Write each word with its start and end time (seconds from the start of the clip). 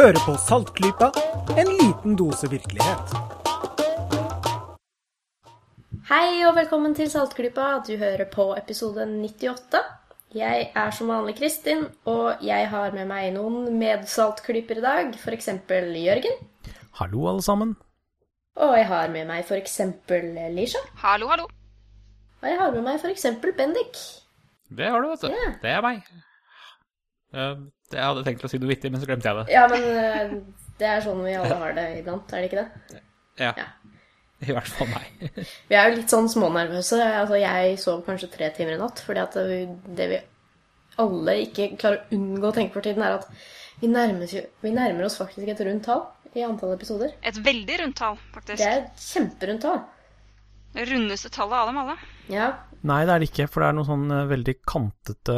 Hører 0.00 0.16
på 0.24 0.32
Saltklypa, 0.40 1.10
en 1.60 1.68
liten 1.76 2.14
dose 2.16 2.48
virkelighet. 2.48 3.10
Hei 6.08 6.38
og 6.48 6.54
velkommen 6.56 6.94
til 6.96 7.10
Saltklypa. 7.12 7.66
Du 7.84 7.90
hører 8.00 8.24
på 8.32 8.46
episode 8.56 9.04
98. 9.04 9.82
Jeg 10.40 10.70
er 10.72 10.94
som 10.96 11.10
vanlig 11.12 11.34
Kristin, 11.36 11.82
og 12.08 12.40
jeg 12.40 12.70
har 12.72 12.96
med 12.96 13.10
meg 13.10 13.26
noen 13.34 13.74
medsaltklyper 13.76 14.80
i 14.80 14.84
dag. 14.86 15.10
F.eks. 15.20 15.50
Jørgen. 15.68 16.40
Hallo, 17.02 17.26
alle 17.34 17.44
sammen. 17.44 17.74
Og 18.56 18.72
jeg 18.78 18.86
har 18.88 19.12
med 19.12 19.28
meg 19.28 19.44
f.eks. 19.44 19.76
Lisha. 20.54 20.80
Hallo, 21.02 21.28
hallo. 21.28 21.50
Og 22.40 22.48
jeg 22.48 22.56
har 22.62 22.72
med 22.78 22.88
meg 22.88 23.04
f.eks. 23.04 23.28
Bendik. 23.60 24.00
Det 24.72 24.88
har 24.88 25.04
du, 25.04 25.10
vet 25.12 25.28
du. 25.28 25.28
Yeah. 25.28 25.60
Det 25.60 25.74
er 25.76 25.84
meg. 25.84 26.08
Eh, 27.36 27.60
Jeg 27.90 28.06
hadde 28.06 28.24
tenkt 28.26 28.44
å 28.46 28.50
si 28.50 28.60
noe 28.62 28.70
vittig, 28.70 28.92
men 28.92 29.02
så 29.02 29.08
glemte 29.08 29.30
jeg 29.30 29.38
det. 29.40 29.52
Ja, 29.54 29.66
men 29.70 29.86
eh, 29.98 30.34
det 30.80 30.88
er 30.88 31.04
sånn 31.04 31.22
vi 31.26 31.36
alle 31.38 31.58
har 31.62 31.76
det 31.76 31.86
iblant, 31.98 32.32
er 32.32 32.44
det 32.44 32.50
ikke 32.50 32.64
det? 32.64 33.00
Ja. 33.40 33.52
Ja. 33.60 33.66
I 34.40 34.54
hvert 34.56 34.70
fall 34.72 34.88
meg. 34.88 35.32
Vi 35.68 35.76
er 35.76 35.90
jo 35.90 35.96
litt 35.98 36.12
sånn 36.12 36.28
smånervøse. 36.32 36.96
Altså, 36.96 37.36
jeg 37.36 37.74
sov 37.80 37.98
kanskje 38.06 38.30
tre 38.32 38.48
timer 38.56 38.78
i 38.78 38.80
natt, 38.80 39.02
fordi 39.04 39.20
at 39.20 39.36
det, 39.36 39.58
det 39.98 40.06
vi 40.08 40.20
alle 41.00 41.34
ikke 41.42 41.66
klarer 41.80 42.00
å 42.00 42.16
unngå 42.16 42.48
å 42.48 42.54
tenke 42.56 42.72
for 42.78 42.86
tiden, 42.86 43.04
er 43.04 43.18
at 43.18 43.28
vi 43.82 43.90
nærmer, 43.92 44.32
vi 44.64 44.72
nærmer 44.72 45.04
oss 45.04 45.18
faktisk 45.20 45.48
et 45.52 45.60
rundt 45.68 45.84
tall 45.84 46.06
i 46.32 46.44
antall 46.46 46.72
episoder. 46.72 47.12
Et 47.26 47.36
veldig 47.44 47.78
rundt 47.82 47.98
tall, 48.00 48.16
faktisk. 48.32 48.62
Det 48.62 48.68
er 48.70 48.82
et 48.86 49.04
kjemperundt 49.10 49.66
tall. 49.66 49.82
Det 50.74 50.86
rundeste 50.90 51.30
tallet 51.34 51.58
av 51.58 51.70
dem 51.70 51.80
alle. 51.82 51.96
Ja, 52.30 52.50
Nei, 52.80 53.02
det 53.04 53.12
er 53.12 53.20
det 53.20 53.28
ikke, 53.28 53.44
for 53.50 53.60
det 53.60 53.66
er 53.68 53.76
noe 53.76 53.84
sånn 53.84 54.06
eh, 54.14 54.28
veldig 54.30 54.54
kantete, 54.68 55.34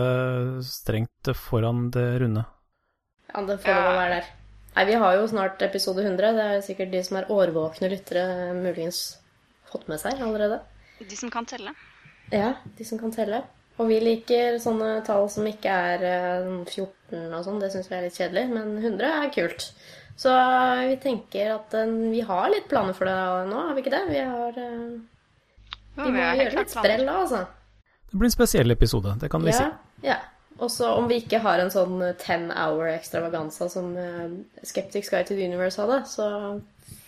strengt 0.67 1.31
foran 1.35 1.89
det 1.95 2.05
runde. 2.23 2.45
ja 3.33 3.43
det 3.49 3.57
får 3.65 3.73
ja. 3.73 3.81
det 3.83 3.97
være 3.97 4.13
der. 4.13 4.29
Nei, 4.77 4.85
vi 4.89 4.99
har 5.03 5.17
jo 5.19 5.25
snart 5.29 5.65
episode 5.67 6.05
100. 6.05 6.37
Det 6.37 6.45
er 6.51 6.63
sikkert 6.65 6.93
de 6.95 7.01
som 7.05 7.19
er 7.19 7.33
årvåkne 7.35 7.91
lyttere, 7.93 8.53
muligens 8.57 9.01
fått 9.73 9.89
med 9.91 10.01
seg 10.01 10.23
allerede. 10.23 10.61
De 11.03 11.19
som 11.19 11.33
kan 11.35 11.49
telle. 11.49 11.75
Ja, 12.31 12.55
de 12.79 12.87
som 12.87 13.01
kan 13.01 13.13
telle. 13.13 13.43
Og 13.81 13.89
vi 13.91 13.99
liker 14.05 14.61
sånne 14.63 15.01
tall 15.07 15.27
som 15.33 15.49
ikke 15.49 15.75
er 15.91 16.07
eh, 16.07 16.51
14 16.69 17.35
og 17.35 17.43
sånn. 17.43 17.59
Det 17.59 17.73
syns 17.75 17.91
vi 17.91 17.99
er 17.99 18.07
litt 18.07 18.21
kjedelig, 18.21 18.47
men 18.53 18.77
100 18.79 19.11
er 19.25 19.33
kult. 19.35 19.73
Så 20.23 20.33
vi 20.87 20.97
tenker 21.03 21.57
at 21.57 21.75
eh, 21.75 21.97
vi 22.13 22.23
har 22.29 22.53
litt 22.53 22.71
planer 22.71 22.95
for 22.95 23.11
det 23.11 23.19
nå, 23.51 23.65
har 23.67 23.75
vi 23.75 23.83
ikke 23.83 23.97
det? 23.97 24.05
Vi, 24.13 24.23
har, 24.31 24.63
eh, 24.63 25.12
vi 25.97 26.11
må 26.11 26.21
gjøre 26.21 26.59
litt 26.59 26.73
sprell 26.73 27.05
da, 27.07 27.17
altså. 27.25 27.43
Det 28.13 28.21
blir 28.21 28.29
en 28.29 28.35
spesiell 28.35 28.75
episode, 28.75 29.15
det 29.21 29.31
kan 29.33 29.45
vi 29.45 29.55
si. 29.57 29.65
Ja, 30.05 30.19
Også 30.59 30.65
Og 30.65 30.71
så 30.71 30.91
om 31.01 31.09
vi 31.09 31.17
ikke 31.23 31.41
har 31.41 31.63
en 31.63 31.73
sånn 31.73 31.97
10 32.03 32.51
hour 32.53 32.91
extravaganza 32.93 33.71
som 33.73 33.95
uh, 33.97 34.29
Skeptics 34.63 35.09
Guide 35.09 35.31
to 35.31 35.37
the 35.39 35.49
Universe 35.49 35.81
hadde, 35.81 36.03
så 36.07 36.29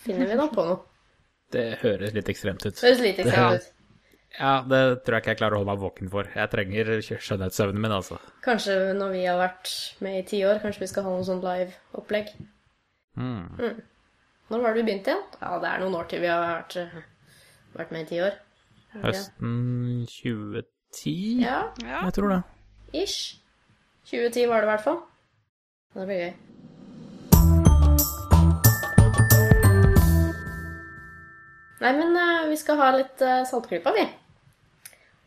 finner 0.03 0.31
vi 0.31 0.37
nå 0.39 0.49
på 0.53 0.65
noe. 0.65 0.81
Det 1.55 1.77
høres 1.83 2.15
litt 2.15 2.29
ekstremt 2.33 2.65
ut. 2.65 2.81
Høres 2.81 3.03
litt 3.03 3.21
ekstremt 3.21 3.61
ut. 3.61 3.71
Ja, 4.35 4.65
det 4.67 4.79
tror 5.05 5.15
jeg 5.15 5.23
ikke 5.23 5.31
jeg 5.31 5.39
klarer 5.39 5.55
å 5.55 5.59
holde 5.61 5.71
meg 5.71 5.83
våken 5.83 6.09
for. 6.11 6.27
Jeg 6.35 6.51
trenger 6.51 6.89
skjønnhetssøvnen 7.05 7.79
min, 7.79 7.93
altså. 7.95 8.17
Kanskje 8.43 8.75
når 8.97 9.13
vi 9.13 9.21
har 9.29 9.37
vært 9.39 9.71
med 10.03 10.17
i 10.19 10.25
ti 10.27 10.41
år, 10.47 10.59
kanskje 10.63 10.83
vi 10.83 10.89
skal 10.91 11.05
ha 11.05 11.13
noe 11.13 11.27
sånn 11.27 11.43
live-opplegg. 11.45 12.33
Mm. 13.15 13.77
Når 14.51 14.65
var 14.65 14.73
det 14.73 14.81
vi 14.81 14.87
begynte 14.89 15.13
igjen? 15.13 15.23
Ja, 15.39 15.53
det 15.61 15.69
er 15.69 15.85
noen 15.85 15.95
år 16.01 16.09
til 16.11 16.25
vi 16.25 16.31
har 16.33 16.43
vært, 16.43 16.75
eh, 16.81 16.97
vært 17.77 17.95
med 17.95 18.03
i 18.03 18.09
ti 18.09 18.19
år. 18.25 18.35
Høsten 19.03 20.05
2010? 20.07 21.41
Ja, 21.41 21.61
Ja. 21.83 22.05
Jeg 22.05 22.13
tror 22.13 22.29
det. 22.29 22.41
ish. 22.93 23.41
2010 24.05 24.47
var 24.47 24.61
det 24.61 24.63
i 24.63 24.71
hvert 24.71 24.83
fall. 24.83 24.99
Det 25.93 26.05
blir 26.07 26.15
gøy. 26.15 26.33
Nei, 31.81 31.91
men 31.91 32.15
uh, 32.15 32.49
vi 32.49 32.55
skal 32.57 32.79
ha 32.79 32.91
litt 32.95 33.21
uh, 33.21 33.43
saltklypa, 33.45 33.91
vi. 33.95 34.05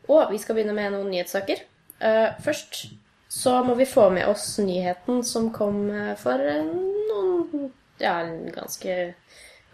Og 0.08 0.32
vi 0.32 0.38
skal 0.38 0.56
begynne 0.56 0.74
med 0.74 0.94
noen 0.94 1.10
nyhetssaker. 1.12 1.60
Uh, 2.00 2.32
først 2.42 2.86
så 3.28 3.58
må 3.64 3.74
vi 3.74 3.84
få 3.84 4.08
med 4.10 4.26
oss 4.28 4.58
nyheten 4.58 5.20
som 5.24 5.50
kom 5.52 5.90
eh, 5.92 6.14
for 6.16 6.40
eh, 6.40 6.64
noen 6.64 7.68
Ja, 8.00 8.22
ganske, 8.54 8.94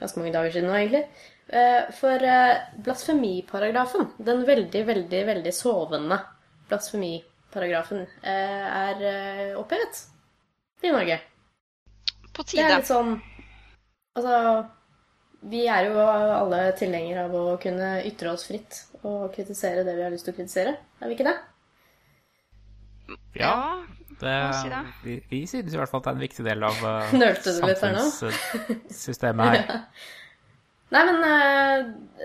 ganske 0.00 0.18
mange 0.18 0.32
dager 0.34 0.50
siden 0.50 0.70
nå, 0.70 0.74
egentlig. 0.74 1.04
Eh, 1.48 1.90
for 1.92 2.24
eh, 2.24 2.56
blasfemiparagrafen, 2.76 4.06
den 4.16 4.44
veldig, 4.44 4.86
veldig, 4.86 5.26
veldig 5.26 5.52
sovende 5.52 6.18
blasfemiparagrafen, 6.70 8.06
eh, 8.22 8.88
er 8.88 9.56
opphevet 9.60 10.06
i 10.82 10.92
Norge. 10.92 11.20
På 12.32 12.42
Det 12.42 12.58
er 12.58 12.68
tide. 12.68 12.76
litt 12.76 12.86
sånn 12.88 13.22
Altså, 14.14 14.64
vi 15.50 15.66
er 15.66 15.84
jo 15.88 15.98
alle 15.98 16.72
tilhengere 16.78 17.24
av 17.26 17.32
å 17.34 17.58
kunne 17.58 18.04
ytre 18.06 18.30
oss 18.30 18.46
fritt 18.46 18.86
og 19.02 19.34
kritisere 19.34 19.82
det 19.84 19.96
vi 19.96 20.02
har 20.06 20.12
lyst 20.14 20.24
til 20.28 20.34
å 20.34 20.36
kritisere. 20.36 20.76
Er 21.02 21.06
vi 21.10 21.14
ikke 21.16 21.26
det? 21.26 21.38
Ja. 23.34 23.82
Det, 24.20 24.36
si 24.54 24.68
det. 24.70 24.82
vi, 25.02 25.18
vi 25.32 25.46
synes 25.50 25.74
i 25.74 25.78
hvert 25.80 25.90
fall 25.90 25.98
at 25.98 26.04
det 26.06 26.12
er 26.12 26.14
en 26.14 26.22
viktig 26.22 26.46
del 26.46 26.62
av 26.62 26.78
uh, 26.86 27.10
samfunnssystemet 27.42 29.50
her? 29.50 29.66
Nei, 30.92 31.02
men 31.08 31.24
eh, 31.26 31.84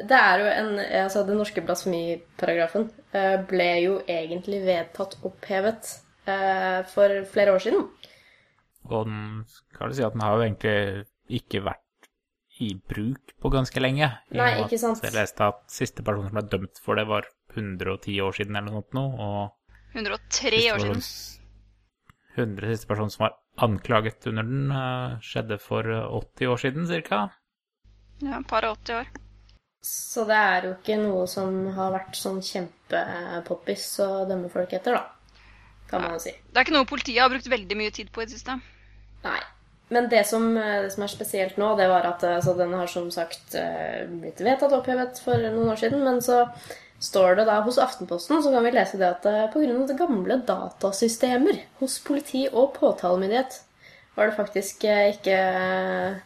det 0.09 0.17
er 0.17 0.41
jo 0.41 0.49
en 0.51 0.71
Altså, 1.05 1.23
den 1.27 1.39
norske 1.39 1.63
blasfemiparagrafen 1.65 2.89
eh, 3.15 3.37
ble 3.49 3.69
jo 3.85 3.99
egentlig 4.05 4.61
vedtatt 4.67 5.15
opphevet 5.25 5.93
eh, 6.29 6.81
for 6.91 7.21
flere 7.31 7.55
år 7.55 7.63
siden. 7.63 7.87
Og 8.89 9.05
den, 9.07 9.45
kan 9.77 9.89
du 9.89 9.97
si 9.97 10.05
at 10.05 10.15
den 10.15 10.25
har 10.25 10.35
jo 10.35 10.45
egentlig 10.45 10.75
ikke 11.39 11.63
vært 11.65 12.09
i 12.59 12.73
bruk 12.75 13.33
på 13.39 13.51
ganske 13.53 13.81
lenge. 13.81 14.09
Nei, 14.35 14.51
ikke 14.65 14.79
sant. 14.81 15.01
Jeg 15.05 15.15
leste 15.15 15.47
at 15.47 15.61
siste 15.71 16.03
person 16.03 16.27
som 16.27 16.35
ble 16.35 16.45
dømt 16.51 16.81
for 16.83 16.99
det, 16.99 17.07
var 17.07 17.27
110 17.55 18.19
år 18.25 18.35
siden 18.35 18.57
eller 18.59 18.73
noe 18.73 18.83
sånt 18.83 18.97
nå, 18.97 19.05
og 19.23 19.95
103 19.95 20.63
år 20.73 20.83
siden. 20.83 21.05
100 22.35 22.73
siste 22.73 22.89
person 22.89 23.09
som 23.11 23.25
var 23.25 23.37
anklaget 23.63 24.27
under 24.29 24.45
den, 24.47 24.73
skjedde 25.25 25.57
for 25.63 25.87
eh, 25.87 26.19
80 26.19 26.51
år 26.53 26.61
siden, 26.65 26.89
cirka. 26.91 27.23
Ja, 28.25 28.41
par 28.47 28.68
og 28.68 28.80
80 28.84 29.00
år. 29.00 29.12
Så 29.85 30.25
det 30.28 30.35
er 30.35 30.66
jo 30.68 30.74
ikke 30.75 30.97
noe 31.00 31.24
som 31.31 31.53
har 31.75 31.94
vært 31.94 32.18
sånn 32.19 32.41
kjempepoppis 32.44 33.85
å 34.03 34.09
dømme 34.28 34.52
folk 34.52 34.74
etter, 34.75 34.97
da. 34.97 35.46
Kan 35.90 36.03
man 36.03 36.18
jo 36.18 36.25
si. 36.25 36.34
Det 36.34 36.59
er 36.59 36.68
ikke 36.68 36.75
noe 36.75 36.90
politiet 36.90 37.24
har 37.24 37.31
brukt 37.31 37.47
veldig 37.50 37.78
mye 37.80 37.94
tid 37.96 38.12
på 38.13 38.22
i 38.22 38.28
det 38.28 38.35
siste. 38.35 38.59
Nei. 39.24 39.40
Men 39.90 40.06
det 40.12 40.22
som, 40.30 40.52
eh, 40.57 40.84
det 40.84 40.91
som 40.94 41.03
er 41.03 41.09
spesielt 41.09 41.57
nå, 41.57 41.72
det 41.80 41.88
var 41.90 42.06
at 42.06 42.24
altså, 42.28 42.53
den 42.59 42.75
har 42.78 42.91
som 42.91 43.07
sagt 43.09 43.56
eh, 43.57 44.03
blitt 44.06 44.44
vedtatt 44.46 44.75
opphevet 44.75 45.18
for 45.24 45.40
noen 45.41 45.72
år 45.72 45.81
siden. 45.81 46.03
Men 46.06 46.22
så 46.22 46.44
står 47.00 47.40
det 47.40 47.47
da 47.47 47.62
hos 47.63 47.80
Aftenposten 47.81 48.44
så 48.44 48.51
kan 48.53 48.66
vi 48.68 48.75
lese 48.75 49.00
det 49.00 49.07
at 49.07 49.25
eh, 49.25 49.47
pga. 49.53 49.96
gamle 49.97 50.41
datasystemer 50.46 51.63
hos 51.80 51.97
politi 52.03 52.47
og 52.51 52.75
påtalemyndighet 52.75 53.62
var 54.16 54.28
det 54.28 54.36
faktisk 54.36 54.84
eh, 54.84 55.13
ikke 55.16 55.38
eh, 55.40 56.18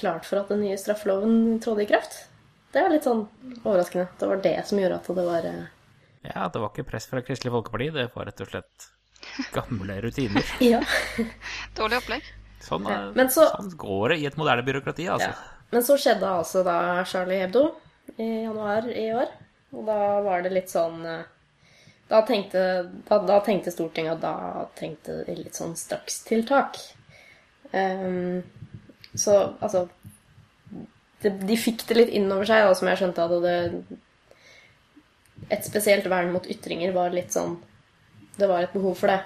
klart 0.00 0.26
for 0.28 0.40
at 0.42 0.48
den 0.52 0.60
nye 0.64 0.76
straffeloven 0.80 1.58
trådte 1.64 1.82
i 1.86 1.88
kraft. 1.90 2.16
Det 2.72 2.82
var 2.84 2.92
litt 2.92 3.06
sånn 3.06 3.22
overraskende. 3.62 4.08
Det 4.20 4.28
var 4.28 4.42
det 4.44 4.56
som 4.68 4.78
gjorde 4.80 4.98
at 5.00 5.06
det 5.16 5.24
var 5.30 5.46
eh, 5.48 5.62
Ja, 6.26 6.48
det 6.52 6.60
var 6.60 6.72
ikke 6.72 6.84
press 6.90 7.06
fra 7.08 7.22
Kristelig 7.24 7.52
Folkeparti, 7.54 7.90
det 7.94 8.08
var 8.14 8.26
rett 8.28 8.42
og 8.44 8.50
slett 8.50 8.88
gamle 9.54 10.00
rutiner. 10.04 10.44
Ja. 10.72 10.82
Dårlig 11.78 12.02
opplegg. 12.02 12.26
Sånn, 12.66 12.88
Ja, 12.90 12.98
eh, 13.14 13.28
så- 13.32 13.48
sånn 13.54 13.72
går 13.78 14.08
det 14.14 14.18
i 14.20 14.26
et 14.26 14.36
moderne 14.36 14.64
byråkrati, 14.66 15.06
altså. 15.08 15.30
Ja. 15.32 15.52
Men 15.72 15.82
så 15.82 15.96
skjedde 15.98 16.28
altså 16.30 16.62
da 16.66 16.76
Charlie 17.04 17.40
Hebdo 17.42 17.64
i 18.18 18.26
januar 18.44 18.86
i 18.92 19.08
år. 19.14 19.32
Og 19.74 19.86
da 19.88 19.96
var 20.22 20.42
det 20.44 20.52
litt 20.54 20.70
sånn 20.70 21.00
eh, 21.06 21.24
Da 22.08 22.20
tenkte, 22.22 22.60
da, 23.08 23.16
da 23.26 23.40
tenkte 23.42 23.72
Stortinget 23.74 24.12
at 24.12 24.20
da 24.22 24.66
trengte 24.78 25.24
de 25.26 25.34
litt 25.40 25.56
sånn 25.58 25.72
strakstiltak. 25.74 26.76
Um, 27.72 28.44
så 29.16 29.36
altså 29.60 29.86
det, 31.22 31.32
De 31.48 31.56
fikk 31.58 31.86
det 31.88 31.96
litt 31.96 32.12
inn 32.16 32.30
over 32.30 32.48
seg, 32.48 32.66
da, 32.66 32.74
som 32.76 32.90
jeg 32.90 33.00
skjønte 33.00 33.24
at 33.24 33.34
det 33.44 33.56
Et 35.56 35.64
spesielt 35.66 36.06
vern 36.10 36.32
mot 36.34 36.46
ytringer 36.50 36.94
var 36.96 37.14
litt 37.14 37.32
sånn 37.34 37.56
Det 38.36 38.48
var 38.50 38.66
et 38.66 38.74
behov 38.76 38.96
for 39.00 39.12
det. 39.12 39.20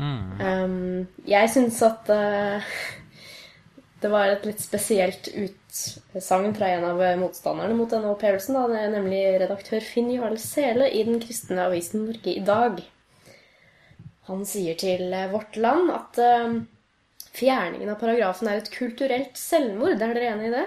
Um, 0.00 1.08
jeg 1.28 1.50
syns 1.52 1.80
at 1.84 2.08
uh, 2.08 2.70
det 4.00 4.08
var 4.08 4.30
et 4.32 4.46
litt 4.48 4.62
spesielt 4.62 5.28
utsagn 5.28 6.54
fra 6.56 6.70
en 6.72 6.86
av 6.88 7.02
motstanderne 7.20 7.76
mot 7.76 7.90
denne 7.90 8.08
opphevelsen, 8.14 8.56
da, 8.56 8.86
nemlig 8.94 9.20
redaktør 9.42 9.84
Finn 9.84 10.08
Jarl 10.14 10.38
Sele 10.40 10.88
i 10.88 11.02
den 11.04 11.20
kristne 11.20 11.66
avisen 11.66 12.06
Norge 12.06 12.32
i 12.32 12.44
dag. 12.46 12.80
Han 14.30 14.46
sier 14.48 14.78
til 14.80 15.10
eh, 15.12 15.28
Vårt 15.32 15.58
Land 15.60 15.90
at 15.92 16.20
eh, 16.22 16.60
fjerningen 17.36 17.92
av 17.92 17.98
paragrafen 18.00 18.50
er 18.50 18.60
et 18.60 18.70
kulturelt 18.74 19.38
selvmord. 19.38 19.96
Er 19.96 20.14
dere 20.14 20.32
enig 20.34 20.50
i 20.50 20.54
det? 20.54 20.66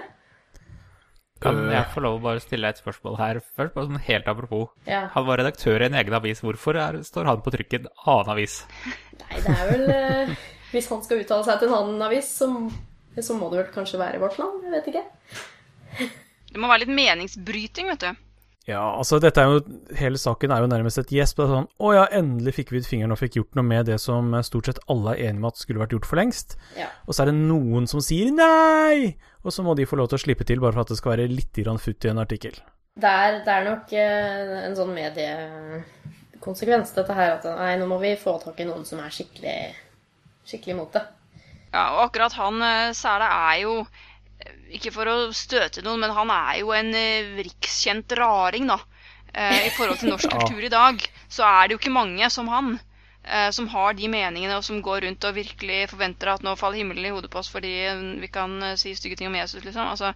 Kan 1.44 1.58
jeg 1.68 1.84
få 1.92 2.00
lov 2.00 2.16
å 2.16 2.24
bare 2.24 2.40
stille 2.40 2.70
et 2.72 2.80
spørsmål 2.80 3.18
her 3.20 3.40
først? 3.42 3.74
Bare 3.74 3.88
sånn 3.90 4.04
helt 4.06 4.28
apropos. 4.30 4.70
Ja. 4.88 5.04
Han 5.12 5.26
var 5.26 5.42
redaktør 5.42 5.82
i 5.82 5.88
en 5.90 5.98
egen 6.00 6.16
avis. 6.16 6.40
Hvorfor 6.44 6.78
er, 6.80 7.00
står 7.04 7.28
han 7.28 7.42
på 7.44 7.52
trykk 7.52 7.74
i 7.74 7.80
en 7.82 7.88
annen 8.06 8.32
avis? 8.36 8.60
Nei, 9.20 9.40
det 9.44 9.54
er 9.54 9.72
vel 9.72 9.84
eh, 9.92 10.34
Hvis 10.72 10.88
han 10.92 11.02
skal 11.04 11.20
uttale 11.20 11.46
seg 11.46 11.60
til 11.60 11.68
en 11.68 11.78
annen 11.82 12.06
avis, 12.06 12.30
så, 12.40 12.48
så 13.20 13.36
må 13.36 13.50
det 13.52 13.60
vel 13.60 13.74
kanskje 13.74 14.00
være 14.00 14.22
Vårt 14.22 14.38
Land? 14.40 14.64
Jeg 14.64 14.76
vet 14.78 14.88
ikke. 14.94 15.04
Det 16.54 16.62
må 16.62 16.70
være 16.70 16.86
litt 16.86 16.96
meningsbryting, 16.96 17.92
vet 17.92 18.06
du. 18.06 18.24
Ja, 18.64 18.80
altså 18.96 19.18
dette 19.20 19.42
er 19.42 19.50
jo 19.52 19.58
Hele 19.98 20.16
saken 20.16 20.52
er 20.54 20.62
jo 20.64 20.68
nærmest 20.72 20.96
et 21.02 21.10
gjesp. 21.12 21.36
Det 21.36 21.44
er 21.44 21.50
sånn 21.52 21.66
Å 21.84 21.90
ja, 21.92 22.04
endelig 22.16 22.54
fikk 22.56 22.72
vi 22.72 22.80
ut 22.80 22.88
fingeren 22.88 23.12
og 23.12 23.20
fikk 23.20 23.36
gjort 23.36 23.58
noe 23.58 23.66
med 23.68 23.90
det 23.90 23.98
som 24.00 24.32
stort 24.46 24.70
sett 24.70 24.80
alle 24.88 25.12
er 25.12 25.20
enige 25.28 25.42
om 25.42 25.48
at 25.50 25.60
skulle 25.60 25.82
vært 25.82 25.92
gjort 25.96 26.08
for 26.08 26.20
lengst. 26.20 26.56
Ja. 26.78 26.88
Og 27.04 27.12
så 27.12 27.24
er 27.24 27.28
det 27.30 27.36
noen 27.42 27.84
som 27.90 28.00
sier 28.04 28.32
nei! 28.32 29.16
Og 29.44 29.52
så 29.52 29.60
må 29.66 29.76
de 29.76 29.84
få 29.88 29.98
lov 30.00 30.08
til 30.08 30.16
å 30.16 30.24
slippe 30.24 30.46
til, 30.48 30.62
bare 30.64 30.72
for 30.72 30.82
at 30.86 30.90
det 30.94 31.00
skal 31.00 31.12
være 31.12 31.28
litt 31.28 31.56
grann 31.60 31.82
futt 31.82 32.06
i 32.06 32.10
en 32.12 32.22
artikkel. 32.22 32.56
Det 32.94 33.10
er, 33.10 33.40
det 33.44 33.52
er 33.52 33.64
nok 33.66 33.92
eh, 33.98 34.54
en 34.64 34.76
sånn 34.78 34.92
mediekonsekvens, 34.96 36.94
dette 36.96 37.12
her, 37.18 37.30
at 37.36 37.44
nei, 37.58 37.74
nå 37.80 37.84
må 37.90 37.98
vi 38.00 38.14
få 38.16 38.38
tak 38.40 38.56
i 38.62 38.68
noen 38.68 38.84
som 38.88 39.02
er 39.02 39.10
skikkelig, 39.12 39.58
skikkelig 40.46 40.76
imot 40.76 40.92
det. 40.96 41.04
Ja, 41.74 41.84
og 41.96 42.00
akkurat 42.06 42.32
han 42.38 42.62
eh, 42.62 42.94
Sæle 42.96 43.26
er 43.26 43.56
jo 43.64 43.72
eh, 43.82 43.88
Ikke 44.74 44.90
for 44.94 45.06
å 45.06 45.16
støte 45.36 45.82
noen, 45.86 46.00
men 46.02 46.10
han 46.16 46.30
er 46.34 46.58
jo 46.62 46.72
en 46.74 46.90
eh, 46.98 47.34
rikskjent 47.46 48.10
raring, 48.18 48.66
da. 48.68 48.78
Eh, 49.34 49.68
I 49.68 49.70
forhold 49.76 50.00
til 50.02 50.10
norsk 50.10 50.30
kultur 50.34 50.64
i 50.66 50.72
dag, 50.72 51.00
så 51.30 51.46
er 51.46 51.68
det 51.68 51.76
jo 51.76 51.82
ikke 51.82 51.94
mange 51.94 52.30
som 52.30 52.48
han. 52.50 52.74
eh, 53.24 53.50
Som 53.54 53.68
har 53.72 53.94
de 53.94 54.08
meningene, 54.10 54.56
og 54.58 54.64
som 54.66 54.82
går 54.82 55.06
rundt 55.06 55.24
og 55.24 55.36
virkelig 55.38 55.88
forventer 55.94 56.32
at 56.34 56.42
nå 56.46 56.56
faller 56.58 56.82
himmelen 56.82 57.06
i 57.06 57.14
hodet 57.14 57.30
på 57.30 57.38
oss 57.40 57.48
fordi 57.52 57.74
vi 58.20 58.28
kan 58.28 58.58
si 58.76 58.94
stygge 58.98 59.16
ting 59.20 59.30
om 59.30 59.38
Jesus, 59.38 59.64
liksom. 59.64 59.86
Altså, 59.94 60.14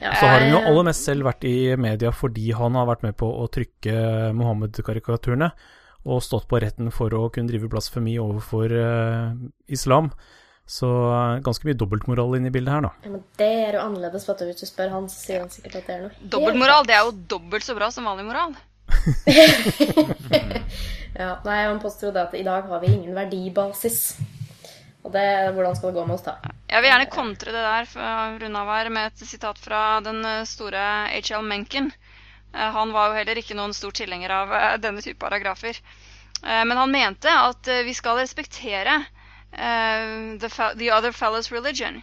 Ja. 0.00 0.14
Så 0.16 0.24
har 0.26 0.40
han 0.40 0.48
jo 0.54 0.62
aller 0.64 0.86
mest 0.88 1.04
selv 1.04 1.26
vært 1.28 1.44
i 1.44 1.76
media 1.76 2.08
fordi 2.10 2.52
han 2.56 2.72
har 2.78 2.86
vært 2.88 3.02
med 3.04 3.18
på 3.20 3.26
å 3.28 3.50
trykke 3.52 4.32
Mohammed-karikaturene 4.32 5.50
og 6.08 6.22
stått 6.24 6.46
på 6.48 6.56
retten 6.62 6.88
for 6.90 7.12
å 7.12 7.26
kunne 7.28 7.50
drive 7.50 7.68
blasfemi 7.68 8.14
overfor 8.16 8.72
uh, 8.72 9.34
islam. 9.68 10.08
Så 10.70 10.86
eh, 10.86 11.40
ganske 11.42 11.66
mye 11.66 11.78
dobbeltmoral 11.78 12.36
inne 12.38 12.50
i 12.52 12.54
bildet 12.54 12.76
her, 12.76 12.84
da. 12.86 12.92
Ja, 13.02 13.10
men 13.16 13.24
det 13.40 13.50
er 13.66 13.78
jo 13.78 13.84
annerledes, 13.88 14.28
vet 14.28 14.42
du. 14.42 14.46
Hvis 14.52 14.62
du 14.62 14.68
spør 14.70 14.92
han, 14.94 15.08
så 15.10 15.18
sier 15.18 15.42
han 15.42 15.50
sikkert 15.50 15.80
at 15.80 15.88
det 15.88 15.96
er 15.96 16.04
noe 16.04 16.30
dobbeltmoral, 16.36 16.86
det 16.86 16.94
er 16.94 17.08
jo 17.08 17.16
dobbelt 17.34 17.66
så 17.66 17.74
bra 17.78 17.90
som 17.94 18.06
vanlig 18.10 18.28
moral. 18.30 18.54
Ja, 21.20 21.40
nei, 21.44 21.56
han 21.66 21.80
påstår 21.82 22.08
jo 22.08 22.12
det 22.14 22.22
at 22.22 22.34
i 22.38 22.44
dag 22.46 22.68
har 22.70 22.80
vi 22.80 22.92
ingen 22.94 23.16
verdibasis. 23.16 23.96
Og 25.02 25.10
det, 25.12 25.24
hvordan 25.56 25.74
skal 25.76 25.90
det 25.90 25.96
gå 25.98 26.04
med 26.06 26.14
oss 26.16 26.24
da? 26.26 26.36
Jeg 26.70 26.84
vil 26.84 26.90
gjerne 26.92 27.08
kontre 27.12 27.54
det 27.54 27.64
der 27.64 27.88
for 27.90 28.46
av 28.60 28.70
her 28.70 28.90
med 28.94 29.10
et 29.10 29.24
sitat 29.26 29.58
fra 29.58 29.80
den 30.04 30.20
eh, 30.24 30.44
store 30.48 30.84
H.L. 31.10 31.42
Mencken. 31.44 31.90
Eh, 32.54 32.70
Han 32.76 32.92
var 32.94 33.10
jo 33.10 33.18
heller 33.18 33.40
ikke 33.40 33.56
noen 33.58 33.74
stor 33.76 33.94
tilhenger 33.96 34.30
av 34.36 34.52
eh, 34.54 34.76
denne 34.82 35.02
type 35.04 35.18
paragrafer. 35.20 35.80
Eh, 36.44 36.62
Men 36.68 36.78
han 36.78 36.92
mente 36.94 37.32
at 37.32 37.68
eh, 37.68 37.82
vi 37.88 37.96
skal 37.96 38.20
respektere 38.20 39.00
eh, 39.52 40.36
the, 40.38 40.74
the 40.76 40.90
other 40.90 41.12
fellow's 41.12 41.50
religion. 41.50 42.02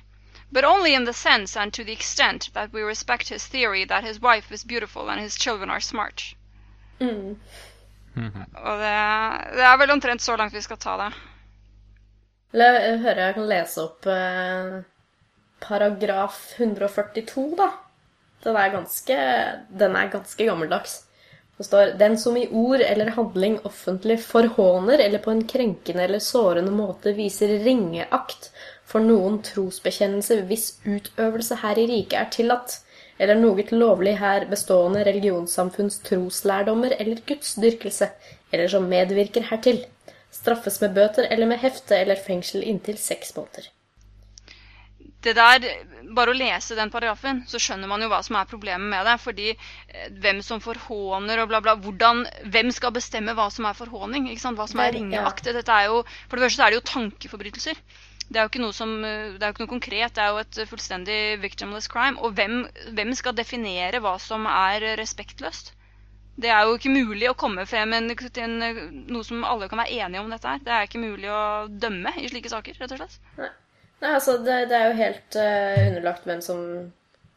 But 0.51 0.63
only 0.63 0.93
in 0.93 1.05
the 1.05 1.13
sense 1.13 1.57
and 1.57 1.73
to 1.73 1.83
the 1.83 1.91
extent 1.91 2.49
that 2.53 2.71
we 2.71 2.81
respect 2.81 3.29
his 3.29 3.45
theory 3.45 3.85
that 3.85 4.03
his 4.03 4.21
wife 4.21 4.51
is 4.51 4.63
beautiful 4.63 5.09
and 5.09 5.19
his 5.19 5.35
children 5.35 5.69
are 5.69 5.81
smart. 5.81 6.35
Mm. 6.99 7.35
Og 8.67 8.79
det, 8.81 8.93
det 9.53 9.65
er 9.65 9.77
vel 9.77 9.91
omtrent 9.91 10.21
så 10.21 10.35
langt 10.35 10.55
vi 10.55 10.61
skal 10.61 10.77
ta 10.77 10.95
det. 10.97 11.11
Eller 12.53 12.79
jeg 12.79 13.01
hører 13.03 13.25
jeg 13.25 13.35
kan 13.35 13.49
lese 13.49 13.83
opp 13.83 14.07
eh, 14.09 14.77
paragraf 15.61 16.39
142, 16.57 17.51
da. 17.59 17.67
Den 18.45 18.55
er 18.55 18.71
ganske, 18.73 19.17
den 19.81 19.95
er 19.99 20.13
ganske 20.13 20.47
gammeldags. 20.47 21.01
Det 21.57 21.63
står 21.63 21.85
'Den 21.97 22.17
som 22.17 22.37
i 22.37 22.47
ord 22.51 22.81
eller 22.81 23.09
handling 23.09 23.59
offentlig 23.65 24.19
forhåner 24.23 24.99
eller 24.99 25.17
på 25.19 25.31
en 25.31 25.47
krenkende 25.47 26.03
eller 26.03 26.19
sårende 26.19 26.71
måte 26.71 27.13
viser 27.17 27.47
ringeakt 27.63 28.51
for 28.85 28.99
noen 28.99 29.39
trosbekjennelse 29.41 30.41
hvis 30.49 30.67
utøvelse 30.85 31.57
her 31.63 31.79
i 31.79 31.87
riket 31.87 32.19
er 32.19 32.29
tillatt, 32.35 32.75
eller 33.19 33.35
noe 33.35 33.65
lovlig 33.71 34.17
her 34.19 34.45
bestående 34.51 35.03
religionssamfunns 35.07 35.99
troslærdommer 36.09 36.93
eller 36.99 37.23
gudsdyrkelse, 37.31 38.09
eller 38.51 38.67
som 38.67 38.85
medvirker 38.89 39.49
hertil, 39.49 39.85
straffes 40.31 40.81
med 40.81 40.93
bøter 40.93 41.27
eller 41.31 41.49
med 41.49 41.63
hefte 41.65 41.97
eller 41.97 42.15
fengsel 42.27 42.63
inntil 42.63 42.97
seks 43.01 43.35
måneder. 43.35 43.71
Det 45.25 45.33
der, 45.37 45.65
Bare 46.17 46.31
å 46.31 46.37
lese 46.37 46.75
den 46.77 46.91
paragrafen, 46.93 47.41
så 47.49 47.59
skjønner 47.59 47.89
man 47.89 48.01
jo 48.03 48.07
hva 48.11 48.21
som 48.23 48.37
er 48.39 48.49
problemet 48.49 48.87
med 48.91 49.07
det. 49.09 49.15
Fordi 49.23 49.47
eh, 49.51 50.09
hvem 50.23 50.43
som 50.45 50.61
forhåner 50.63 51.41
og 51.41 51.49
bla, 51.51 51.61
bla 51.63 51.75
hvordan, 51.81 52.25
Hvem 52.53 52.71
skal 52.75 52.93
bestemme 52.95 53.35
hva 53.37 53.49
som 53.53 53.67
er 53.67 53.77
forhåning? 53.77 54.29
Hva 54.29 54.67
som 54.69 54.83
er 54.83 54.93
ringeakt? 54.95 55.49
Dette 55.57 55.73
er 55.73 55.89
jo, 55.91 56.03
For 56.27 56.37
det 56.37 56.47
første 56.47 56.63
er 56.63 56.71
det 56.71 56.79
jo 56.79 56.85
tankeforbrytelser. 56.93 57.81
Det 58.27 58.39
er 58.39 58.43
jo 58.45 58.51
ikke 58.51 58.63
noe, 58.63 58.75
som, 58.75 58.93
det 59.01 59.39
er 59.39 59.49
jo 59.49 59.55
ikke 59.55 59.65
noe 59.65 59.73
konkret. 59.73 60.15
Det 60.15 60.23
er 60.23 60.31
jo 60.35 60.41
et 60.43 60.61
fullstendig 60.69 61.19
victimless 61.43 61.89
crime. 61.91 62.19
Og 62.21 62.35
hvem, 62.37 62.61
hvem 62.95 63.13
skal 63.17 63.35
definere 63.35 64.03
hva 64.03 64.17
som 64.21 64.47
er 64.51 64.93
respektløst? 64.99 65.73
Det 66.37 66.51
er 66.53 66.67
jo 66.67 66.75
ikke 66.77 66.93
mulig 66.93 67.31
å 67.31 67.37
komme 67.39 67.63
frem 67.65 67.95
til 68.35 68.51
noe 68.59 69.23
som 69.25 69.45
alle 69.47 69.69
kan 69.71 69.81
være 69.81 70.03
enige 70.05 70.21
om 70.21 70.29
dette 70.29 70.51
her. 70.51 70.59
Det 70.61 70.75
er 70.75 70.85
ikke 70.85 71.01
mulig 71.01 71.31
å 71.33 71.45
dømme 71.67 72.13
i 72.21 72.27
slike 72.29 72.51
saker, 72.51 72.77
rett 72.77 72.93
og 72.93 73.01
slett. 73.01 73.17
Nei, 73.39 73.49
altså, 74.05 74.37
det, 74.45 74.67
det 74.69 74.77
er 74.77 74.87
jo 74.91 74.99
helt 74.99 75.37
uh, 75.39 75.81
underlagt 75.87 76.27
hvem 76.29 76.41
som 76.45 76.63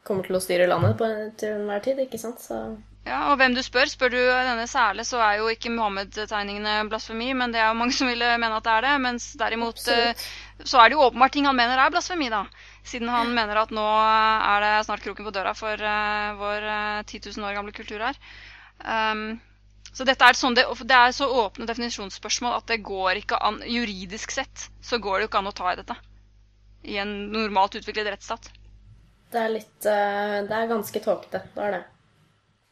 kommer 0.06 0.26
til 0.26 0.36
å 0.38 0.42
styre 0.42 0.68
landet 0.68 0.96
på, 1.00 1.08
til 1.40 1.56
enhver 1.56 1.82
tid, 1.84 2.00
ikke 2.04 2.20
sant? 2.20 2.40
Så 2.42 2.60
Ja, 3.06 3.30
og 3.30 3.38
hvem 3.40 3.54
du 3.56 3.62
spør. 3.64 3.88
Spør 3.88 4.12
du 4.12 4.18
denne 4.20 4.66
særlig, 4.68 5.06
så 5.08 5.20
er 5.24 5.38
jo 5.40 5.48
ikke 5.52 5.72
Mohammed-tegningene 5.72 6.88
blasfemi, 6.90 7.30
men 7.36 7.54
det 7.54 7.62
er 7.62 7.70
jo 7.70 7.78
mange 7.80 7.96
som 7.96 8.10
ville 8.10 8.28
mene 8.40 8.58
at 8.60 8.66
det 8.66 8.74
er 8.76 8.86
det. 8.88 8.94
Mens 9.06 9.30
derimot 9.40 9.80
eh, 9.88 10.10
Absolutt. 10.12 10.68
så 10.72 10.82
er 10.82 10.90
det 10.90 10.98
jo 10.98 11.06
åpenbart 11.08 11.36
ting 11.36 11.48
han 11.48 11.56
mener 11.56 11.80
er 11.80 11.92
blasfemi, 11.94 12.28
da. 12.32 12.44
Siden 12.86 13.12
han 13.12 13.32
mener 13.36 13.62
at 13.62 13.72
nå 13.76 13.84
er 13.84 14.64
det 14.64 14.72
snart 14.88 15.04
kroken 15.04 15.28
på 15.28 15.34
døra 15.36 15.52
for 15.56 15.80
uh, 15.80 16.32
vår 16.40 16.66
uh, 16.68 17.00
10 17.04 17.24
000 17.28 17.48
år 17.48 17.56
gamle 17.56 17.76
kultur 17.76 18.04
her. 18.04 18.20
Um, 18.84 19.40
så 19.90 20.06
dette 20.06 20.24
er, 20.24 20.36
sånn, 20.38 20.54
det, 20.56 20.64
det 20.86 20.96
er 20.96 21.12
så 21.12 21.26
åpne 21.42 21.66
definisjonsspørsmål 21.68 22.60
at 22.60 22.68
det 22.70 22.82
går 22.86 23.24
ikke 23.24 23.40
an 23.42 23.58
Juridisk 23.66 24.32
sett 24.36 24.68
så 24.84 25.00
går 25.02 25.19
det 25.19 25.26
jo 25.26 25.31
ikke 25.32 25.43
an 25.43 25.50
å 25.50 25.56
ta 25.56 25.72
i 25.72 25.81
dette. 25.81 25.96
I 26.82 26.96
en 27.03 27.15
normalt 27.32 27.77
utviklet 27.77 28.08
rettsstat. 28.08 28.51
det 29.31 29.41
er 29.41 29.53
litt 29.53 29.87
eh, 29.89 30.37
Det 30.49 30.56
er 30.56 30.70
ganske 30.70 31.03
tåkete. 31.05 31.43
Det 31.55 31.65
er 31.67 31.75
det. 31.77 31.82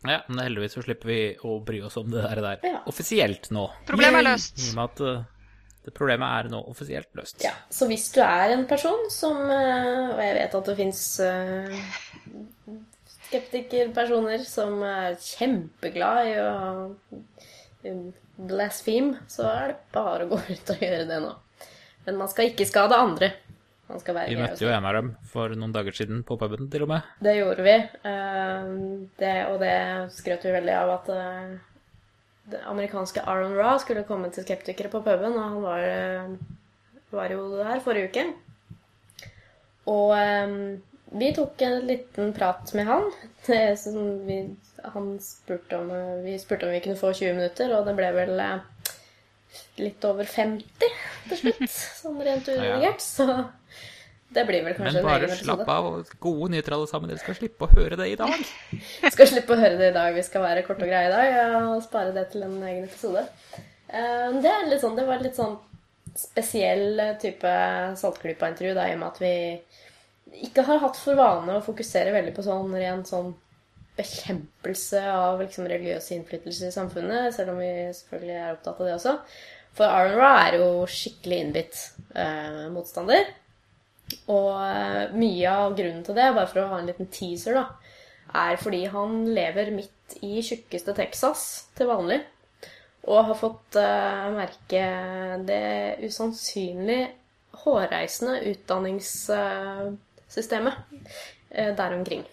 Ja, 0.08 0.20
men 0.28 0.44
heldigvis 0.44 0.76
så 0.76 0.82
slipper 0.84 1.10
vi 1.10 1.22
å 1.42 1.58
bry 1.66 1.80
oss 1.82 1.98
om 1.98 2.10
det 2.10 2.22
der, 2.22 2.40
der. 2.42 2.60
Ja. 2.62 2.82
offisielt 2.86 3.50
nå. 3.50 3.66
Problemet 3.88 4.22
er 4.22 4.28
løst. 4.30 4.60
I 4.62 4.70
og 4.70 4.76
med 4.78 4.84
at 4.84 5.02
uh, 5.02 5.48
det 5.88 5.94
problemet 5.96 6.28
er 6.38 6.50
nå 6.52 6.60
offisielt 6.70 7.10
løst. 7.18 7.42
Ja, 7.42 7.52
Så 7.70 7.88
hvis 7.90 8.06
du 8.14 8.20
er 8.22 8.54
en 8.54 8.66
person 8.70 9.08
som 9.10 9.40
eh, 9.50 10.14
Og 10.14 10.22
jeg 10.22 10.36
vet 10.38 10.54
at 10.54 10.70
det 10.70 10.76
fins 10.78 11.02
skeptikerpersoner 13.28 14.44
som 14.46 14.78
er 14.86 15.18
kjempeglad 15.20 16.30
i 16.30 16.36
å 16.40 16.52
blasfeme, 18.38 19.18
så 19.28 19.48
er 19.50 19.72
det 19.72 19.78
bare 19.92 20.24
å 20.24 20.30
gå 20.32 20.38
ut 20.48 20.72
og 20.72 20.82
gjøre 20.84 21.04
det 21.10 21.18
nå. 21.24 21.34
Men 22.06 22.22
man 22.22 22.30
skal 22.32 22.52
ikke 22.52 22.68
skade 22.68 22.96
andre. 22.96 23.32
Man 23.88 24.00
skal 24.02 24.18
være 24.18 24.28
Vi 24.28 24.34
grei 24.36 24.42
og 24.42 24.50
møtte 24.50 24.64
jo 24.66 24.72
en 24.74 24.88
av 24.88 24.96
dem 24.98 25.08
for 25.32 25.54
noen 25.56 25.72
dager 25.72 25.96
siden 25.96 26.20
på 26.28 26.36
puben, 26.40 26.68
til 26.72 26.84
og 26.84 26.90
med. 26.92 27.06
Det 27.24 27.36
gjorde 27.38 27.64
vi. 27.64 27.76
eh, 28.10 28.68
Det, 29.22 29.34
og 29.48 29.58
det 29.62 29.74
skrøt 30.12 30.44
vi 30.44 30.52
veldig 30.58 30.74
av 30.76 30.92
at 30.98 31.08
eh, 31.14 31.54
det 32.52 32.60
amerikanske 32.68 33.24
Aron 33.28 33.56
Ra 33.56 33.78
skulle 33.80 34.04
komme 34.08 34.30
til 34.32 34.44
skeptikere 34.44 34.92
på 34.92 35.00
puben, 35.04 35.36
og 35.36 35.42
han 35.42 35.62
var, 35.64 35.80
eh, 35.80 36.36
var 37.12 37.32
jo 37.32 37.48
der 37.56 37.80
forrige 37.84 38.12
uke. 38.12 38.26
Og 39.88 40.12
vi 41.16 41.28
tok 41.32 41.62
en 41.64 41.78
liten 41.88 42.32
prat 42.36 42.74
med 42.76 42.84
han. 42.84 43.06
Det, 43.46 43.60
vi, 44.28 44.42
han 44.84 45.06
spurte 45.24 45.78
om, 45.78 45.92
vi 46.24 46.34
spurte 46.38 46.68
om 46.68 46.74
vi 46.74 46.82
kunne 46.84 47.00
få 47.00 47.12
20 47.16 47.38
minutter, 47.38 47.72
og 47.72 47.86
det 47.88 47.94
ble 47.96 48.10
vel 48.12 48.34
litt 49.80 50.04
over 50.04 50.28
50 50.28 50.98
til 51.30 51.40
slutt, 51.40 51.64
sånn 52.02 52.20
rent 52.26 52.48
uredigert. 52.50 53.00
Så 53.00 53.24
det 54.34 54.44
blir 54.44 54.60
vel 54.64 54.74
Men 54.74 54.76
kanskje 54.76 55.00
en 55.00 55.06
bare 55.06 55.28
slapp 55.38 55.70
av. 55.72 55.86
og 55.88 56.10
Gode 56.20 56.50
nyheter, 56.52 56.74
alle 56.76 56.88
sammen. 56.90 57.08
Dere 57.08 57.22
skal 57.22 57.38
slippe 57.38 57.64
å 57.64 57.70
høre 57.72 57.96
det 57.96 58.10
i 58.12 58.18
dag. 58.20 58.34
Vi 58.74 59.10
skal 59.14 59.30
slippe 59.30 59.56
å 59.56 59.60
høre 59.60 59.78
det 59.80 59.88
i 59.92 59.96
dag. 59.96 60.12
Vi 60.16 60.26
skal 60.26 60.44
være 60.44 60.66
korte 60.66 60.84
og 60.84 60.92
greie 60.92 61.08
i 61.08 61.14
dag 61.14 61.56
og 61.62 61.82
spare 61.86 62.12
det 62.16 62.26
til 62.34 62.44
en 62.44 62.58
egen 62.60 62.84
episode. 62.84 63.24
Eh, 63.88 64.28
Det, 64.36 64.52
er 64.52 64.78
sånn, 64.82 64.98
det 64.98 65.08
var 65.08 65.24
litt 65.24 65.38
sånn 65.38 65.56
spesiell 66.18 67.00
type 67.22 67.50
Saltklypa-intervju, 68.00 68.74
i 68.74 68.94
og 68.94 69.00
med 69.00 69.08
at 69.08 69.20
vi 69.22 69.34
ikke 70.44 70.64
har 70.66 70.80
hatt 70.82 70.98
for 71.00 71.16
vane 71.18 71.56
å 71.56 71.64
fokusere 71.64 72.12
veldig 72.12 72.34
på 72.36 72.44
sånn 72.44 72.74
ren 72.76 73.04
sånn 73.08 73.32
bekjempelse 73.98 75.00
av 75.10 75.40
liksom, 75.42 75.66
religiøse 75.70 76.14
innflytelser 76.14 76.68
i 76.70 76.74
samfunnet, 76.74 77.32
selv 77.34 77.54
om 77.54 77.62
vi 77.62 77.70
selvfølgelig 77.96 78.36
er 78.36 78.52
opptatt 78.54 78.82
av 78.82 78.86
det 78.86 78.96
også. 78.98 79.14
For 79.78 79.90
Aron 79.90 80.18
Ra 80.18 80.30
er 80.44 80.58
jo 80.60 80.68
skikkelig 80.90 81.40
innbitt 81.44 81.80
eh, 82.14 82.66
motstander. 82.74 83.26
Og 84.28 84.60
eh, 84.60 85.14
mye 85.16 85.52
av 85.52 85.76
grunnen 85.76 86.04
til 86.04 86.14
det, 86.16 86.34
bare 86.36 86.48
for 86.50 86.60
å 86.62 86.68
ha 86.72 86.78
en 86.80 86.88
liten 86.88 87.08
teaser, 87.12 87.54
da, 87.56 87.64
er 88.36 88.56
fordi 88.60 88.86
han 88.92 89.10
lever 89.36 89.70
midt 89.74 90.16
i 90.24 90.42
tjukkeste 90.44 90.94
Texas 90.96 91.40
til 91.76 91.86
vanlig. 91.90 92.20
Og 93.08 93.24
har 93.24 93.36
fått 93.40 93.76
uh, 93.80 94.34
merke 94.34 94.82
det 95.48 95.96
usannsynlig 96.04 97.02
hårreisende 97.62 98.34
utdanningssystemet 98.50 100.74
uh, 100.82 101.72
der 101.78 101.90
omkring. 101.96 102.24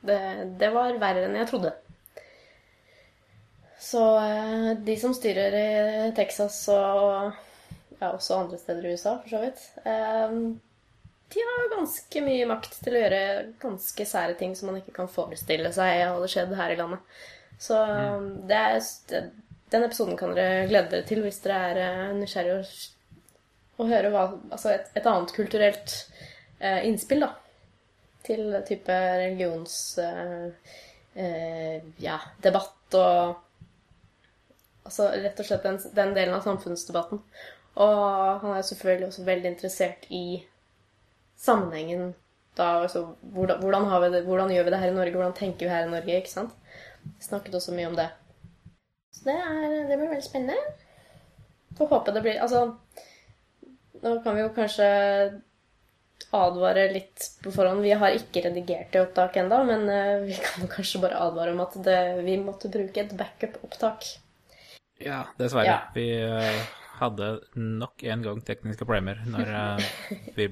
Det, 0.00 0.20
det 0.58 0.70
var 0.74 0.98
verre 0.98 1.24
enn 1.28 1.38
jeg 1.38 1.50
trodde. 1.52 1.72
Så 3.78 4.02
uh, 4.18 4.70
de 4.82 4.94
som 4.98 5.14
styrer 5.14 5.54
i 5.60 6.10
Texas 6.16 6.68
og 6.74 7.30
ja, 8.00 8.10
også 8.10 8.34
andre 8.40 8.58
steder 8.58 8.86
i 8.88 8.92
USA, 8.96 9.12
for 9.20 9.28
så 9.30 9.38
vidt, 9.44 9.60
de 11.30 11.42
har 11.46 11.68
ganske 11.76 12.22
mye 12.26 12.46
makt 12.50 12.80
til 12.84 12.96
å 12.96 13.02
gjøre 13.04 13.20
ganske 13.62 14.06
sære 14.08 14.34
ting 14.38 14.56
som 14.58 14.70
man 14.70 14.80
ikke 14.80 14.94
kan 14.96 15.10
forestille 15.10 15.70
seg 15.74 16.02
hadde 16.02 16.30
skjedd 16.30 16.56
her 16.58 16.74
i 16.74 16.78
landet. 16.80 17.20
Så 17.60 17.76
det 18.48 18.56
er, 18.56 19.28
den 19.70 19.86
episoden 19.86 20.18
kan 20.18 20.34
dere 20.34 20.66
glede 20.70 20.90
dere 20.94 21.06
til 21.06 21.22
hvis 21.22 21.42
dere 21.44 21.60
er 21.70 21.80
eh, 21.84 22.14
nysgjerrige 22.18 22.56
og, 22.62 22.72
og 23.78 23.92
høre 23.92 24.12
hva, 24.14 24.24
altså 24.50 24.72
et, 24.72 24.88
et 24.96 25.06
annet 25.06 25.34
kulturelt 25.36 25.96
eh, 26.58 26.86
innspill 26.88 27.26
da, 27.26 27.34
til 28.26 28.48
type 28.68 29.00
religions... 29.22 29.76
Eh, 30.02 30.76
eh, 31.14 31.78
ja, 31.98 32.18
debatt 32.42 32.98
og 32.98 33.46
Altså 34.80 35.10
rett 35.12 35.38
og 35.38 35.46
slett 35.46 35.66
den, 35.66 35.76
den 35.94 36.14
delen 36.16 36.34
av 36.34 36.40
samfunnsdebatten. 36.42 37.20
Og 37.78 37.98
han 38.42 38.54
er 38.56 38.64
selvfølgelig 38.66 39.10
også 39.10 39.26
veldig 39.26 39.50
interessert 39.52 40.06
i 40.08 40.40
sammenhengen 41.40 42.12
da, 42.58 42.82
altså, 42.84 43.04
hvordan, 43.22 43.60
hvordan, 43.62 44.12
det, 44.12 44.24
hvordan 44.26 44.50
gjør 44.52 44.66
vi 44.66 44.72
det 44.74 44.80
her 44.82 44.92
i 44.92 44.96
Norge, 44.96 45.16
hvordan 45.16 45.36
tenker 45.36 45.66
vi 45.66 45.72
her 45.72 45.86
i 45.86 45.90
Norge, 45.90 46.16
ikke 46.16 46.32
sant? 46.32 46.56
Vi 47.04 47.24
snakket 47.24 47.54
også 47.56 47.74
mye 47.76 47.88
om 47.88 47.96
det. 47.96 48.08
Så 49.14 49.28
det, 49.28 49.36
er, 49.36 49.76
det 49.88 49.98
blir 49.98 50.10
veldig 50.10 50.26
spennende. 50.26 50.58
Får 51.78 51.88
håpe 51.94 52.12
det 52.12 52.24
blir 52.24 52.42
Altså, 52.42 52.64
nå 54.02 54.16
kan 54.24 54.36
vi 54.36 54.42
jo 54.42 54.50
kanskje 54.56 54.88
advare 56.36 56.86
litt 56.92 57.30
på 57.42 57.52
forhånd. 57.54 57.82
Vi 57.82 57.94
har 58.02 58.14
ikke 58.14 58.44
redigert 58.44 58.92
det 58.92 59.02
opptaket 59.02 59.44
ennå, 59.44 59.62
men 59.66 59.86
eh, 59.90 60.26
vi 60.28 60.36
kan 60.36 60.68
kanskje 60.70 61.02
bare 61.02 61.22
advare 61.24 61.54
om 61.54 61.62
at 61.64 61.78
det, 61.86 62.00
vi 62.26 62.36
måtte 62.42 62.70
bruke 62.72 63.02
et 63.02 63.14
backup-opptak. 63.18 64.10
Ja, 65.00 65.24
dessverre. 65.40 65.66
Ja. 65.66 65.78
Vi 65.96 66.06
eh, 66.20 66.60
hadde 67.00 67.32
nok 67.56 68.04
en 68.04 68.26
gang 68.26 68.42
tekniske 68.44 68.84
problemer 68.84 69.22
når 69.30 69.54
eh, 69.56 69.86
vi 70.36 70.50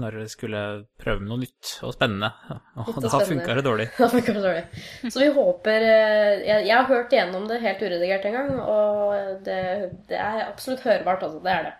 når 0.00 0.18
jeg 0.22 0.30
skulle 0.32 0.60
prøve 1.00 1.22
med 1.22 1.30
noe 1.30 1.40
nytt 1.42 1.72
og 1.86 1.94
spennende. 1.96 2.28
Og 2.76 2.90
og 2.90 2.98
da 3.02 3.08
spennende. 3.08 3.26
funka 3.30 3.56
det 3.58 3.64
dårlig. 3.66 3.86
Da 3.98 4.08
funker 4.12 4.36
så 4.38 4.42
dårlig. 4.44 4.64
Så 5.10 5.22
vi 5.22 5.28
håper 5.36 5.86
eh, 5.88 6.44
Jeg, 6.46 6.66
jeg 6.68 6.76
har 6.76 6.88
hørt 6.90 7.12
igjennom 7.16 7.46
det 7.50 7.60
helt 7.64 7.82
uredigert 7.82 8.24
en 8.28 8.38
gang, 8.38 8.50
og 8.60 9.44
det, 9.46 9.58
det 10.10 10.18
er 10.20 10.42
absolutt 10.46 10.84
hørbart, 10.86 11.22
altså. 11.26 11.40
Det 11.44 11.52
er 11.52 11.68
det. 11.70 11.74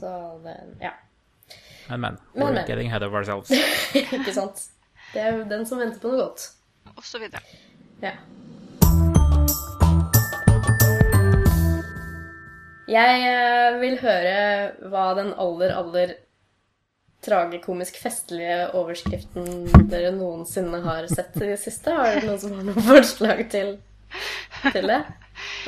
Så 0.00 0.14
det 0.44 0.56
Ja. 0.84 0.94
Men, 1.88 2.00
men. 2.00 2.18
Men, 2.34 2.42
We're 2.42 2.52
men. 2.52 2.66
getting 2.68 2.88
ahead 2.88 3.02
of 3.02 3.14
ourselves. 3.16 3.50
Ikke 4.18 4.34
sant? 4.36 4.66
Det 5.14 5.22
er 5.24 5.38
jo 5.38 5.44
den 5.48 5.64
som 5.66 5.80
venter 5.80 6.00
på 6.02 6.12
noe 6.12 6.26
godt. 6.26 6.50
Og 6.96 7.04
så 7.04 7.18
videre. 7.22 7.40
Ja. 8.02 8.12
Jeg 12.88 13.24
eh, 13.28 13.74
vil 13.82 13.98
høre 14.00 14.36
hva 14.88 15.08
den 15.18 15.34
aller, 15.36 15.72
aller 15.76 16.14
tragikomisk 17.24 17.96
festlige 17.98 18.68
overskriften 18.78 19.46
dere 19.90 20.12
noensinne 20.14 20.80
har 20.84 21.08
sett 21.10 21.34
i 21.40 21.48
det 21.50 21.58
siste. 21.60 21.90
Har 21.94 22.14
dere 22.14 22.28
noen 22.30 22.42
som 22.42 22.54
har 22.54 22.66
noen 22.68 22.84
forslag 22.86 23.42
til, 23.52 23.74
til 24.72 24.86
det? 24.92 25.00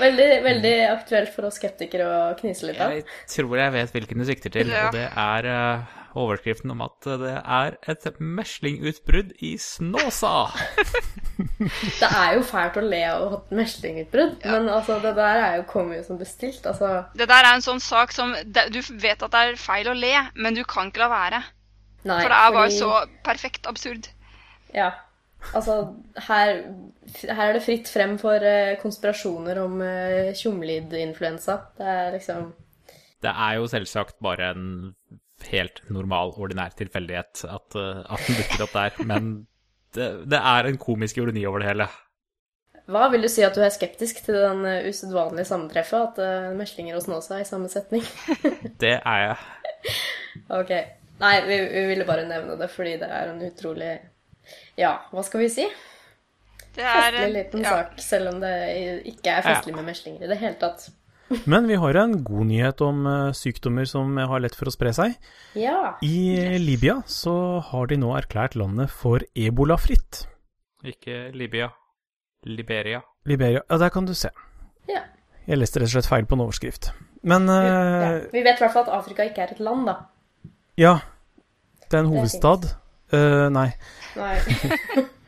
Veldig, 0.00 0.28
veldig 0.42 0.74
aktuelt 0.90 1.30
for 1.34 1.46
oss 1.46 1.58
skeptikere 1.60 2.06
å 2.10 2.20
knise 2.38 2.66
litt 2.70 2.80
av. 2.82 2.94
Jeg 2.96 3.04
tror 3.30 3.56
jeg 3.60 3.74
vet 3.76 3.92
hvilken 3.94 4.22
du 4.22 4.26
sikter 4.26 4.54
til, 4.54 4.70
Ja. 4.72 4.88
og 4.88 4.96
det 4.96 5.06
er 5.10 5.50
eh, 5.50 5.98
overskriften 6.18 6.70
om 6.74 6.80
at 6.84 7.06
det 7.20 7.34
er 7.38 7.76
et 7.88 8.06
meslingutbrudd 8.20 9.32
i 9.46 9.56
Snåsa. 9.60 10.32
Det 12.00 12.08
er 12.08 12.34
jo 12.36 12.42
fælt 12.44 12.76
å 12.76 12.82
le 12.84 13.00
av 13.08 13.34
et 13.38 13.52
meslingutbrudd, 13.56 14.42
men 14.44 14.68
altså, 14.72 14.98
det 15.02 15.12
der 15.16 15.38
er 15.44 15.54
jo 15.60 15.66
kommet 15.70 16.04
som 16.06 16.18
bestilt. 16.20 16.66
Altså, 16.68 17.04
Det 17.16 17.28
der 17.28 17.44
er 17.46 17.54
en 17.56 17.64
sånn 17.64 17.80
sak 17.80 18.12
som 18.12 18.34
det- 18.44 18.70
Du 18.72 18.80
vet 18.80 19.22
at 19.22 19.30
det 19.30 19.40
er 19.40 19.56
feil 19.56 19.88
å 19.88 19.94
le, 19.96 20.14
men 20.34 20.54
du 20.54 20.64
kan 20.64 20.90
ikke 20.90 20.98
la 21.04 21.08
være. 21.08 21.42
nei, 22.04 22.20
For 22.22 22.28
det 22.28 22.38
er 22.38 22.52
bare 22.52 22.68
fordi- 22.70 22.78
så 22.78 23.06
perfekt 23.24 23.66
absurd. 23.66 24.08
Ja. 24.74 24.90
Altså, 25.54 25.94
her, 26.28 26.64
her 27.24 27.48
er 27.48 27.52
det 27.54 27.62
fritt 27.64 27.88
frem 27.88 28.18
for 28.18 28.34
eh, 28.44 28.76
konspirasjoner 28.82 29.58
om 29.64 29.80
uh, 29.80 30.32
tjomlid-influensa. 30.36 31.60
Det 31.78 31.86
er 31.86 32.12
liksom 32.12 32.52
Det 33.22 33.30
er 33.30 33.54
jo 33.56 33.66
selvsagt 33.66 34.18
bare 34.20 34.50
en 34.50 34.94
helt 35.48 35.80
normal, 35.92 36.34
ordinær 36.36 36.74
tilfeldighet 36.78 37.44
at, 37.48 37.78
eh, 37.78 38.04
at 38.04 38.28
den 38.28 38.38
dukker 38.40 38.64
opp 38.66 38.76
der, 38.76 39.02
men 39.08 39.32
det, 39.96 40.08
det 40.30 40.38
er 40.38 40.68
en 40.68 40.78
komisk 40.80 41.18
ironi 41.18 41.44
over 41.48 41.62
det 41.62 41.72
hele. 41.72 41.88
Hva 42.90 43.06
vil 43.12 43.22
du 43.22 43.30
si 43.30 43.42
at 43.46 43.54
du 43.54 43.62
er 43.62 43.70
skeptisk 43.70 44.22
til 44.26 44.34
den 44.34 44.64
uh, 44.66 44.88
usedvanlige 44.88 45.46
sammentreffet? 45.46 46.08
At 46.10 46.48
uh, 46.50 46.56
meslinger 46.58 46.96
og 46.98 47.04
Snåsa 47.04 47.36
er 47.36 47.44
i 47.44 47.48
samme 47.48 47.70
setning? 47.70 48.02
Det 48.82 48.96
er 48.98 49.20
jeg. 49.24 49.92
ok. 50.48 50.72
Nei, 51.20 51.34
vi, 51.46 51.58
vi 51.70 51.84
ville 51.92 52.06
bare 52.08 52.26
nevne 52.26 52.56
det 52.58 52.70
fordi 52.72 52.96
det 52.98 53.10
er 53.12 53.30
en 53.30 53.42
utrolig 53.44 53.92
Ja, 54.80 54.94
hva 55.12 55.22
skal 55.26 55.44
vi 55.44 55.50
si? 55.52 55.66
Det 56.74 56.86
er 56.86 57.10
Festlig 57.10 57.34
liten 57.34 57.66
ja. 57.66 57.74
sak, 57.76 57.98
selv 58.02 58.32
om 58.32 58.40
det 58.42 58.54
ikke 59.10 59.34
er 59.36 59.44
festlig 59.44 59.74
med 59.76 59.88
meslinger 59.90 60.24
i 60.24 60.30
det 60.30 60.38
hele 60.40 60.56
tatt. 60.58 60.86
Men 61.46 61.66
vi 61.70 61.76
har 61.78 61.94
en 62.00 62.16
god 62.26 62.46
nyhet 62.48 62.80
om 62.82 63.04
eh, 63.06 63.32
sykdommer 63.36 63.86
som 63.86 64.16
har 64.18 64.40
lett 64.42 64.56
for 64.58 64.66
å 64.70 64.72
spre 64.74 64.90
seg. 64.96 65.14
Ja. 65.58 65.94
I 66.02 66.58
Libya 66.58 67.00
så 67.06 67.34
har 67.70 67.86
de 67.90 67.98
nå 68.02 68.10
erklært 68.18 68.56
landet 68.58 68.90
for 68.90 69.22
ebolafritt. 69.38 70.24
Ikke 70.86 71.28
Libya. 71.36 71.70
Liberia. 72.48 73.02
Liberia 73.28 73.60
Ja, 73.68 73.76
der 73.78 73.90
kan 73.92 74.06
du 74.08 74.14
se. 74.16 74.30
ja. 74.88 75.02
Jeg 75.50 75.58
leste 75.58 75.80
rett 75.80 75.88
og 75.88 75.94
slett 75.96 76.06
feil 76.06 76.26
på 76.28 76.36
en 76.36 76.42
overskrift. 76.44 76.90
Men 77.26 77.48
ja. 77.48 77.62
eh, 78.14 78.26
Vi 78.32 78.42
vet 78.44 78.60
i 78.60 78.62
hvert 78.62 78.72
fall 78.74 78.84
at 78.86 78.92
Afrika 79.00 79.24
ikke 79.26 79.42
er 79.42 79.54
et 79.56 79.60
land, 79.60 79.86
da. 79.88 79.96
ja. 80.78 80.98
Det 81.90 81.98
er 81.98 82.04
en 82.04 82.10
Det 82.10 82.14
er 82.14 82.20
hovedstad. 82.20 82.68
Eh, 83.12 83.48
nei. 83.50 83.68
Nei. 84.16 84.36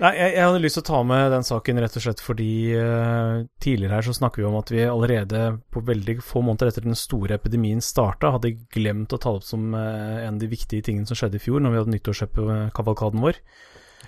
Nei, 0.00 0.10
jeg, 0.16 0.30
jeg 0.32 0.44
hadde 0.46 0.60
lyst 0.64 0.78
til 0.78 0.84
å 0.84 0.88
ta 0.88 0.98
med 1.04 1.26
den 1.34 1.44
saken 1.44 1.80
rett 1.82 1.96
og 1.98 2.04
slett 2.06 2.22
fordi 2.24 2.52
uh, 2.72 3.42
tidligere 3.60 3.98
her 3.98 4.06
så 4.06 4.14
snakker 4.16 4.40
vi 4.40 4.46
om 4.48 4.56
at 4.56 4.72
vi 4.72 4.86
allerede 4.88 5.42
på 5.72 5.82
veldig 5.84 6.14
få 6.24 6.40
måneder 6.46 6.70
etter 6.70 6.86
den 6.86 6.96
store 6.96 7.36
epidemien 7.36 7.82
starta, 7.84 8.32
hadde 8.36 8.54
glemt 8.72 9.12
å 9.12 9.20
ta 9.20 9.34
opp 9.36 9.44
som 9.44 9.74
uh, 9.76 10.22
en 10.22 10.38
av 10.38 10.40
de 10.40 10.48
viktige 10.48 10.86
tingene 10.88 11.08
som 11.08 11.18
skjedde 11.20 11.36
i 11.36 11.44
fjor, 11.44 11.60
når 11.60 11.74
vi 11.74 11.80
hadde 11.82 11.94
nyttårskavalkaden 11.96 13.26
vår. 13.26 13.42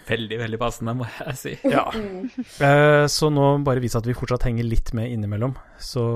Veldig, 0.09 0.39
veldig 0.41 0.59
passende, 0.59 0.95
må 0.99 1.09
jeg 1.11 1.37
si. 1.39 1.53
Ja. 1.69 1.85
Uh, 1.93 3.05
så 3.13 3.29
nå 3.31 3.53
bare 3.67 3.85
vise 3.85 4.01
at 4.01 4.09
vi 4.09 4.17
fortsatt 4.17 4.49
henger 4.49 4.67
litt 4.67 4.95
med 4.97 5.13
innimellom. 5.13 5.55
Så 5.77 6.07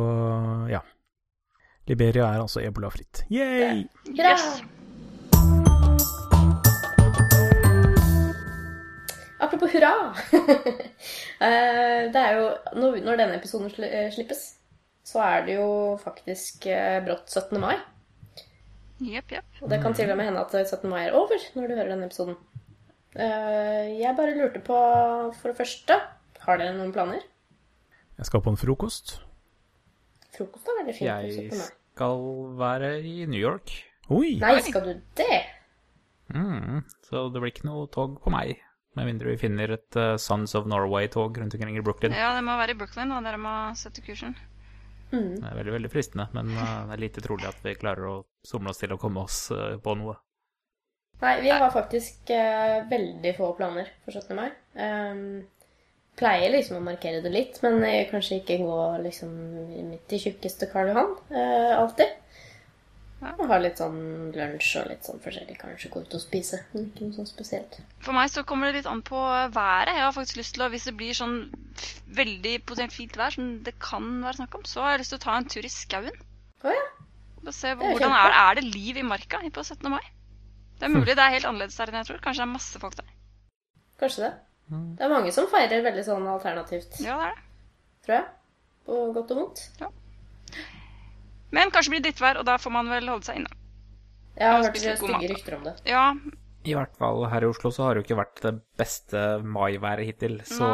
ja. 0.73 0.81
Liberia 1.87 2.33
er 2.33 2.43
altså 2.43 2.65
ebolafritt. 2.65 3.27
Yay! 3.31 3.85
Yes. 4.17 4.65
Apropos 9.57 9.73
hurra! 9.73 10.15
Eh, 11.37 12.07
det 12.09 12.17
er 12.17 12.39
jo 12.39 12.45
når, 12.81 13.19
denne 13.21 13.35
episoden 13.37 13.69
eh, 13.85 14.07
slippes, 14.15 14.39
så 15.05 15.21
er 15.21 15.43
det 15.45 15.57
jo 15.59 15.67
faktisk 16.01 16.65
eh, 16.73 16.97
brått 17.05 17.29
17. 17.29 17.59
mai. 17.61 17.75
Jepp, 19.05 19.35
jepp. 19.37 19.59
Og 19.61 19.69
det 19.69 19.83
kan 19.83 19.93
til 19.93 20.09
og 20.09 20.17
med 20.17 20.31
hende 20.31 20.41
at 20.41 20.55
17. 20.57 20.89
mai 20.89 21.03
er 21.03 21.17
over 21.19 21.37
når 21.59 21.69
du 21.69 21.75
hører 21.77 21.93
denne 21.93 22.09
episoden. 22.09 22.39
Eh, 23.13 23.93
Jeg 24.01 24.17
bare 24.17 24.33
lurte 24.39 24.63
på, 24.65 24.79
for 25.37 25.53
det 25.53 25.59
første 25.61 25.99
Har 26.47 26.61
dere 26.61 26.73
noen 26.79 26.95
planer? 26.97 27.21
Jeg 28.17 28.31
skal 28.31 28.41
på 28.41 28.55
en 28.55 28.61
frokost. 28.61 29.19
Frokost 30.39 30.73
er 30.73 30.81
veldig 30.81 30.97
fint. 30.97 31.05
på 31.05 31.29
Jeg 31.29 31.61
skal 31.61 32.25
være 32.65 32.95
i 33.05 33.19
New 33.29 33.41
York. 33.41 33.77
Oi! 34.09 34.39
Nei, 34.41 34.57
skal 34.65 34.89
du 34.89 34.95
det? 35.21 35.43
Mm, 36.33 36.81
så 37.05 37.29
det 37.29 37.45
blir 37.45 37.53
ikke 37.53 37.69
noe 37.69 37.91
tog 37.93 38.17
på 38.25 38.33
meg. 38.33 38.57
Med 38.97 39.11
mindre 39.11 39.35
vi 39.35 39.41
finner 39.41 39.77
et 39.77 39.99
uh, 40.01 40.15
Sons 40.21 40.55
of 40.57 40.69
Norway-tog 40.71 41.39
rundt 41.39 41.55
omkring 41.55 41.77
i 41.77 41.85
Brooklyn. 41.85 42.17
Ja, 42.17 42.33
det 42.37 42.45
må 42.47 42.57
være 42.57 42.73
i 42.73 42.79
Brooklyn, 42.81 43.13
da. 43.13 43.23
Dere 43.25 43.41
må 43.41 43.57
sette 43.77 44.05
kursen. 44.05 44.37
Mm. 45.13 45.35
Det 45.39 45.51
er 45.51 45.59
veldig 45.61 45.75
veldig 45.77 45.91
fristende, 45.93 46.29
men 46.35 46.55
uh, 46.57 46.87
det 46.89 46.97
er 46.97 47.05
lite 47.05 47.25
trolig 47.25 47.49
at 47.49 47.61
vi 47.65 47.77
klarer 47.79 48.09
å 48.09 48.15
somle 48.47 48.73
oss 48.73 48.81
til 48.81 48.95
å 48.95 49.01
komme 49.01 49.23
oss 49.27 49.51
eh, 49.55 49.77
på 49.83 49.95
noe. 49.99 50.17
Nei, 51.21 51.37
vi 51.41 51.49
har 51.49 51.71
faktisk 51.73 52.29
veldig 52.91 53.31
få 53.39 53.55
planer 53.57 53.89
for 54.05 54.13
17. 54.13 54.37
mai. 54.37 54.51
Um, 54.77 55.47
pleier 56.17 56.53
liksom 56.53 56.79
å 56.79 56.85
markere 56.85 57.23
det 57.25 57.33
litt, 57.33 57.59
men 57.65 57.83
jeg 57.85 58.09
kanskje 58.11 58.41
ikke 58.41 58.61
gå 58.63 58.77
liksom 59.05 59.33
midt 59.91 60.15
i 60.17 60.21
tjukkeste 60.23 60.69
Karl 60.73 60.93
Johan 60.93 61.13
eh, 61.31 61.73
alltid. 61.77 62.15
Ja. 63.23 63.31
Og 63.41 63.49
ha 63.49 63.57
litt 63.59 63.79
sånn 63.81 64.33
lunsj 64.37 64.75
og 64.83 64.89
litt 64.91 65.07
sånn 65.09 65.21
forskjellig. 65.25 65.55
Kanskje 65.59 65.89
gå 65.91 66.03
ut 66.05 66.15
og 66.19 66.21
spise. 66.21 66.59
Men 66.75 66.91
ikke 66.91 67.07
noe 67.07 67.17
sånn 67.17 67.29
spesielt. 67.31 67.79
For 68.05 68.13
meg 68.13 68.29
så 68.31 68.43
kommer 68.45 68.69
det 68.69 68.83
litt 68.83 68.91
an 68.91 69.01
på 69.07 69.17
været. 69.55 69.89
Jeg 69.97 70.05
har 70.05 70.13
faktisk 70.13 70.37
lyst 70.37 70.55
til 70.55 70.67
å, 70.67 70.69
Hvis 70.71 70.85
det 70.85 70.97
blir 70.99 71.15
sånn 71.17 71.39
veldig 72.13 72.55
potensielt 72.69 72.93
fint 72.93 73.17
vær, 73.17 73.33
som 73.33 73.63
det 73.65 73.75
kan 73.81 74.05
være 74.23 74.37
snakk 74.43 74.55
om, 74.59 74.65
så 74.69 74.83
har 74.85 74.91
jeg 74.93 75.01
lyst 75.05 75.15
til 75.15 75.19
å 75.21 75.25
ta 75.25 75.37
en 75.41 75.49
tur 75.49 75.65
i 75.65 75.73
skauen. 75.73 76.21
Å 76.65 76.75
ja. 76.77 76.85
Og 77.47 77.55
se 77.55 77.69
er 77.71 77.77
hvordan 77.77 78.13
er, 78.13 78.29
det- 78.29 78.41
er 78.43 78.55
det 78.61 78.65
liv 78.75 78.97
i 78.97 79.03
marka 79.03 79.39
på 79.51 79.65
17. 79.65 79.89
mai. 79.91 80.03
Det 80.79 80.85
er 80.85 80.93
mulig 80.93 81.07
det 81.17 81.19
er 81.19 81.31
helt 81.31 81.45
annerledes 81.47 81.77
der 81.77 81.87
enn 81.87 81.95
jeg 82.05 82.07
tror. 82.07 82.19
Kanskje 82.21 82.43
det 82.45 82.49
er 82.49 82.53
masse 82.53 82.79
folk 82.79 82.95
der. 82.97 83.07
Kanskje 83.99 84.23
det. 84.27 84.33
Det 84.69 85.01
er 85.05 85.09
mange 85.09 85.33
som 85.33 85.47
feirer 85.49 85.81
veldig 85.83 86.05
sånn 86.05 86.27
alternativt, 86.27 87.01
Ja, 87.01 87.17
det 87.17 87.27
er 87.31 87.35
det. 87.35 87.43
tror 88.05 88.15
jeg. 88.17 88.25
På 88.85 89.13
godt 89.15 89.31
og 89.31 89.37
vondt. 89.41 89.71
Men 91.55 91.71
kanskje 91.71 91.95
blir 91.95 92.03
det 92.03 92.11
drittvær, 92.11 92.41
og 92.41 92.49
da 92.49 92.57
får 92.59 92.75
man 92.75 92.91
vel 92.91 93.09
holde 93.13 93.29
seg 93.29 93.41
inne. 93.41 93.53
Jeg 94.37 94.53
har 94.53 94.67
hørt 94.67 94.77
stygge 94.77 95.31
rykter 95.33 95.57
om 95.57 95.65
det. 95.65 95.75
Ja, 95.89 96.11
I 96.67 96.75
hvert 96.77 96.97
fall 96.99 97.25
her 97.31 97.47
i 97.47 97.49
Oslo 97.49 97.71
så 97.73 97.87
har 97.87 97.95
det 97.95 98.03
jo 98.03 98.07
ikke 98.09 98.19
vært 98.21 98.43
det 98.45 98.55
beste 98.77 99.25
maiværet 99.43 100.11
hittil. 100.11 100.41
Så 100.45 100.69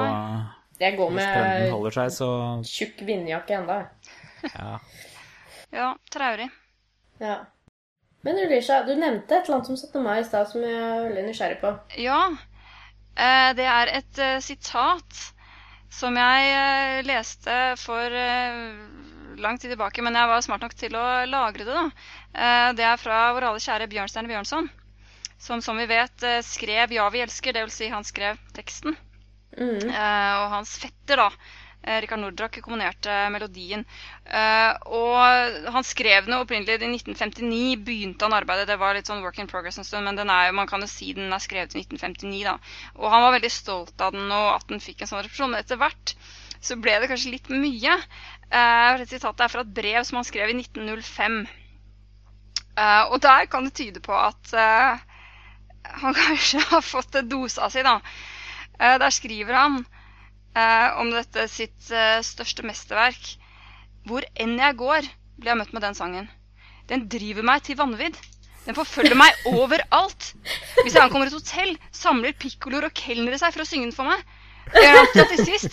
Jeg 0.81 0.97
går 0.99 1.13
med 1.15 1.93
seg, 1.95 2.11
så 2.17 2.29
tjukk 2.67 3.05
vindjakke 3.07 3.61
enda. 3.61 3.83
jeg. 3.83 4.53
ja. 4.57 4.79
ja, 5.79 5.91
traurig. 6.11 6.49
Ja. 7.23 7.37
Men 8.23 8.39
Ulisha, 8.39 8.83
du 8.87 8.95
nevnte 8.95 9.37
et 9.37 9.47
eller 9.47 9.59
annet 9.59 9.71
som 9.71 9.77
17. 9.79 10.03
mai 10.03 10.21
i 10.21 10.27
stad 10.27 10.51
som 10.51 10.63
jeg 10.63 10.75
er 10.79 11.07
veldig 11.09 11.25
nysgjerrig 11.27 11.59
på. 11.63 11.73
Ja, 12.03 12.21
eh, 13.15 13.51
det 13.59 13.67
er 13.67 13.91
et 13.99 14.21
eh, 14.23 14.39
sitat 14.43 15.23
som 15.93 16.19
jeg 16.19 16.53
eh, 16.55 17.01
leste 17.07 17.57
for 17.83 18.15
lang 19.41 19.59
tid 19.59 19.73
tilbake, 19.73 20.03
men 20.05 20.17
jeg 20.17 20.29
var 20.31 20.45
smart 20.45 20.65
nok 20.65 20.77
til 20.79 20.95
å 20.99 21.07
lagre 21.29 21.67
det. 21.67 21.75
da. 21.79 21.87
Eh, 22.35 22.69
det 22.79 22.87
er 22.87 23.01
fra 23.01 23.25
vår 23.37 23.49
alle 23.51 23.63
kjære 23.63 23.89
Bjørnstjerne 23.93 24.31
Bjørnson, 24.31 24.71
som 25.43 25.63
som 25.65 25.81
vi 25.81 25.89
vet 25.91 26.23
eh, 26.23 26.43
skrev 26.43 26.93
'Ja, 26.93 27.09
vi 27.11 27.25
elsker', 27.25 27.57
dvs. 27.57 27.81
Si 27.81 27.89
han 27.89 28.05
skrev 28.05 28.39
teksten. 28.55 28.97
Mhm. 29.59 29.91
Eh, 29.91 30.35
og 30.43 30.51
hans 30.57 30.79
fetter, 30.79 31.17
da, 31.17 31.31
Rikard 31.83 32.21
Nordrak, 32.21 32.61
komponerte 32.63 33.11
melodien. 33.35 33.85
Og 34.87 35.19
han 35.75 35.83
skrev 35.83 36.29
den 36.29 36.37
opprinnelig 36.39 36.79
i 36.79 36.87
1959, 36.87 37.77
begynte 37.83 38.23
han 38.23 38.37
arbeidet. 38.37 38.69
Det 38.69 38.79
var 38.79 38.95
litt 38.95 39.11
sånn 39.11 39.25
work 39.25 39.41
in 39.43 39.51
progress 39.51 39.79
en 39.79 39.85
stund, 39.85 40.05
men 40.05 40.15
den 40.15 40.31
er, 40.31 40.53
man 40.53 40.69
kan 40.71 40.81
jo 40.81 40.87
si 40.87 41.13
den 41.13 41.33
er 41.33 41.43
skrevet 41.43 41.75
i 41.75 41.83
1959, 41.83 42.45
da. 42.45 42.55
Og 42.95 43.11
han 43.11 43.23
var 43.23 43.35
veldig 43.35 43.51
stolt 43.51 44.01
av 44.01 44.13
den, 44.15 44.31
og 44.31 44.55
at 44.55 44.69
den 44.69 44.79
fikk 44.79 45.03
en 45.03 45.11
sånn 45.11 45.25
represjon. 45.27 45.51
Men 45.51 45.65
etter 45.65 45.77
hvert 45.83 46.15
så 46.63 46.79
ble 46.79 46.95
det 47.03 47.11
kanskje 47.11 47.35
litt 47.35 47.51
mye. 47.51 47.97
Eh, 48.53 48.91
dette 49.01 49.17
sitatet 49.17 49.47
er 49.47 49.53
fra 49.53 49.65
et 49.65 49.75
brev 49.75 50.05
som 50.05 50.21
han 50.21 50.29
skrev 50.29 50.53
i 50.53 50.59
1905. 50.61 51.43
Uh, 52.73 53.13
og 53.13 53.19
der 53.21 53.45
kan 53.53 53.67
det 53.67 53.75
tyde 53.77 54.01
på 54.01 54.15
at 54.17 54.53
uh, 54.57 55.01
han 55.85 56.15
kanskje 56.23 56.61
har 56.71 56.85
fått 56.85 57.19
dosa 57.29 57.69
si, 57.71 57.83
da. 57.85 57.99
Eh, 58.79 58.99
der 58.99 59.15
skriver 59.15 59.55
han 59.57 59.81
eh, 60.57 61.01
om 61.01 61.13
dette 61.15 61.47
sitt 61.51 61.91
eh, 61.95 62.21
største 62.27 62.65
mesterverk. 62.67 63.35
Hvor 64.09 64.25
enn 64.35 64.57
jeg 64.59 64.79
går, 64.81 65.09
blir 65.39 65.53
jeg 65.53 65.61
møtt 65.61 65.75
med 65.77 65.85
den 65.87 65.99
sangen. 65.99 66.31
Den 66.91 67.07
driver 67.11 67.47
meg 67.47 67.63
til 67.67 67.79
vanvidd. 67.79 68.17
Den 68.67 68.79
forfølger 68.79 69.19
meg 69.19 69.47
overalt. 69.53 70.33
Hvis 70.83 70.95
jeg 70.95 71.03
ankommer 71.03 71.31
et 71.31 71.37
hotell, 71.37 71.77
samler 71.95 72.35
pikkoloer 72.39 72.89
og 72.89 72.97
kelnere 72.99 73.39
seg 73.41 73.55
for 73.55 73.65
å 73.65 73.69
synge 73.69 73.91
den 73.91 73.97
for 73.97 74.11
meg. 74.11 74.25
Det 74.73 74.83
gjør 74.83 75.01
alltid 75.03 75.23
at 75.23 75.33
til 75.33 75.47
sist 75.47 75.73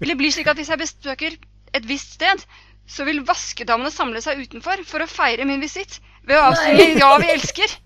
det 0.00 0.14
blir 0.16 0.30
slik 0.32 0.48
at 0.48 0.56
hvis 0.56 0.70
jeg 0.70 0.80
besøker 0.80 1.34
et 1.76 1.86
visst 1.88 2.16
sted, 2.18 2.44
så 2.90 3.06
vil 3.06 3.22
vaskedamene 3.26 3.92
samle 3.94 4.22
seg 4.24 4.40
utenfor 4.42 4.82
for 4.88 5.04
å 5.04 5.10
feire 5.10 5.46
min 5.46 5.62
visitt 5.62 6.00
ved 6.26 6.38
å 6.38 6.50
avsynge 6.50 6.88
'Ja, 6.98 7.16
vi 7.22 7.30
elsker'. 7.36 7.78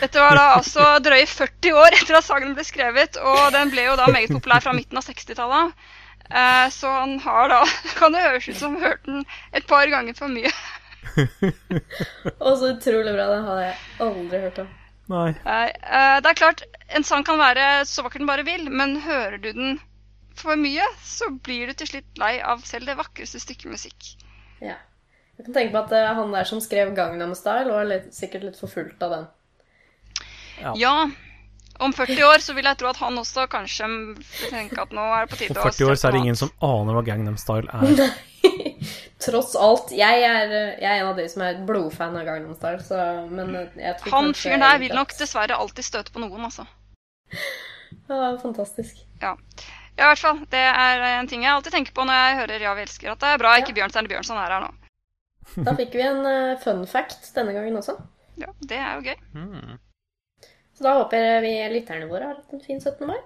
Dette 0.00 0.20
var 0.20 0.36
da 0.38 0.44
altså 0.56 0.84
drøye 1.04 1.26
40 1.28 1.74
år 1.76 1.96
etter 1.98 2.16
at 2.16 2.24
sangen 2.24 2.54
ble 2.56 2.64
skrevet, 2.64 3.18
og 3.20 3.50
den 3.52 3.72
ble 3.72 3.84
jo 3.90 3.96
da 4.00 4.06
meget 4.12 4.32
populær 4.32 4.64
fra 4.64 4.72
midten 4.76 4.96
av 4.96 5.04
60-tallet. 5.04 5.74
Eh, 6.30 6.66
Så 6.72 6.88
han 6.88 7.18
har 7.18 7.48
da 7.50 7.64
Kan 7.98 8.14
det 8.14 8.22
høres 8.22 8.48
ut 8.48 8.56
som 8.56 8.76
han 8.76 8.84
hørte 8.84 9.10
den 9.10 9.24
et 9.52 9.66
par 9.66 9.86
ganger 9.90 10.14
for 10.16 10.30
mye. 10.32 10.52
og 12.44 12.52
så 12.60 12.70
utrolig 12.70 13.12
bra. 13.16 13.26
Den 13.34 13.48
hadde 13.48 13.64
jeg 13.66 13.76
aldri 14.06 14.42
hørt 14.46 14.60
om. 14.62 14.68
Nei. 15.10 15.28
Eh, 15.34 16.16
det 16.22 16.30
er 16.30 16.38
klart, 16.38 16.62
en 16.88 17.04
sang 17.06 17.24
kan 17.26 17.40
være 17.40 17.84
så 17.90 18.04
vakker 18.06 18.22
den 18.22 18.30
bare 18.30 18.46
vil, 18.46 18.68
men 18.70 19.00
hører 19.02 19.40
du 19.42 19.50
den 19.50 19.80
for 20.44 20.60
mye, 20.60 20.84
så 21.06 21.30
blir 21.44 21.70
du 21.70 21.76
til 21.78 21.94
slutt 21.94 22.20
lei 22.20 22.36
av 22.42 22.62
selv 22.68 22.90
det 22.90 22.98
vakreste 22.98 23.40
stykket 23.42 23.72
musikk. 23.72 24.12
Ja. 24.60 24.76
Jeg 25.38 25.46
kan 25.46 25.56
tenke 25.56 25.72
på 25.72 25.82
at 25.86 25.92
eh, 25.96 26.12
han 26.18 26.34
der 26.36 26.48
som 26.48 26.60
skrev 26.60 26.92
Gangnam 26.96 27.32
Style, 27.38 27.72
var 27.72 27.88
litt, 27.88 28.10
sikkert 28.16 28.44
litt 28.48 28.60
forfulgt 28.60 29.02
av 29.06 29.14
den. 29.16 29.28
Ja. 30.60 30.72
Ja, 30.76 30.94
om 31.80 31.92
40 31.96 32.24
år 32.28 32.42
så 32.44 32.52
vil 32.52 32.66
jeg 32.68 32.76
tro 32.80 32.90
at 32.90 32.98
han 33.00 33.16
også 33.16 33.46
kanskje 33.48 33.86
tenker 34.50 34.82
at 34.82 34.90
nå 34.92 35.04
er 35.16 35.24
det 35.24 35.30
på 35.32 35.38
tide 35.40 35.56
å 35.56 35.62
Om 35.62 35.70
40 35.70 35.88
år 35.88 35.96
så 35.96 36.08
er 36.08 36.16
det 36.16 36.20
ingen 36.26 36.36
som 36.36 36.50
aner 36.66 36.98
hva 36.98 37.04
Gangnam 37.06 37.38
Style 37.40 37.72
er. 37.72 38.12
Tross 39.24 39.54
alt. 39.56 39.94
Jeg 39.96 40.20
er, 40.24 40.52
eh, 40.52 40.76
jeg 40.80 40.90
er 40.90 41.00
en 41.00 41.08
av 41.14 41.16
de 41.16 41.26
som 41.32 41.44
er 41.46 41.64
blodfan 41.68 42.20
av 42.20 42.28
Gangnam 42.28 42.52
Style, 42.58 42.84
så 42.84 43.00
Men 43.32 43.56
eh, 43.56 43.80
jeg 43.80 43.96
tror 44.02 44.16
Han 44.18 44.32
fyren 44.36 44.64
der 44.64 44.84
vil 44.84 44.96
nok 44.96 45.16
dessverre 45.16 45.56
alltid 45.56 45.88
støte 45.88 46.12
på 46.12 46.20
noen, 46.20 46.44
altså. 46.50 46.68
Ja, 48.10 48.34
fantastisk. 48.42 49.00
Ja. 49.22 49.38
Ja, 50.00 50.06
i 50.06 50.12
hvert 50.14 50.22
fall. 50.24 50.38
Det 50.48 50.60
er 50.64 51.02
en 51.18 51.28
ting 51.28 51.42
jeg 51.44 51.52
alltid 51.52 51.74
tenker 51.76 51.92
på 51.96 52.06
når 52.08 52.16
jeg 52.16 52.38
hører 52.38 52.62
'Ja, 52.64 52.72
vi 52.78 52.84
elsker', 52.86 53.12
at 53.12 53.20
det 53.20 53.28
er 53.28 53.42
bra 53.42 53.50
ikke 53.60 53.74
Bjørnstjerne 53.76 54.08
Bjørnson 54.08 54.40
er 54.40 54.54
her 54.54 54.64
nå. 54.64 54.70
Da 55.66 55.74
fikk 55.76 55.92
vi 55.98 56.06
en 56.06 56.24
uh, 56.24 56.58
fun 56.62 56.86
fact 56.88 57.28
denne 57.36 57.52
gangen 57.52 57.76
også. 57.76 57.98
Ja, 58.40 58.48
Det 58.64 58.78
er 58.78 58.96
jo 58.96 59.04
gøy. 59.10 59.18
Mm. 59.36 59.78
Så 60.72 60.86
da 60.86 60.96
håper 60.96 61.44
vi 61.44 61.52
lytterne 61.74 62.08
våre 62.08 62.30
har 62.30 62.40
hatt 62.40 62.56
en 62.56 62.64
fin 62.64 62.80
17. 62.80 63.06
mai. 63.06 63.18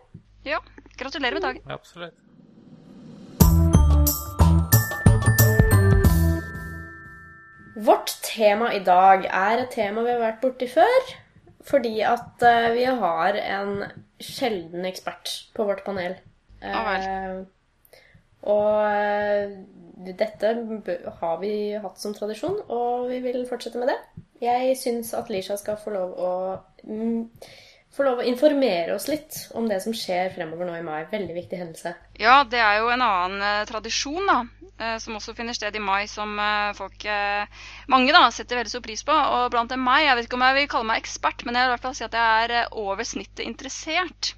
Ja, 0.44 0.58
gratulerer 0.98 1.38
med 1.38 1.46
dagen. 1.46 1.62
Absolutt. 1.70 2.18
Vårt 7.84 8.10
tema 8.22 8.72
i 8.74 8.82
dag 8.82 9.26
er 9.30 9.62
et 9.62 9.70
tema 9.70 10.02
vi 10.02 10.10
har 10.10 10.22
vært 10.22 10.42
borti 10.42 10.66
før. 10.70 11.14
Fordi 11.64 12.00
at 12.04 12.42
eh, 12.44 12.70
vi 12.76 12.84
har 12.84 13.38
en 13.40 13.84
sjelden 14.20 14.84
ekspert 14.88 15.30
på 15.56 15.64
vårt 15.64 15.84
panel. 15.86 16.18
Ja. 16.64 16.84
Eh, 16.96 17.42
og 18.44 18.70
eh, 18.90 19.52
dette 20.18 20.54
har 21.20 21.36
vi 21.40 21.54
hatt 21.80 22.00
som 22.00 22.16
tradisjon, 22.16 22.58
og 22.68 23.08
vi 23.12 23.20
vil 23.24 23.44
fortsette 23.48 23.80
med 23.80 23.92
det. 23.92 23.98
Jeg 24.44 24.74
syns 24.76 25.14
at 25.16 25.30
Lisha 25.32 25.56
skal 25.56 25.78
få 25.80 25.94
lov 25.94 26.18
å 26.20 26.32
mm, 26.84 27.22
få 27.94 28.04
lov 28.06 28.20
å 28.20 28.26
informere 28.26 28.94
oss 28.96 29.06
litt 29.08 29.38
om 29.58 29.68
det 29.70 29.78
som 29.84 29.94
skjer 29.96 30.32
fremover 30.34 30.68
nå 30.68 30.76
i 30.78 30.84
mai. 30.84 31.06
Veldig 31.10 31.36
viktig 31.36 31.60
hendelse. 31.60 31.94
Ja, 32.20 32.42
det 32.50 32.60
er 32.60 32.80
jo 32.82 32.90
en 32.92 33.04
annen 33.04 33.44
eh, 33.44 33.64
tradisjon, 33.70 34.26
da. 34.28 34.38
eh, 34.76 34.96
som 35.02 35.16
også 35.18 35.36
finner 35.38 35.56
sted 35.56 35.76
i 35.78 35.82
mai, 35.82 36.04
som 36.10 36.34
eh, 36.40 36.74
folk 36.76 37.06
Mange 37.88 38.14
da, 38.14 38.26
setter 38.34 38.60
veldig 38.60 38.74
stor 38.74 38.84
pris 38.84 39.04
på. 39.06 39.14
Og 39.14 39.50
blant 39.54 39.72
dem 39.72 39.84
meg, 39.84 40.08
jeg 40.08 40.18
vet 40.18 40.28
ikke 40.28 40.40
om 40.40 40.46
jeg 40.48 40.58
vil 40.60 40.72
kalle 40.74 40.90
meg 40.90 41.04
ekspert, 41.04 41.46
men 41.46 41.58
jeg 41.58 41.66
vil 41.66 41.72
i 41.72 41.76
hvert 41.76 41.86
fall 41.86 41.98
si 41.98 42.08
at 42.08 42.18
jeg 42.18 42.48
er 42.48 42.74
over 42.84 43.06
snittet 43.08 43.46
interessert. 43.46 44.34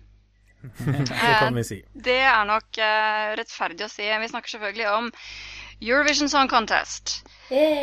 Det 0.85 1.33
kan 1.41 1.55
vi 1.57 1.65
si. 1.65 1.79
Det 1.93 2.19
er 2.27 2.45
nok 2.49 2.79
eh, 2.83 3.35
rettferdig 3.41 3.87
å 3.87 3.91
si. 3.93 4.07
Vi 4.09 4.29
snakker 4.33 4.55
selvfølgelig 4.57 4.89
om 4.93 5.11
Eurovision 5.81 6.29
Song 6.33 6.49
Contest. 6.49 7.19
Yay! 7.51 7.83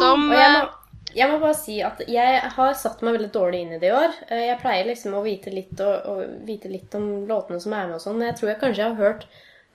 Som 0.00 0.28
Og 0.30 0.36
jeg 0.36 0.52
må, 0.52 0.60
eh, 0.60 0.68
jeg 1.16 1.30
må 1.32 1.38
bare 1.40 1.56
si 1.58 1.78
at 1.82 2.02
jeg 2.10 2.40
har 2.56 2.74
satt 2.76 3.02
meg 3.06 3.16
veldig 3.16 3.32
dårlig 3.34 3.62
inn 3.64 3.74
i 3.76 3.80
det 3.82 3.90
i 3.90 3.96
år. 3.96 4.14
Eh, 4.28 4.44
Jeg 4.50 4.60
pleier 4.62 4.86
liksom 4.90 5.16
å 5.16 5.24
vite 5.24 5.50
litt, 5.54 5.74
og, 5.80 6.06
og 6.12 6.46
vite 6.48 6.68
litt 6.72 6.94
om 6.98 7.26
låtene 7.28 7.60
som 7.62 7.72
er 7.72 7.86
med 7.88 7.96
og 7.98 8.04
sånn, 8.04 8.18
men 8.20 8.28
jeg 8.30 8.38
tror 8.40 8.52
jeg 8.52 8.60
kanskje 8.62 8.82
jeg 8.84 8.94
har 8.94 9.02
hørt 9.08 9.26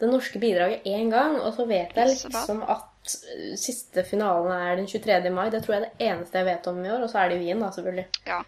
det 0.02 0.10
norske 0.10 0.40
bidraget 0.42 0.86
én 0.90 1.12
gang, 1.14 1.36
og 1.38 1.54
så 1.54 1.68
vet 1.70 1.92
jeg 1.98 2.08
liksom 2.10 2.64
at 2.66 3.16
eh, 3.38 3.56
siste 3.60 4.06
finalen 4.08 4.54
er 4.56 4.76
den 4.80 4.88
23. 4.90 5.30
mai. 5.34 5.50
Det 5.54 5.64
tror 5.66 5.76
jeg 5.76 5.82
er 5.84 5.90
det 5.90 6.08
eneste 6.12 6.38
jeg 6.42 6.48
vet 6.52 6.70
om 6.72 6.80
i 6.86 6.90
år, 6.94 7.04
og 7.06 7.10
så 7.12 7.22
er 7.22 7.30
det 7.30 7.38
i 7.38 7.44
Wien, 7.46 7.60
da, 7.62 7.70
selvfølgelig. 7.76 8.08
Ja. 8.30 8.40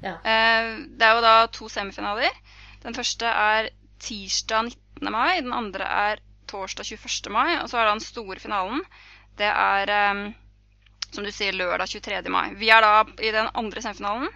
Ja. 0.00 0.14
Eh, 0.24 0.68
Det 0.96 1.04
er 1.04 1.14
jo 1.18 1.20
da 1.24 1.34
to 1.52 1.68
semifinaler. 1.68 2.32
Den 2.82 2.94
første 2.96 3.26
er 3.26 3.68
tirsdag 4.00 4.70
19. 4.70 5.10
mai, 5.12 5.40
den 5.40 5.52
andre 5.52 5.84
er 5.84 6.22
torsdag 6.48 6.84
21. 6.88 7.32
mai, 7.32 7.58
og 7.60 7.68
så 7.70 7.78
er 7.80 7.88
da 7.88 7.96
den 7.96 8.04
store 8.04 8.40
finalen. 8.40 8.80
Det 9.38 9.48
er, 9.50 9.92
eh, 9.96 10.22
som 11.12 11.24
du 11.24 11.30
sier, 11.32 11.52
lørdag 11.56 11.88
23. 11.92 12.30
mai. 12.32 12.54
Vi 12.54 12.70
er 12.70 12.80
da 12.84 12.94
i 13.20 13.30
den 13.36 13.50
andre 13.54 13.82
semifinalen, 13.84 14.28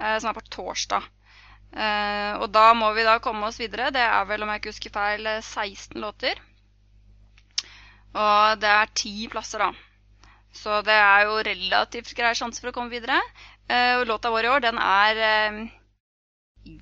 eh, 0.00 0.18
som 0.18 0.30
er 0.30 0.38
på 0.40 0.46
torsdag. 0.50 1.08
Eh, 1.72 2.34
Og 2.40 2.50
da 2.52 2.72
må 2.74 2.92
vi 2.94 3.02
da 3.06 3.18
komme 3.18 3.46
oss 3.46 3.58
videre. 3.60 3.90
Det 3.94 4.00
er 4.02 4.24
vel, 4.26 4.42
om 4.42 4.48
jeg 4.48 4.60
ikke 4.60 4.72
husker 4.74 4.90
feil, 4.90 5.26
eh, 5.26 5.40
16 5.40 6.00
låter. 6.00 6.34
Og 8.14 8.60
det 8.60 8.68
er 8.68 8.86
ti 8.94 9.28
plasser, 9.30 9.58
da. 9.58 9.72
Så 10.52 10.80
det 10.82 10.96
er 10.98 11.26
jo 11.28 11.36
relativt 11.46 12.14
grei 12.18 12.32
sjanse 12.34 12.60
for 12.60 12.70
å 12.70 12.72
komme 12.74 12.90
videre. 12.90 13.20
Eh, 13.68 13.98
og 14.00 14.06
låta 14.10 14.30
vår 14.34 14.44
i 14.44 14.48
år, 14.50 14.60
den 14.60 14.78
er 14.82 15.20
eh, 15.26 15.60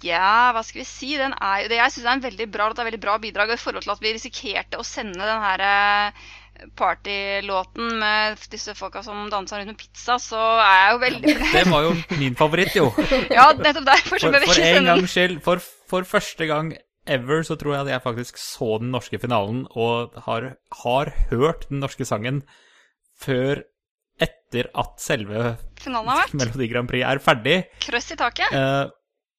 Ja, 0.04 0.50
hva 0.54 0.64
skal 0.66 0.82
vi 0.82 0.88
si? 0.88 1.12
Den 1.20 1.34
er, 1.34 1.68
det, 1.70 1.78
jeg 1.80 1.94
syns 1.94 2.06
er 2.06 2.16
en 2.16 2.26
veldig 2.26 2.48
bra 2.52 2.68
det 2.72 2.82
er 2.82 2.90
veldig 2.90 3.00
bra 3.02 3.16
bidrag. 3.22 3.52
Og 3.52 3.58
i 3.58 3.62
forhold 3.62 3.86
til 3.86 3.94
at 3.94 4.04
vi 4.04 4.14
risikerte 4.16 4.80
å 4.80 4.86
sende 4.86 5.28
den 5.28 5.44
her 5.44 5.64
eh, 5.68 6.26
partylåten 6.78 7.94
med 8.00 8.42
disse 8.52 8.74
folka 8.78 9.02
som 9.06 9.28
dansa 9.32 9.60
rundt 9.60 9.72
med 9.72 9.78
pizza, 9.80 10.18
så 10.22 10.40
er 10.62 10.76
jeg 10.80 10.90
jo 10.92 11.00
veldig 11.04 11.36
Det 11.56 11.64
var 11.70 11.86
jo 11.86 11.94
min 12.18 12.36
favoritt, 12.38 12.76
jo. 12.78 12.90
Ja, 13.38 13.50
nettopp 13.56 13.88
derfor 13.88 14.22
For, 14.26 14.38
for 14.50 14.66
en 14.66 14.90
gangs 14.92 15.14
skyld, 15.14 15.40
for, 15.46 15.62
for 15.90 16.08
første 16.08 16.50
gang 16.50 16.74
ever, 17.08 17.42
så 17.46 17.56
tror 17.56 17.74
jeg 17.74 17.86
at 17.86 17.92
jeg 17.94 18.04
faktisk 18.04 18.40
så 18.42 18.76
den 18.82 18.92
norske 18.92 19.20
finalen 19.22 19.64
og 19.72 20.16
har, 20.26 20.52
har 20.82 21.12
hørt 21.30 21.68
den 21.70 21.80
norske 21.84 22.04
sangen 22.08 22.42
før 23.18 23.64
etter 24.22 24.68
at 24.76 24.98
selve. 25.02 25.54
Melodi 26.34 26.68
Grand 26.70 26.90
Prix 26.90 27.06
er 27.06 27.20
ferdig. 27.22 27.58
Krøss 27.84 28.10
i 28.12 28.18
taket. 28.18 28.50
Eh, 28.52 28.90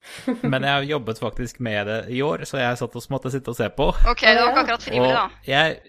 men 0.52 0.64
jeg 0.64 0.72
har 0.72 0.88
jobbet 0.90 1.22
faktisk 1.22 1.60
med 1.66 1.88
det 1.90 2.00
i 2.16 2.22
år, 2.26 2.46
så 2.50 2.62
jeg 2.62 2.80
satt 2.80 2.96
og 2.96 3.08
måtte 3.14 3.32
sitte 3.34 3.54
og 3.54 3.58
se 3.60 3.70
på. 3.76 3.90
Ok, 4.10 4.24
det 4.26 4.38
var 4.40 4.52
ikke 4.54 4.64
akkurat 4.66 4.86
frivillig, 4.86 5.16
da. 5.16 5.26
Og 5.28 5.50
jeg 5.52 5.80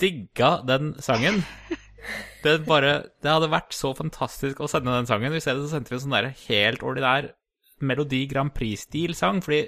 digga 0.00 0.52
den 0.68 0.94
sangen. 1.02 1.42
Det, 2.44 2.60
bare, 2.68 2.90
det 3.18 3.26
hadde 3.26 3.48
vært 3.50 3.74
så 3.74 3.88
fantastisk 3.98 4.60
å 4.62 4.68
sende 4.70 4.92
den 4.94 5.08
sangen. 5.08 5.32
I 5.34 5.40
stedet 5.42 5.64
så 5.64 5.72
sendte 5.72 5.90
vi 5.90 5.96
en 5.96 6.02
sånn 6.04 6.14
der 6.14 6.28
helt 6.44 6.84
ordinær 6.86 7.32
Melodi 7.82 8.20
Grand 8.30 8.52
Prix-stil-sang. 8.54 9.40
Fordi 9.42 9.64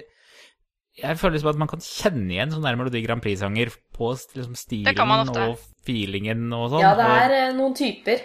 jeg 0.99 1.19
føler 1.19 1.35
liksom 1.35 1.51
at 1.51 1.59
man 1.59 1.71
kan 1.73 1.83
kjenne 1.83 2.31
igjen 2.31 2.53
sånne 2.53 2.69
der 2.69 2.79
Melodi 2.79 3.01
Grand 3.03 3.23
Prix-sanger 3.25 3.73
på 3.95 4.13
liksom 4.15 4.55
Det 4.55 4.61
stilen 4.61 5.33
og 5.33 5.65
feelingen 5.83 6.47
og 6.55 6.69
sånn. 6.71 6.85
Ja, 6.85 6.93
det 6.95 7.09
er 7.17 7.35
og, 7.35 7.57
noen 7.59 7.75
typer. 7.75 8.23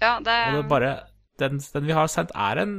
Ja, 0.00 0.14
det, 0.24 0.38
Og 0.48 0.56
det 0.56 0.62
er 0.62 0.72
bare 0.72 0.92
den, 1.42 1.60
den 1.60 1.88
vi 1.90 1.96
har 2.00 2.08
sendt, 2.08 2.32
er 2.32 2.62
en 2.64 2.74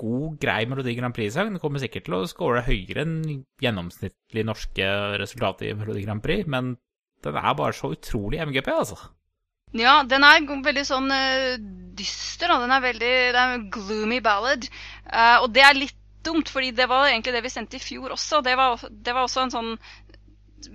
god, 0.00 0.38
grei 0.42 0.64
Melodi 0.68 0.96
Grand 0.96 1.16
Prix-sang. 1.16 1.52
Den 1.52 1.62
kommer 1.62 1.82
sikkert 1.82 2.08
til 2.08 2.16
å 2.18 2.26
score 2.30 2.64
høyere 2.66 3.04
enn 3.04 3.44
gjennomsnittlig 3.62 4.46
norske 4.48 4.90
resultater 5.20 5.70
i 5.70 5.76
Melodi 5.78 6.06
Grand 6.06 6.24
Prix, 6.24 6.48
men 6.50 6.74
den 7.24 7.36
er 7.36 7.56
bare 7.56 7.76
så 7.76 7.92
utrolig 7.92 8.40
MGP, 8.40 8.70
altså. 8.72 8.98
Ja, 9.76 10.00
den 10.02 10.24
er 10.26 10.42
veldig 10.64 10.84
sånn 10.86 11.10
uh, 11.12 11.54
dyster. 11.98 12.50
Da. 12.50 12.58
Den 12.64 12.74
er 12.74 12.82
veldig 12.82 13.14
Det 13.30 13.38
er 13.38 13.54
en 13.54 13.66
gloomy 13.70 14.20
ballad. 14.24 14.66
Uh, 15.06 15.44
og 15.44 15.50
det 15.54 15.62
er 15.62 15.78
litt 15.78 15.96
dumt, 16.26 16.50
fordi 16.52 16.72
det 16.76 16.88
var 16.90 17.08
egentlig 17.08 17.36
det 17.36 17.44
vi 17.44 17.52
sendte 17.52 17.78
i 17.78 17.82
fjor 17.82 18.16
også. 18.16 18.42
Det 18.44 18.56
var, 18.58 18.82
det 18.90 19.14
var 19.14 19.28
også 19.28 19.46
en 19.46 19.54
sånn 19.54 19.74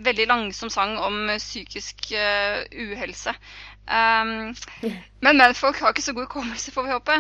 veldig 0.06 0.26
langsom 0.32 0.72
sang 0.74 0.96
om 0.98 1.28
psykisk 1.38 2.08
uh, 2.16 2.64
uhelse. 2.72 3.36
Um, 3.86 4.56
men 5.26 5.44
folk 5.54 5.78
har 5.78 5.94
ikke 5.94 6.06
så 6.06 6.16
god 6.16 6.26
hukommelse, 6.30 6.74
får 6.74 6.88
vi 6.88 6.96
håpe. 6.96 7.20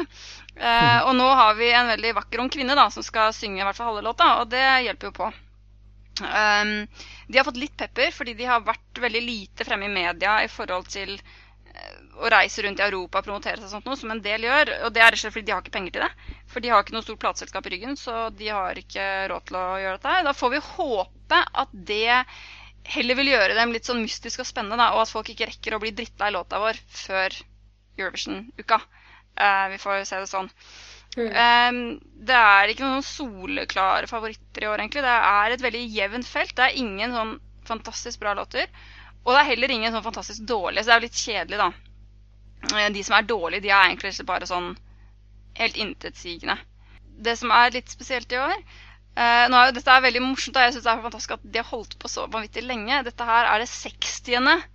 Eh, 0.56 1.00
og 1.04 1.16
nå 1.18 1.26
har 1.36 1.56
vi 1.58 1.72
en 1.76 1.90
veldig 1.92 2.14
vakker 2.16 2.42
ung 2.44 2.52
kvinne 2.52 2.78
da, 2.78 2.88
som 2.92 3.04
skal 3.04 3.34
synge 3.36 3.60
i 3.60 3.66
hvert 3.68 3.76
fall 3.76 3.92
halve 3.92 4.06
låta, 4.06 4.30
og 4.42 4.52
det 4.54 4.64
hjelper 4.86 5.12
jo 5.12 5.18
på. 5.18 5.32
Um, 6.16 6.86
de 7.28 7.38
har 7.38 7.44
fått 7.44 7.60
litt 7.60 7.74
pepper 7.76 8.14
fordi 8.16 8.38
de 8.40 8.46
har 8.48 8.62
vært 8.64 9.02
veldig 9.04 9.20
lite 9.20 9.66
fremme 9.68 9.90
i 9.90 9.92
media 9.92 10.38
i 10.46 10.48
forhold 10.48 10.88
til 10.88 11.10
eh, 11.12 11.98
å 12.24 12.30
reise 12.32 12.64
rundt 12.64 12.80
i 12.80 12.86
Europa 12.86 13.20
og 13.20 13.28
promotere 13.28 13.60
seg 13.60 13.68
og 13.68 13.74
sånt 13.74 13.90
noe, 13.90 14.00
som 14.00 14.14
en 14.14 14.24
del 14.24 14.48
gjør. 14.48 14.72
Og 14.88 14.96
det 14.96 15.04
er 15.04 15.12
rett 15.12 15.20
og 15.20 15.26
slett 15.26 15.36
fordi 15.36 15.50
de 15.50 15.56
har 15.58 15.66
ikke 15.66 15.76
penger 15.76 15.98
til 15.98 16.06
det. 16.06 16.36
For 16.54 16.64
de 16.64 16.72
har 16.72 16.86
ikke 16.86 16.96
noe 16.96 17.04
stort 17.04 17.24
plateselskap 17.26 17.68
i 17.68 17.76
ryggen, 17.76 18.00
så 18.00 18.30
de 18.32 18.48
har 18.48 18.80
ikke 18.80 19.10
råd 19.34 19.50
til 19.50 19.60
å 19.60 19.66
gjøre 19.84 20.00
dette. 20.00 20.22
Da 20.30 20.36
får 20.40 20.56
vi 20.56 20.64
håpe 20.70 21.42
at 21.66 21.76
det 21.92 22.22
heller 22.96 23.20
vil 23.20 23.34
gjøre 23.34 23.58
dem 23.58 23.74
litt 23.76 23.90
sånn 23.90 24.04
mystisk 24.06 24.44
og 24.44 24.48
spennende, 24.48 24.80
da, 24.80 24.94
og 24.96 25.04
at 25.04 25.12
folk 25.12 25.34
ikke 25.34 25.50
rekker 25.50 25.76
å 25.76 25.82
bli 25.84 25.92
drittlei 25.98 26.32
låta 26.32 26.62
vår 26.64 26.80
før 26.96 27.36
Eurovision-uka. 27.98 28.80
Eh, 29.36 29.68
vi 29.74 29.80
får 29.82 30.04
se 30.08 30.20
det 30.22 30.32
sånn. 30.32 30.50
Um, 31.16 31.78
det 32.28 32.36
er 32.36 32.72
ikke 32.72 32.84
noen 32.84 33.04
soleklare 33.06 34.08
favoritter 34.10 34.66
i 34.66 34.68
år, 34.68 34.82
egentlig. 34.84 35.04
Det 35.06 35.16
er 35.16 35.56
et 35.56 35.64
veldig 35.64 35.84
jevnt 35.96 36.28
felt. 36.28 36.56
Det 36.58 36.66
er 36.66 36.80
ingen 36.82 37.16
sånn 37.16 37.34
fantastisk 37.68 38.20
bra 38.24 38.34
låter. 38.36 38.68
Og 39.24 39.34
det 39.34 39.42
er 39.42 39.52
heller 39.54 39.74
ingen 39.74 39.96
sånn 39.96 40.06
fantastisk 40.06 40.48
dårlige, 40.48 40.84
så 40.84 40.92
det 40.92 40.96
er 40.96 41.00
jo 41.00 41.08
litt 41.08 41.22
kjedelig, 41.22 41.62
da. 41.62 41.70
Eh, 42.74 42.90
De 42.94 43.04
som 43.04 43.18
er 43.18 43.30
dårlige, 43.30 43.66
de 43.66 43.72
er 43.72 43.88
egentlig 43.88 44.28
bare 44.28 44.50
sånn 44.50 44.74
helt 45.56 45.80
intetsigende. 45.80 46.58
Det 47.26 47.38
som 47.40 47.54
er 47.56 47.72
litt 47.72 47.90
spesielt 47.90 48.34
i 48.36 48.42
år 48.42 48.58
uh, 48.60 49.46
nå 49.48 49.56
er 49.56 49.70
jo, 49.70 49.76
Dette 49.78 49.94
er 49.94 50.02
veldig 50.04 50.22
morsomt, 50.26 50.58
og 50.60 50.66
jeg 50.66 50.74
syns 50.76 50.84
det 50.84 50.92
er 50.92 51.06
fantastisk 51.06 51.36
at 51.38 51.46
de 51.48 51.62
har 51.62 51.70
holdt 51.70 51.96
på 52.02 52.12
så 52.12 52.26
vanvittig 52.28 52.66
lenge. 52.66 53.06
Dette 53.08 53.28
her 53.28 53.48
er 53.54 53.64
det 53.64 53.70
60. 53.72 54.66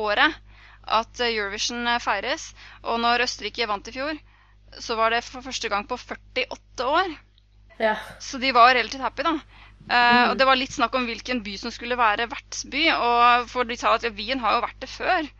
året 0.00 0.38
at 0.86 1.20
eh, 1.20 1.32
Eurovision 1.34 1.86
eh, 1.88 2.00
feires. 2.02 2.50
Og 2.82 3.00
når 3.02 3.26
Østerrike 3.26 3.68
vant 3.70 3.88
i 3.88 3.94
fjor, 3.94 4.20
så 4.78 4.96
var 4.98 5.14
det 5.14 5.24
for 5.26 5.44
første 5.44 5.70
gang 5.72 5.88
på 5.88 5.98
48 5.98 6.86
år. 6.86 7.16
Ja. 7.80 7.96
Så 8.20 8.38
de 8.38 8.52
var 8.54 8.74
relativt 8.74 9.02
happy, 9.02 9.24
da. 9.26 9.38
Mm. 9.80 10.30
Og 10.30 10.34
det 10.38 10.46
var 10.46 10.58
litt 10.60 10.74
snakk 10.74 10.94
om 10.94 11.06
hvilken 11.08 11.40
by 11.42 11.54
som 11.58 11.72
skulle 11.74 11.96
være 11.98 12.28
vertsby. 12.30 12.84
Og 12.92 13.48
for 13.50 13.66
de 13.66 13.78
sa 13.80 13.96
at 13.96 14.04
ja, 14.06 14.12
Wien 14.14 14.42
har 14.44 14.58
jo 14.58 14.64
vært 14.66 14.82
det 14.84 14.90
før. 14.92 15.30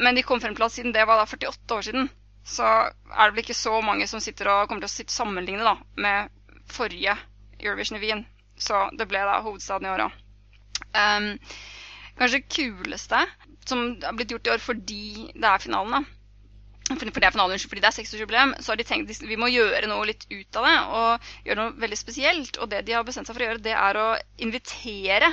Men 0.00 0.16
de 0.16 0.24
kom 0.24 0.40
frem 0.40 0.54
til 0.56 0.64
at 0.64 0.72
siden 0.72 0.94
det 0.96 1.04
var 1.08 1.20
da 1.20 1.26
48 1.28 1.76
år 1.76 1.84
siden, 1.84 2.08
så 2.46 2.64
er 2.64 3.28
det 3.28 3.34
vel 3.34 3.42
ikke 3.44 3.58
så 3.58 3.80
mange 3.84 4.06
som 4.08 4.22
sitter 4.22 4.48
og 4.48 4.68
kommer 4.70 4.86
til 4.86 5.04
å 5.04 5.12
sammenligne 5.12 5.66
da, 5.66 5.74
med 6.00 6.30
forrige 6.72 7.18
Eurovision 7.60 7.98
i 7.98 8.04
Wien. 8.04 8.24
Så 8.60 8.86
det 8.96 9.08
ble 9.10 9.20
da 9.26 9.40
hovedstaden 9.44 9.88
i 9.88 9.92
år 9.92 10.06
òg. 10.06 10.16
Um, 10.96 11.28
kanskje 12.18 12.42
kuleste 12.48 13.20
som 13.68 13.84
har 14.02 14.16
blitt 14.16 14.32
gjort 14.32 14.48
i 14.48 14.54
år 14.54 14.62
fordi 14.64 15.04
det 15.34 15.46
er 15.46 15.62
finalen, 15.62 16.00
da 16.00 16.20
fordi, 16.98 17.12
for 17.14 17.22
det 17.22 17.28
er 17.28 17.34
finalen, 17.34 17.62
fordi 17.70 17.82
det 17.82 17.88
er 17.90 17.96
60-årsjubileum, 17.98 18.54
så 18.58 18.72
har 18.72 18.80
de 18.80 18.86
tenkt 18.88 19.10
at 19.14 19.26
vi 19.28 19.38
må 19.38 19.50
gjøre 19.50 19.86
noe 19.90 20.06
litt 20.08 20.26
ut 20.30 20.58
av 20.58 20.66
det. 20.66 20.76
Og 20.98 21.28
gjøre 21.46 21.58
noe 21.60 21.74
veldig 21.84 21.98
spesielt. 21.98 22.58
Og 22.58 22.70
det 22.72 22.84
de 22.88 22.96
har 22.96 23.06
bestemt 23.06 23.30
seg 23.30 23.36
for 23.36 23.44
å 23.44 23.50
gjøre, 23.50 23.64
det 23.64 23.76
er 23.78 23.98
å 24.00 24.06
invitere 24.42 25.32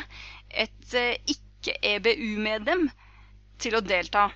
et 0.66 0.98
eh, 0.98 1.16
ikke-EBU-medlem 1.34 2.88
til 3.62 3.78
å 3.78 3.82
delta. 3.82 4.28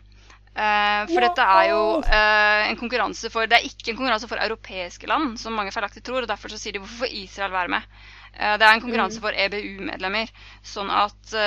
Uh, 0.51 1.07
for 1.07 1.23
dette 1.23 1.43
er 1.47 1.69
jo 1.69 1.83
uh, 2.03 2.63
en 2.67 2.75
konkurranse 2.75 3.29
for 3.31 3.47
Det 3.47 3.55
er 3.55 3.67
ikke 3.69 3.93
en 3.93 3.99
konkurranse 4.01 4.27
for 4.27 4.41
europeiske 4.43 5.07
land, 5.07 5.37
som 5.39 5.55
mange 5.55 5.71
feilaktig 5.71 6.03
tror. 6.03 6.25
og 6.25 6.31
Derfor 6.31 6.51
så 6.51 6.59
sier 6.59 6.75
de 6.75 6.81
hvorfor 6.81 7.05
får 7.05 7.13
Israel 7.21 7.53
være 7.53 7.71
med. 7.77 7.85
Uh, 8.35 8.57
det 8.59 8.67
er 8.67 8.73
en 8.73 8.83
konkurranse 8.83 9.23
for 9.23 9.37
EBU-medlemmer. 9.45 10.33
Sånn 10.73 10.91
at 10.91 11.37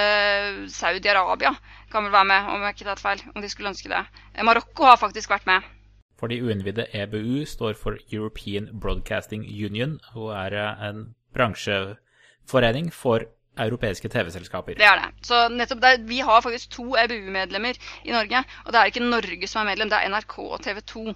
Saudi-Arabia 0.72 1.52
kan 1.94 2.06
vel 2.06 2.14
være 2.14 2.30
med, 2.30 2.50
om 2.50 2.66
jeg 2.66 2.76
ikke 2.76 2.88
tar 2.90 3.02
feil. 3.02 3.22
Om 3.34 3.42
de 3.42 3.50
skulle 3.52 3.70
ønske 3.70 3.92
det. 3.92 4.02
Marokko 4.42 4.90
har 4.90 5.00
faktisk 5.00 5.30
vært 5.30 5.46
med. 5.50 5.70
For 6.18 6.30
de 6.30 6.40
uinnvidde 6.42 6.86
EBU 6.94 7.44
står 7.46 7.78
for 7.78 7.98
European 8.12 8.68
Broadcasting 8.80 9.44
Union 9.44 9.98
og 10.14 10.32
er 10.34 10.58
eh, 10.58 10.84
en 10.88 11.06
bransjeforening 11.34 12.92
for 12.94 13.26
europeiske 13.58 14.10
TV-selskaper. 14.10 14.78
Det 14.78 14.86
er 14.86 15.02
det. 15.02 15.26
Så 15.26 15.46
nettopp 15.52 15.82
der, 15.82 16.00
Vi 16.08 16.18
har 16.26 16.42
faktisk 16.42 16.70
to 16.74 16.96
EBU-medlemmer 16.98 17.78
i 18.04 18.10
Norge. 18.14 18.42
Og 18.64 18.72
det 18.72 18.80
er 18.80 18.90
ikke 18.90 19.04
Norge 19.04 19.46
som 19.50 19.62
er 19.62 19.70
medlem, 19.72 19.90
det 19.90 20.00
er 20.00 20.10
NRK 20.10 20.38
og 20.38 20.62
TV 20.62 20.80
2 20.80 21.14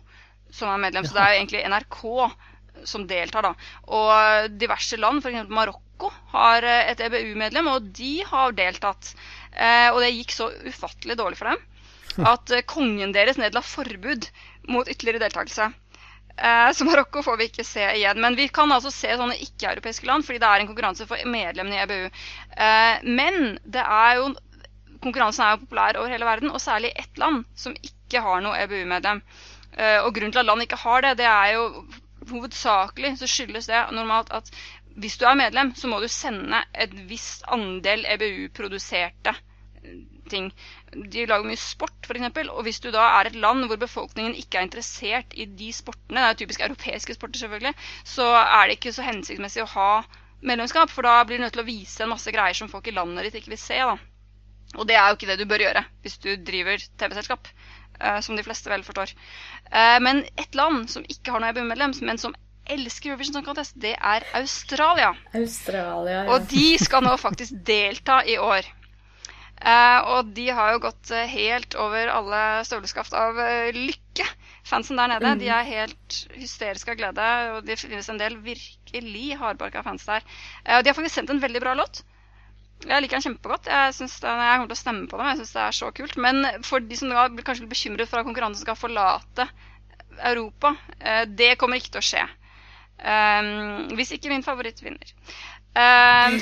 som 0.50 0.70
er 0.72 0.84
medlem. 0.86 1.04
Så 1.04 1.14
det 1.14 1.22
er 1.22 1.34
jo 1.34 1.40
egentlig 1.40 1.64
NRK 1.68 1.98
som 2.86 3.06
deltar, 3.10 3.42
da. 3.42 3.54
Og 3.90 4.58
diverse 4.60 4.96
land, 4.96 5.22
f.eks. 5.22 5.50
Marokko, 5.50 6.12
har 6.34 6.62
eh, 6.62 6.92
et 6.92 7.00
EBU-medlem, 7.08 7.66
og 7.72 7.90
de 7.96 8.12
har 8.26 8.54
deltatt. 8.54 9.14
Eh, 9.58 9.88
og 9.90 10.00
det 10.04 10.12
gikk 10.14 10.32
så 10.36 10.48
ufattelig 10.70 11.16
dårlig 11.18 11.38
for 11.40 11.50
dem 11.50 11.58
at 12.32 12.50
eh, 12.54 12.62
kongen 12.66 13.12
deres 13.14 13.38
nedla 13.40 13.62
forbud 13.64 14.28
mot 14.70 14.88
ytterligere 14.90 15.24
deltakelse. 15.26 15.68
Eh, 16.38 16.70
Så 16.72 16.86
Marokko 16.86 17.22
får 17.26 17.36
vi 17.40 17.48
ikke 17.50 17.66
se 17.66 17.84
igjen. 17.98 18.20
Men 18.22 18.36
vi 18.38 18.48
kan 18.54 18.70
altså 18.72 18.90
se 18.94 19.10
sånne 19.18 19.38
ikke-europeiske 19.42 20.06
land, 20.06 20.26
fordi 20.26 20.38
det 20.42 20.48
er 20.50 20.62
en 20.64 20.70
konkurranse 20.70 21.06
for 21.10 21.24
medlemmene 21.26 21.78
i 21.78 21.82
EBU. 21.84 22.20
Eh, 22.56 23.06
Men 23.06 23.58
det 23.64 23.82
er 23.82 24.20
jo 24.20 24.28
konkurransen 25.02 25.44
er 25.46 25.54
jo 25.54 25.62
populær 25.62 25.98
over 26.00 26.10
hele 26.10 26.26
verden, 26.26 26.50
og 26.50 26.58
særlig 26.62 26.90
ett 26.98 27.18
land 27.22 27.44
som 27.54 27.74
ikke 27.82 28.22
har 28.24 28.42
noe 28.42 28.58
EBU-medlem. 28.64 29.22
Eh, 29.78 29.98
Og 30.02 30.14
grunnen 30.14 30.34
til 30.34 30.42
at 30.42 30.46
land 30.50 30.62
ikke 30.66 30.80
har 30.82 31.02
det, 31.06 31.16
det 31.22 31.26
er 31.30 31.52
jo 31.54 31.68
hovedsakelig 32.28 33.14
så 33.20 33.28
skyldes 33.30 33.66
det 33.70 33.78
normalt 33.94 34.30
at 34.34 34.50
hvis 34.98 35.14
du 35.20 35.24
er 35.30 35.36
medlem, 35.38 35.70
så 35.78 35.86
må 35.88 36.00
du 36.02 36.08
sende 36.10 36.58
et 36.74 36.92
visst 37.08 37.44
andel 37.54 38.02
EBU-produserte 38.16 39.34
ting. 40.30 40.50
De 40.92 41.26
lager 41.26 41.48
mye 41.48 41.60
sport, 41.60 41.96
f.eks. 42.04 42.40
Og 42.52 42.62
hvis 42.66 42.80
du 42.84 42.90
da 42.94 43.06
er 43.18 43.30
et 43.30 43.38
land 43.38 43.66
hvor 43.68 43.80
befolkningen 43.80 44.36
ikke 44.38 44.60
er 44.60 44.68
interessert 44.68 45.34
i 45.34 45.48
de 45.48 45.72
sportene, 45.74 46.20
det 46.20 46.24
er 46.26 46.34
jo 46.34 46.40
typisk 46.44 46.64
europeiske 46.66 47.16
sporter 47.16 47.42
selvfølgelig, 47.42 47.74
så 48.04 48.28
er 48.42 48.68
det 48.68 48.78
ikke 48.78 48.94
så 48.96 49.06
hensiktsmessig 49.06 49.64
å 49.64 49.72
ha 49.74 49.90
medlemskap. 50.40 50.92
For 50.92 51.06
da 51.06 51.22
blir 51.24 51.40
du 51.40 51.46
nødt 51.46 51.56
til 51.56 51.64
å 51.64 51.68
vise 51.68 52.04
en 52.04 52.12
masse 52.12 52.32
greier 52.34 52.56
som 52.56 52.70
folk 52.72 52.88
i 52.88 52.96
landet 52.96 53.28
ditt 53.28 53.42
ikke 53.42 53.54
vil 53.56 53.62
se. 53.62 53.80
da. 53.80 53.98
Og 54.76 54.88
det 54.88 54.98
er 54.98 55.08
jo 55.08 55.16
ikke 55.16 55.30
det 55.30 55.38
du 55.40 55.48
bør 55.48 55.64
gjøre 55.64 55.84
hvis 56.04 56.18
du 56.20 56.34
driver 56.44 56.82
TV-selskap, 57.00 57.48
eh, 58.00 58.20
som 58.24 58.36
de 58.36 58.44
fleste 58.44 58.70
vel 58.72 58.84
forstår. 58.84 59.14
Eh, 59.72 59.96
men 60.04 60.26
et 60.36 60.58
land 60.58 60.90
som 60.92 61.06
ikke 61.08 61.32
har 61.32 61.42
noe 61.42 61.54
EBU-medlem, 61.54 61.96
men 62.04 62.20
som 62.20 62.36
elsker 62.68 63.14
Eurovision 63.14 63.38
Song 63.38 63.46
Contest, 63.46 63.78
det 63.80 63.94
er 63.96 64.26
Australia. 64.36 65.14
Australia, 65.32 66.18
ja. 66.18 66.24
Og 66.34 66.48
de 66.50 66.66
skal 66.80 67.04
nå 67.06 67.14
faktisk 67.16 67.56
delta 67.64 68.20
i 68.28 68.36
år. 68.36 68.68
Eh, 69.58 70.00
og 70.14 70.28
de 70.36 70.46
har 70.54 70.74
jo 70.74 70.82
gått 70.86 71.10
eh, 71.10 71.30
helt 71.32 71.74
over 71.82 72.10
alle 72.12 72.42
støvleskaft 72.66 73.14
av 73.18 73.38
eh, 73.42 73.74
lykke. 73.74 74.26
Fansen 74.68 75.00
der 75.00 75.10
nede 75.10 75.32
de 75.40 75.48
er 75.50 75.66
helt 75.66 76.18
hysteriske 76.38 76.92
av 76.92 76.98
glede, 77.00 77.30
og 77.56 77.66
det 77.66 77.78
finnes 77.80 78.08
en 78.12 78.20
del 78.20 78.36
virkelig 78.44 79.38
hardbarka 79.40 79.82
fans 79.82 80.06
der. 80.06 80.26
Eh, 80.64 80.76
og 80.78 80.84
de 80.84 80.92
har 80.92 80.98
faktisk 80.98 81.18
sendt 81.18 81.32
en 81.34 81.42
veldig 81.42 81.62
bra 81.64 81.74
låt. 81.78 82.04
Jeg 82.86 83.02
liker 83.02 83.18
den 83.18 83.24
kjempegodt. 83.26 83.66
Jeg, 83.66 83.94
synes 83.96 84.20
den, 84.22 84.42
jeg 84.46 84.60
kommer 84.60 84.70
til 84.70 84.78
å 84.78 84.82
stemme 84.84 85.08
på 85.10 85.18
dem. 85.18 85.30
Jeg 85.32 85.40
synes 85.40 85.54
det 85.56 85.62
er 85.64 85.78
så 85.80 85.88
kult. 85.98 86.18
Men 86.22 86.44
for 86.68 86.84
de 86.84 86.98
som 87.00 87.14
blir 87.34 87.46
kanskje 87.46 87.64
litt 87.64 87.72
bekymret 87.72 88.10
for 88.10 88.20
at 88.20 88.28
konkurransen 88.28 88.62
skal 88.62 88.78
forlate 88.78 89.48
Europa, 90.28 90.76
eh, 91.00 91.24
det 91.26 91.56
kommer 91.58 91.80
ikke 91.80 91.96
til 91.96 92.04
å 92.04 92.10
skje. 92.12 92.28
Hvis 93.94 94.10
ikke 94.16 94.30
min 94.32 94.42
favoritt 94.42 94.80
vinner. 94.82 95.10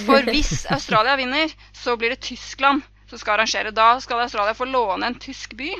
For 0.07 0.29
hvis 0.33 0.63
Australia 0.73 1.19
vinner, 1.21 1.53
så 1.77 1.99
blir 2.01 2.15
det 2.15 2.23
Tyskland 2.25 2.81
som 3.11 3.19
skal 3.19 3.37
arrangere. 3.39 3.71
Da 3.75 4.01
skal 4.01 4.21
Australia 4.25 4.55
få 4.55 4.65
låne 4.71 5.07
en 5.07 5.19
tysk 5.23 5.55
by. 5.59 5.73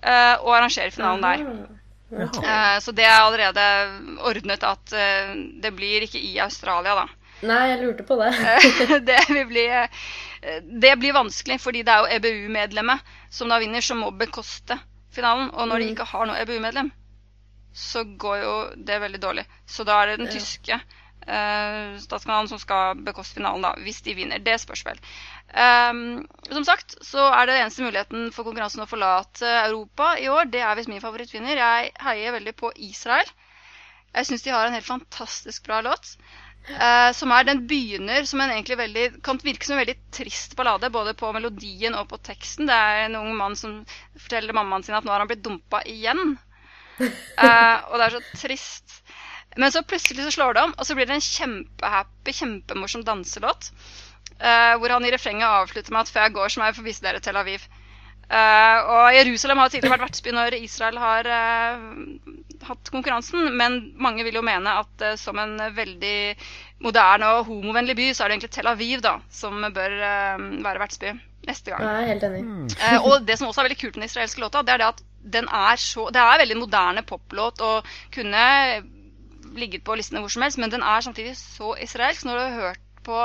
uh, 0.00 0.36
og 0.44 0.54
arrangere 0.56 0.90
finalen 0.90 1.22
der. 1.22 1.66
Eh, 2.10 2.78
så 2.82 2.90
det 2.92 3.04
er 3.06 3.20
allerede 3.20 3.64
ordnet 4.26 4.64
at 4.66 4.92
uh, 4.96 5.34
det 5.62 5.70
blir 5.76 6.02
ikke 6.06 6.18
i 6.18 6.38
Australia, 6.42 6.94
da. 6.98 7.04
Nei, 7.46 7.58
jeg 7.70 7.82
lurte 7.84 8.04
på 8.08 8.16
det. 8.20 8.32
det 9.08 9.44
bli 9.48 9.66
Det 10.82 10.94
blir 10.98 11.12
vanskelig, 11.16 11.60
fordi 11.60 11.82
det 11.86 11.92
er 11.92 12.00
jo 12.00 12.16
EBU-medlemmet 12.18 13.00
som 13.30 13.48
da 13.48 13.58
vinner, 13.62 13.80
som 13.84 14.00
må 14.02 14.10
bekoste 14.10 14.76
finalen. 15.14 15.50
Og 15.54 15.68
når 15.68 15.78
de 15.78 15.84
Mm. 15.90 15.92
ikke 15.94 16.08
har 16.10 16.26
noe 16.26 16.40
EBU-medlem, 16.42 16.90
så 17.72 18.04
går 18.04 18.36
jo 18.42 18.54
det 18.76 19.00
veldig 19.00 19.20
dårlig. 19.22 19.44
Så 19.66 19.84
da 19.84 20.02
er 20.02 20.06
det 20.06 20.18
den 20.18 20.26
Ja. 20.26 20.32
tyske 20.32 20.80
statskanalen 21.20 22.48
som 22.50 22.58
skal 22.58 22.98
bekoste 23.06 23.38
finalen, 23.38 23.62
da, 23.62 23.74
hvis 23.84 24.00
de 24.06 24.14
vinner. 24.16 24.42
Det 24.42 24.56
spørs 24.62 24.84
vel. 24.86 24.98
Um, 25.50 26.22
som 26.46 26.64
sagt 26.66 26.94
så 27.04 27.26
er 27.34 27.48
det 27.48 27.56
eneste 27.58 27.84
muligheten 27.84 28.28
for 28.34 28.46
konkurransen 28.46 28.84
å 28.84 28.90
forlate 28.90 29.46
Europa 29.66 30.14
i 30.18 30.28
år. 30.30 30.50
Det 30.50 30.62
er 30.62 30.76
hvis 30.78 30.90
min 30.90 31.02
favorittvinner. 31.02 31.58
Jeg 31.58 31.94
heier 32.06 32.36
veldig 32.38 32.54
på 32.58 32.72
Israel. 32.90 33.30
Jeg 34.14 34.26
syns 34.26 34.46
de 34.46 34.54
har 34.54 34.66
en 34.66 34.74
helt 34.74 34.86
fantastisk 34.86 35.66
bra 35.68 35.80
låt. 35.86 36.14
Uh, 36.68 37.10
som 37.16 37.32
er, 37.32 37.46
Den 37.48 37.64
begynner 37.66 38.26
som 38.28 38.42
en 38.42 38.52
egentlig 38.52 38.76
veldig, 38.78 39.04
kan 39.26 39.40
virke 39.42 39.66
som 39.66 39.74
en 39.74 39.82
veldig 39.82 39.96
trist 40.14 40.54
ballade, 40.58 40.90
både 40.92 41.16
på 41.18 41.32
melodien 41.34 41.96
og 41.98 42.10
på 42.10 42.20
teksten. 42.26 42.68
Det 42.68 42.76
er 42.76 43.06
en 43.06 43.18
ung 43.22 43.32
mann 43.38 43.56
som 43.58 43.80
forteller 44.18 44.54
mammaen 44.56 44.84
sin 44.86 44.98
at 44.98 45.06
nå 45.06 45.14
har 45.14 45.24
han 45.24 45.30
blitt 45.30 45.44
dumpa 45.46 45.82
igjen. 45.88 46.36
Uh, 47.00 47.08
og 47.90 47.96
det 47.96 48.06
er 48.06 48.16
så 48.18 48.22
trist. 48.44 49.00
Men 49.58 49.72
så 49.74 49.82
plutselig 49.82 50.24
så 50.26 50.34
slår 50.36 50.54
det 50.54 50.62
om, 50.68 50.74
og 50.78 50.86
så 50.86 50.94
blir 50.94 51.08
det 51.08 51.16
en 51.16 51.26
kjempehappy, 51.26 52.34
kjempemorsom 52.36 53.04
danselåt. 53.06 53.72
Uh, 54.40 54.78
hvor 54.80 54.94
han 54.94 55.04
i 55.04 55.12
refrenget 55.12 55.48
avslutter 55.48 55.92
med 55.92 56.06
at 56.06 56.12
før 56.12 56.26
jeg 56.26 56.36
går, 56.36 56.48
så 56.48 56.60
må 56.60 56.68
jeg 56.68 56.78
få 56.78 56.84
vise 56.86 57.04
dere 57.04 57.20
Tel 57.24 57.36
Aviv. 57.40 57.64
Uh, 58.30 58.78
og 58.94 59.16
Jerusalem 59.16 59.58
har 59.58 59.72
tidligere 59.72 59.96
vært 59.96 60.04
vertsby 60.06 60.32
når 60.36 60.54
Israel 60.60 61.00
har 61.02 61.26
uh, 61.26 61.88
hatt 62.68 62.92
konkurransen, 62.94 63.50
men 63.58 63.80
mange 63.98 64.22
vil 64.24 64.38
jo 64.38 64.44
mene 64.46 64.76
at 64.84 65.02
uh, 65.02 65.16
som 65.18 65.40
en 65.42 65.56
veldig 65.74 66.36
moderne 66.86 67.32
og 67.34 67.50
homovennlig 67.50 67.98
by, 67.98 68.06
så 68.14 68.24
er 68.24 68.30
det 68.30 68.38
egentlig 68.38 68.54
Tel 68.54 68.70
Aviv 68.70 69.02
da, 69.04 69.16
som 69.34 69.58
bør 69.74 69.98
være 69.98 70.80
vertsby 70.80 71.10
neste 71.48 71.72
gang. 71.72 71.84
Jeg 71.84 72.02
er 72.04 72.08
helt 72.12 72.26
enig. 72.28 72.42
Eh, 72.78 73.06
og 73.06 73.26
det 73.26 73.36
som 73.38 73.48
også 73.48 73.62
er 73.62 73.70
veldig 73.70 73.80
kult 73.80 73.96
med 73.96 74.04
den 74.04 74.10
israelske 74.10 74.42
låta, 74.42 74.62
det 74.64 74.74
er 74.74 74.82
det 74.82 74.88
at 74.94 75.04
den 75.20 75.50
er 75.52 75.76
så 75.76 76.06
Det 76.08 76.20
er 76.20 76.40
veldig 76.40 76.56
moderne 76.56 77.02
poplåt 77.04 77.60
og 77.60 77.88
kunne 78.14 78.44
ligget 79.56 79.84
på 79.86 79.96
listene 79.98 80.22
hvor 80.22 80.32
som 80.32 80.44
helst, 80.44 80.60
men 80.60 80.72
den 80.72 80.84
er 80.86 81.04
samtidig 81.04 81.36
så 81.38 81.74
israelsk. 81.82 82.26
Når 82.26 82.38
du 82.38 82.42
har 82.42 82.58
hørt 82.64 82.82
på 83.06 83.22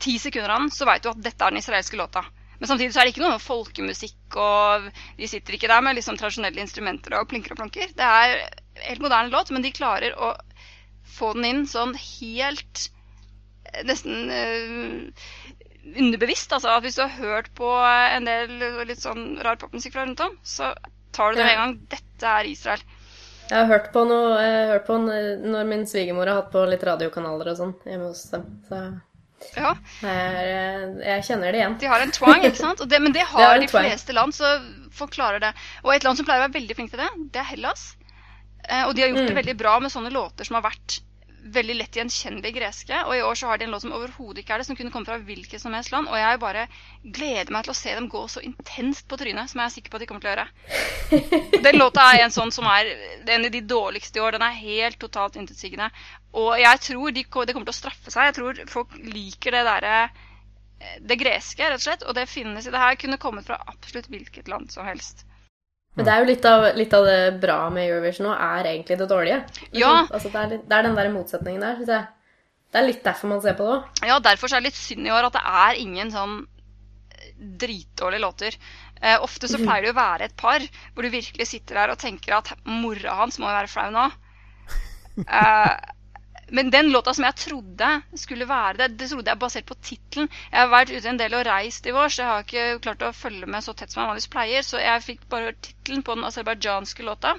ti 0.00 0.16
sekunder 0.18 0.54
av 0.54 0.64
den, 0.64 0.74
så 0.74 0.88
veit 0.88 1.04
du 1.04 1.10
at 1.12 1.24
dette 1.24 1.44
er 1.44 1.52
den 1.52 1.60
israelske 1.60 1.98
låta. 2.00 2.24
Men 2.60 2.68
samtidig 2.68 2.92
så 2.92 3.00
er 3.00 3.08
det 3.08 3.14
ikke 3.14 3.24
noe 3.24 3.40
folkemusikk, 3.40 4.36
og 4.36 4.90
de 5.16 5.28
sitter 5.28 5.56
ikke 5.56 5.70
der 5.70 5.80
med 5.84 5.96
liksom 5.96 6.18
tradisjonelle 6.20 6.60
instrumenter 6.60 7.16
og 7.16 7.28
plinker 7.30 7.54
og 7.54 7.60
plonker. 7.62 7.92
Det 7.96 8.04
er 8.04 8.36
helt 8.84 9.04
moderne 9.04 9.32
låt, 9.32 9.52
men 9.54 9.64
de 9.64 9.72
klarer 9.72 10.16
å 10.16 10.34
få 11.08 11.32
den 11.38 11.48
inn 11.48 11.62
sånn 11.68 11.96
helt 11.96 12.86
eh, 13.72 13.80
Nesten 13.88 14.28
øh, 14.28 15.24
underbevisst. 15.96 16.52
Altså 16.52 16.74
at 16.74 16.84
hvis 16.84 17.00
du 17.00 17.04
har 17.06 17.16
hørt 17.16 17.48
på 17.56 17.72
en 17.80 18.28
del 18.28 18.52
litt 18.88 19.00
sånn 19.00 19.38
rar 19.40 19.58
popmusikk 19.60 19.96
fra 19.96 20.04
rundt 20.04 20.20
om, 20.24 20.36
så 20.44 20.74
tar 21.16 21.32
du 21.32 21.40
det 21.40 21.46
med 21.48 21.54
en 21.54 21.62
gang. 21.62 21.76
Dette 21.96 22.34
er 22.40 22.50
Israel. 22.50 22.84
Jeg 23.50 23.58
har 23.58 23.66
hørt 23.66 23.88
på 23.92 24.04
noe 24.06 24.34
jeg 24.38 24.56
har 24.56 24.68
hørt 24.76 24.86
på 24.86 24.96
når 25.02 25.64
min 25.66 25.86
svigermor 25.90 26.28
har 26.30 26.42
hatt 26.42 26.50
på 26.52 26.62
litt 26.70 26.84
radiokanaler 26.86 27.50
og 27.50 27.56
sånn 27.58 27.72
hjemme 27.88 28.10
hos 28.12 28.24
dem. 28.30 28.44
Så 28.68 28.80
Ja, 29.56 29.72
jeg, 30.04 30.90
jeg 31.02 31.24
kjenner 31.26 31.50
det 31.54 31.62
igjen. 31.62 31.76
De 31.80 31.88
har 31.90 32.04
en 32.04 32.12
twang, 32.14 32.44
ikke 32.46 32.60
sant? 32.60 32.82
Det, 32.86 33.00
men 33.02 33.12
det 33.16 33.24
Det 33.24 33.30
har 33.32 33.46
er 33.48 33.54
en 33.58 33.64
de 33.66 33.70
fleste 33.72 34.14
land, 34.14 34.36
så 34.36 34.52
folk 34.94 35.14
klarer 35.16 35.40
det. 35.42 35.52
Og 35.82 35.94
et 35.94 36.04
land 36.06 36.18
som 36.20 36.28
pleier 36.28 36.42
å 36.42 36.46
være 36.46 36.58
veldig 36.60 36.76
flink 36.78 36.92
til 36.94 37.00
det, 37.02 37.08
det 37.34 37.40
er 37.42 37.48
Hellas. 37.54 37.86
Eh, 38.68 38.84
og 38.86 38.94
de 38.94 39.02
har 39.02 39.08
gjort 39.10 39.24
det 39.26 39.32
Mm. 39.34 39.40
veldig 39.42 39.56
bra 39.58 39.78
med 39.80 39.90
sånne 39.90 40.12
låter 40.14 40.44
som 40.46 40.58
har 40.60 40.66
vært 40.68 41.00
veldig 41.54 41.74
lett 41.78 41.96
gjenkjennelig 41.96 42.52
greske. 42.54 42.96
Og 43.06 43.14
i 43.16 43.22
år 43.24 43.38
så 43.38 43.50
har 43.50 43.58
de 43.58 43.66
en 43.66 43.74
låt 43.74 43.84
som 43.84 43.94
overhodet 43.96 44.42
ikke 44.42 44.54
er 44.54 44.62
det, 44.62 44.66
som 44.68 44.78
kunne 44.78 44.92
komme 44.94 45.08
fra 45.08 45.18
hvilket 45.24 45.62
som 45.62 45.74
helst 45.76 45.92
land. 45.94 46.10
Og 46.10 46.18
jeg 46.20 46.40
bare 46.42 46.66
gleder 47.02 47.52
meg 47.54 47.66
til 47.66 47.74
å 47.74 47.78
se 47.80 47.94
dem 47.96 48.08
gå 48.12 48.22
så 48.30 48.42
intenst 48.44 49.08
på 49.10 49.18
trynet 49.20 49.50
som 49.50 49.62
jeg 49.62 49.70
er 49.70 49.74
sikker 49.76 49.92
på 49.92 50.00
at 50.00 50.04
de 50.04 50.08
kommer 50.10 50.24
til 50.24 50.30
å 50.30 50.34
gjøre. 50.34 50.48
Den 51.66 51.80
låta 51.80 52.06
er 52.12 52.24
en 52.24 52.34
sånn 52.34 52.54
som 52.54 52.68
er 52.70 52.92
en 53.26 53.48
av 53.48 53.54
de 53.54 53.62
dårligste 53.74 54.20
i 54.20 54.24
år. 54.24 54.36
Den 54.36 54.46
er 54.46 54.58
helt 54.60 55.00
totalt 55.02 55.38
intetsigende. 55.40 55.90
Og 56.36 56.52
jeg 56.60 56.84
tror 56.86 57.14
de, 57.16 57.24
det 57.24 57.54
kommer 57.56 57.70
til 57.70 57.76
å 57.76 57.80
straffe 57.80 58.12
seg. 58.12 58.30
Jeg 58.30 58.38
tror 58.40 58.64
folk 58.70 58.98
liker 59.00 59.56
det 59.56 59.64
derre 59.68 59.96
det 61.04 61.18
greske, 61.20 61.64
rett 61.64 61.80
og 61.80 61.84
slett. 61.84 62.06
Og 62.08 62.16
det 62.16 62.28
finnes 62.30 62.66
i 62.66 62.72
det 62.72 62.80
her. 62.80 63.00
Kunne 63.00 63.20
kommet 63.20 63.48
fra 63.48 63.60
absolutt 63.70 64.08
hvilket 64.12 64.48
land 64.48 64.72
som 64.72 64.86
helst. 64.88 65.26
Men 65.96 66.06
det 66.06 66.12
er 66.14 66.20
jo 66.22 66.28
litt 66.30 66.44
av, 66.46 66.64
litt 66.78 66.92
av 66.94 67.04
det 67.04 67.18
bra 67.42 67.58
med 67.74 67.88
Eurovision 67.90 68.28
nå, 68.28 68.32
er 68.38 68.68
egentlig 68.70 68.96
det 69.00 69.08
dårlige. 69.10 69.40
Ja. 69.74 69.88
sånn- 70.04 70.12
Altså, 70.14 70.30
det, 70.30 70.40
er 70.44 70.52
litt, 70.54 70.68
det 70.70 70.76
er 70.78 70.82
den 70.86 70.94
der 71.00 71.10
motsetningen 71.12 71.60
der, 71.66 71.76
syns 71.80 71.88
jeg. 71.96 72.06
Det 72.70 72.78
er 72.78 72.86
litt 72.86 73.02
derfor 73.04 73.28
man 73.32 73.40
ser 73.42 73.56
på 73.58 73.66
det 73.66 73.72
òg. 73.74 74.06
Ja, 74.06 74.18
derfor 74.22 74.46
er 74.54 74.60
det 74.60 74.68
litt 74.70 74.78
synd 74.78 75.06
i 75.06 75.10
år 75.10 75.26
at 75.26 75.32
det 75.34 75.42
er 75.42 75.80
ingen 75.82 76.12
sånn 76.14 76.36
eh, 77.10 77.32
dritdårlige 77.64 78.22
låter. 78.22 78.56
Eh, 79.02 79.16
ofte 79.20 79.48
så 79.50 79.58
pleier 79.58 79.82
det 79.88 79.90
å 79.94 79.98
være 79.98 80.24
et 80.28 80.36
par 80.36 80.60
hvor 80.94 81.02
du 81.02 81.10
virkelig 81.10 81.46
sitter 81.48 81.74
der 81.80 81.90
og 81.90 81.98
tenker 81.98 82.36
at 82.38 82.52
mora 82.64 83.16
hans 83.24 83.38
må 83.40 83.48
jo 83.50 83.56
være 83.58 83.72
flau 83.72 83.90
nå. 83.90 84.10
Eh, 85.20 85.76
men 86.50 86.70
den 86.70 86.90
låta 86.90 87.14
som 87.14 87.24
jeg 87.24 87.38
trodde 87.38 87.88
skulle 88.18 88.48
være 88.48 88.76
det, 88.80 88.88
det 89.00 89.08
trodde 89.10 89.30
jeg 89.30 89.40
basert 89.40 89.66
på 89.68 89.76
tittelen. 89.86 90.28
Jeg 90.50 90.60
har 90.60 90.70
vært 90.72 90.92
ute 90.92 91.10
en 91.10 91.20
del 91.20 91.34
og 91.38 91.44
reist 91.46 91.86
i 91.86 91.94
vår, 91.94 92.12
så 92.12 92.22
jeg 92.22 92.30
har 92.30 92.46
ikke 92.46 92.84
klart 92.86 93.04
å 93.06 93.12
følge 93.16 93.48
med 93.50 93.64
så 93.64 93.74
tett 93.74 93.92
som 93.92 94.02
jeg 94.02 94.10
vanligvis 94.10 94.32
pleier. 94.32 94.66
Så 94.66 94.80
jeg 94.82 95.04
fikk 95.06 95.26
bare 95.32 95.50
hørt 95.50 95.60
tittelen 95.66 96.04
på 96.06 96.16
den 96.18 96.26
aserbajdsjanske 96.28 97.06
låta. 97.06 97.36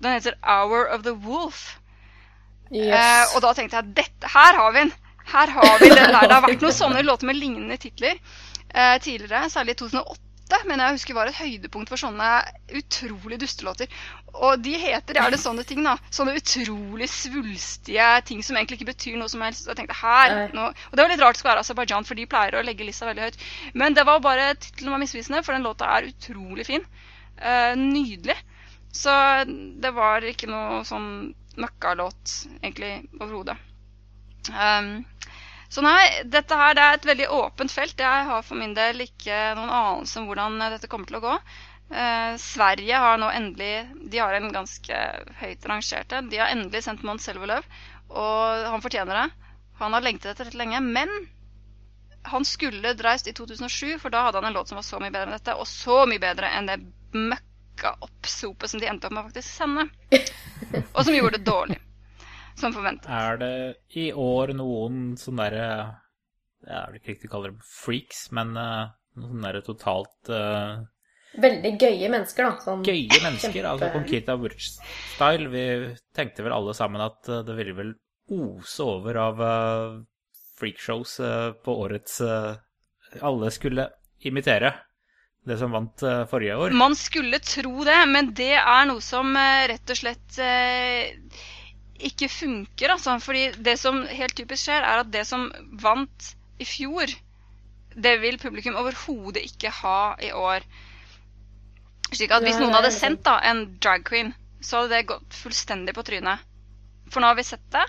Den 0.00 0.12
heter 0.12 0.38
'Hour 0.42 0.90
of 0.94 1.02
the 1.02 1.14
Wolf'. 1.26 1.78
Eh, 2.74 3.24
og 3.34 3.42
da 3.42 3.52
tenkte 3.54 3.76
jeg 3.76 3.96
dette, 3.96 4.30
her 4.34 4.56
har 4.58 4.72
vi 4.72 4.84
den! 4.84 4.92
Her 5.24 5.50
har 5.50 5.78
vi 5.80 5.88
den 5.88 6.12
der. 6.12 6.26
Det 6.26 6.34
har 6.34 6.44
vært 6.44 6.64
noen 6.64 6.76
sånne 6.76 7.02
låter 7.04 7.26
med 7.26 7.38
lignende 7.38 7.76
titler 7.80 8.18
eh, 8.74 8.98
tidligere, 9.00 9.48
særlig 9.50 9.76
i 9.76 9.80
2008. 9.84 10.23
Men 10.68 10.80
jeg 10.80 10.96
husker 10.96 11.16
var 11.16 11.28
et 11.28 11.38
høydepunkt 11.38 11.90
for 11.92 12.00
sånne 12.00 12.28
utrolig 12.76 13.38
dustelåter. 13.40 13.90
Og 14.34 14.62
de 14.64 14.72
heter 14.80 15.18
gjerne 15.18 15.38
sånne 15.40 15.64
ting, 15.66 15.84
da. 15.86 15.94
Sånne 16.14 16.34
utrolig 16.38 17.08
svulstige 17.12 18.08
ting 18.28 18.42
som 18.44 18.58
egentlig 18.58 18.80
ikke 18.80 18.90
betyr 18.92 19.18
noe 19.20 19.30
som 19.30 19.44
helst. 19.44 19.68
Jeg 19.70 19.78
tenkte 19.78 19.98
her, 19.98 20.34
nå. 20.56 20.70
Og 20.72 20.96
det 20.96 21.04
var 21.04 21.12
litt 21.12 21.22
rart 21.22 21.36
det 21.36 21.42
skulle 21.42 21.54
være 21.54 21.64
Aserbajdsjan, 21.64 22.08
for 22.08 22.18
de 22.18 22.26
pleier 22.30 22.58
å 22.58 22.64
legge 22.66 22.86
lista 22.86 23.08
veldig 23.08 23.28
høyt. 23.28 23.44
Men 23.78 23.96
det 23.96 24.06
var 24.08 24.24
bare 24.24 24.52
tittelen 24.56 24.96
var 24.96 25.02
misvisende, 25.04 25.42
for 25.46 25.56
den 25.56 25.66
låta 25.66 25.90
er 25.96 26.10
utrolig 26.10 26.66
fin. 26.68 26.86
Eh, 27.38 27.72
nydelig. 27.78 28.36
Så 28.94 29.14
det 29.82 29.94
var 29.94 30.26
ikke 30.26 30.50
noe 30.50 30.82
sånn 30.86 31.08
møkkalåt 31.60 32.34
egentlig 32.60 32.96
overhodet. 33.20 33.56
Um, 34.50 35.04
så 35.74 35.82
nei, 35.82 36.22
dette 36.30 36.54
her 36.54 36.76
det 36.76 36.82
er 36.84 36.96
et 36.96 37.06
veldig 37.08 37.26
åpent 37.34 37.72
felt. 37.72 37.98
Jeg 37.98 38.26
har 38.28 38.42
for 38.46 38.58
min 38.60 38.76
del 38.76 39.00
ikke 39.02 39.38
noen 39.58 39.72
anelse 39.74 40.20
om 40.20 40.28
hvordan 40.28 40.60
eh, 40.62 40.74
dette 40.76 40.90
kommer 40.90 41.10
til 41.10 41.18
å 41.18 41.24
gå. 41.24 41.32
Eh, 41.90 42.34
Sverige 42.40 43.00
har 43.02 43.18
nå 43.20 43.26
endelig 43.34 43.72
De 44.12 44.20
har 44.22 44.36
en 44.36 44.52
ganske 44.54 45.00
høyt 45.40 45.66
rangerte. 45.66 46.20
De 46.30 46.38
har 46.38 46.52
endelig 46.54 46.84
sendt 46.86 47.02
Mons 47.02 47.26
Selverløv, 47.26 47.66
og 48.14 48.68
han 48.70 48.84
fortjener 48.84 49.18
det. 49.18 49.48
Han 49.80 49.96
har 49.98 50.06
lengtet 50.06 50.30
etter 50.30 50.46
dette 50.46 50.60
lenge. 50.62 50.78
Men 50.78 51.10
han 52.30 52.46
skulle 52.46 52.94
dreist 52.94 53.26
i 53.28 53.34
2007, 53.34 53.98
for 53.98 54.14
da 54.14 54.28
hadde 54.28 54.38
han 54.38 54.52
en 54.52 54.60
låt 54.60 54.70
som 54.70 54.78
var 54.78 54.86
så 54.86 55.02
mye 55.02 55.10
bedre 55.10 55.32
enn 55.32 55.38
dette, 55.40 55.56
og 55.58 55.66
så 55.68 56.04
mye 56.06 56.22
bedre 56.22 56.52
enn 56.54 56.70
det 56.70 56.78
møkka 57.18 57.96
oppsopet 58.06 58.70
som 58.70 58.78
de 58.78 58.88
endte 58.92 59.10
opp 59.10 59.16
med 59.18 59.24
å 59.24 59.32
faktisk 59.32 59.58
sende. 59.58 59.88
Og 60.94 61.02
som 61.02 61.18
gjorde 61.18 61.40
det 61.40 61.50
dårlig. 61.50 61.82
Som 62.60 62.72
forventet. 62.74 63.08
Er 63.10 63.38
det 63.40 63.52
i 63.98 64.08
år 64.12 64.52
noen 64.54 65.14
sånne 65.18 65.46
derre 65.48 65.68
Jeg 66.64 66.90
vil 66.92 67.00
ikke 67.00 67.12
riktig 67.14 67.30
kalle 67.32 67.50
det 67.52 67.66
freaks, 67.66 68.20
men 68.36 68.54
eh, 68.56 68.92
noen 69.18 69.32
sånne 69.32 69.48
derre 69.50 69.64
totalt 69.66 70.30
uh, 70.32 70.84
Veldig 71.34 71.72
gøye 71.82 72.08
mennesker, 72.12 72.46
da. 72.46 72.62
Sånn. 72.62 72.84
gøye 72.86 73.18
mennesker. 73.24 73.50
Kjempe- 73.50 73.70
Altså 73.72 73.88
Conchita 73.90 74.36
Wurch-style. 74.38 75.48
Vi 75.50 75.64
tenkte 76.14 76.44
vel 76.46 76.54
alle 76.54 76.74
sammen 76.78 77.02
at 77.02 77.26
eh, 77.28 77.42
det 77.48 77.56
ville 77.58 77.74
vel 77.74 77.92
ose 78.38 78.86
over 78.86 79.18
av 79.20 79.42
uh, 79.42 79.98
freakshows 80.56 81.18
uh, 81.20 81.50
på 81.58 81.74
årets 81.84 82.20
Alle 83.20 83.50
skulle 83.52 83.88
imitere 84.24 84.70
det 85.44 85.58
som 85.60 85.74
vant 85.74 86.00
forrige 86.30 86.54
år. 86.56 86.72
Man 86.72 86.94
skulle 86.96 87.36
tro 87.44 87.82
det, 87.84 87.98
men 88.08 88.30
det 88.32 88.54
er 88.56 88.86
noe 88.88 89.02
som 89.04 89.34
rett 89.36 89.90
og 89.92 89.98
slett 89.98 90.38
ikke 91.98 92.28
funker. 92.28 92.94
Altså. 92.94 93.18
Fordi 93.22 93.50
det 93.66 93.76
som 93.80 94.02
helt 94.06 94.36
typisk 94.36 94.66
skjer, 94.66 94.82
er 94.82 95.04
at 95.04 95.12
det 95.12 95.26
som 95.28 95.50
vant 95.82 96.34
i 96.58 96.66
fjor, 96.68 97.10
det 97.94 98.16
vil 98.22 98.38
publikum 98.42 98.78
overhodet 98.78 99.44
ikke 99.46 99.70
ha 99.82 100.14
i 100.22 100.32
år. 100.34 100.66
Slik 102.14 102.34
at 102.34 102.44
hvis 102.46 102.58
noen 102.60 102.74
hadde 102.74 102.92
sendt 102.94 103.24
da, 103.26 103.38
en 103.42 103.66
drag 103.82 104.04
queen, 104.06 104.34
så 104.62 104.82
hadde 104.82 104.94
det 104.94 105.08
gått 105.10 105.38
fullstendig 105.38 105.94
på 105.96 106.04
trynet. 106.06 106.42
For 107.10 107.22
nå 107.22 107.30
har 107.30 107.38
vi 107.38 107.46
sett 107.46 107.64
det. 107.74 107.84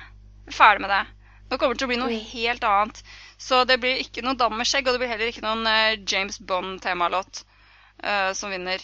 Vi 0.45 0.53
er 0.53 0.57
ferdig 0.57 0.85
med 0.85 0.93
det. 0.93 1.03
Nå 1.45 1.57
kommer 1.61 1.75
det 1.75 1.81
til 1.81 1.87
å 1.87 1.91
bli 1.91 1.99
noe 2.01 2.19
helt 2.31 2.65
annet. 2.65 3.01
Så 3.37 3.63
det 3.69 3.77
blir 3.81 4.01
ikke 4.01 4.23
noe 4.25 4.37
dam 4.39 4.55
med 4.57 4.67
skjegg, 4.69 4.87
og 4.87 4.95
det 4.95 5.01
blir 5.03 5.11
heller 5.11 5.29
ikke 5.29 5.45
noen 5.45 5.65
eh, 5.69 5.97
James 6.09 6.39
Bond-temalåt 6.41 7.43
uh, 8.01 8.31
som 8.37 8.53
vinner. 8.53 8.81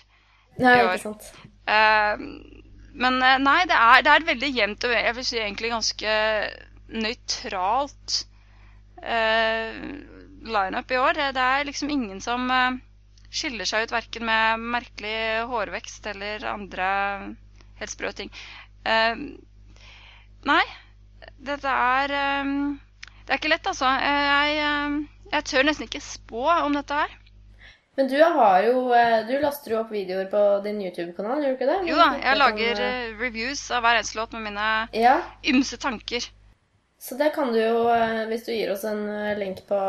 Ja, 0.60 0.76
i 0.76 0.84
år. 0.86 0.94
ikke 0.94 1.08
sant. 1.08 1.30
Eh, 1.66 2.26
men 2.94 3.22
eh, 3.24 3.38
nei, 3.42 3.62
det 3.70 3.78
er, 3.78 4.04
det 4.06 4.14
er 4.14 4.28
veldig 4.28 4.52
jevnt 4.56 4.88
og 4.88 4.96
jeg 4.96 5.16
vil 5.18 5.28
si 5.28 5.40
egentlig 5.40 5.72
ganske 5.72 6.16
nøytralt 6.92 8.18
uh, 9.00 9.78
lineup 10.42 10.92
i 10.92 10.98
år. 11.00 11.20
Det 11.36 11.44
er 11.46 11.68
liksom 11.68 11.92
ingen 11.94 12.22
som 12.24 12.50
eh, 12.52 12.80
skiller 13.32 13.68
seg 13.70 13.86
ut 13.86 13.94
verken 13.94 14.26
med 14.28 14.64
merkelig 14.76 15.16
hårvekst 15.52 16.08
eller 16.12 16.46
andre 16.50 16.88
helt 17.80 17.94
sprø 17.94 18.12
ting. 18.18 18.32
Eh, 18.86 19.22
nei, 20.50 20.64
dette 21.38 21.70
er 21.70 22.16
eh, 22.18 22.54
Det 23.22 23.36
er 23.36 23.40
ikke 23.40 23.54
lett, 23.54 23.70
altså. 23.70 23.88
Eh, 24.02 24.24
Jeg, 24.32 24.58
eh, 24.66 25.28
jeg 25.32 25.48
tør 25.52 25.68
nesten 25.70 25.88
ikke 25.88 26.04
spå 26.04 26.48
om 26.66 26.76
dette 26.76 26.98
her. 27.04 27.18
Men 28.00 28.08
du 28.08 28.16
har 28.24 28.64
jo 28.64 28.94
eh, 28.96 29.18
Du 29.28 29.34
laster 29.44 29.74
jo 29.74 29.80
opp 29.82 29.90
videoer 29.92 30.30
på 30.32 30.42
din 30.64 30.80
YouTube-kanal, 30.82 31.42
gjør 31.44 31.52
du 31.52 31.58
ikke 31.58 31.68
det? 31.70 31.80
Jo 31.90 31.98
da, 32.00 32.06
jeg 32.16 32.22
snakker 32.22 32.32
om, 32.32 32.40
lager 32.44 32.84
eh, 32.86 33.10
reviews 33.20 33.64
av 33.76 33.84
hver 33.84 34.00
eneste 34.00 34.20
låt 34.20 34.38
med 34.38 34.46
mine 34.48 34.68
Ja, 34.96 35.18
ymse 35.52 35.78
tanker. 35.82 36.30
så 37.02 37.18
det 37.18 37.32
kan 37.36 37.52
du 37.52 37.60
jo, 37.60 37.88
eh, 37.92 38.24
hvis 38.30 38.46
du 38.48 38.52
gir 38.54 38.72
oss 38.72 38.84
en 38.88 39.04
link 39.40 39.64
på 39.68 39.80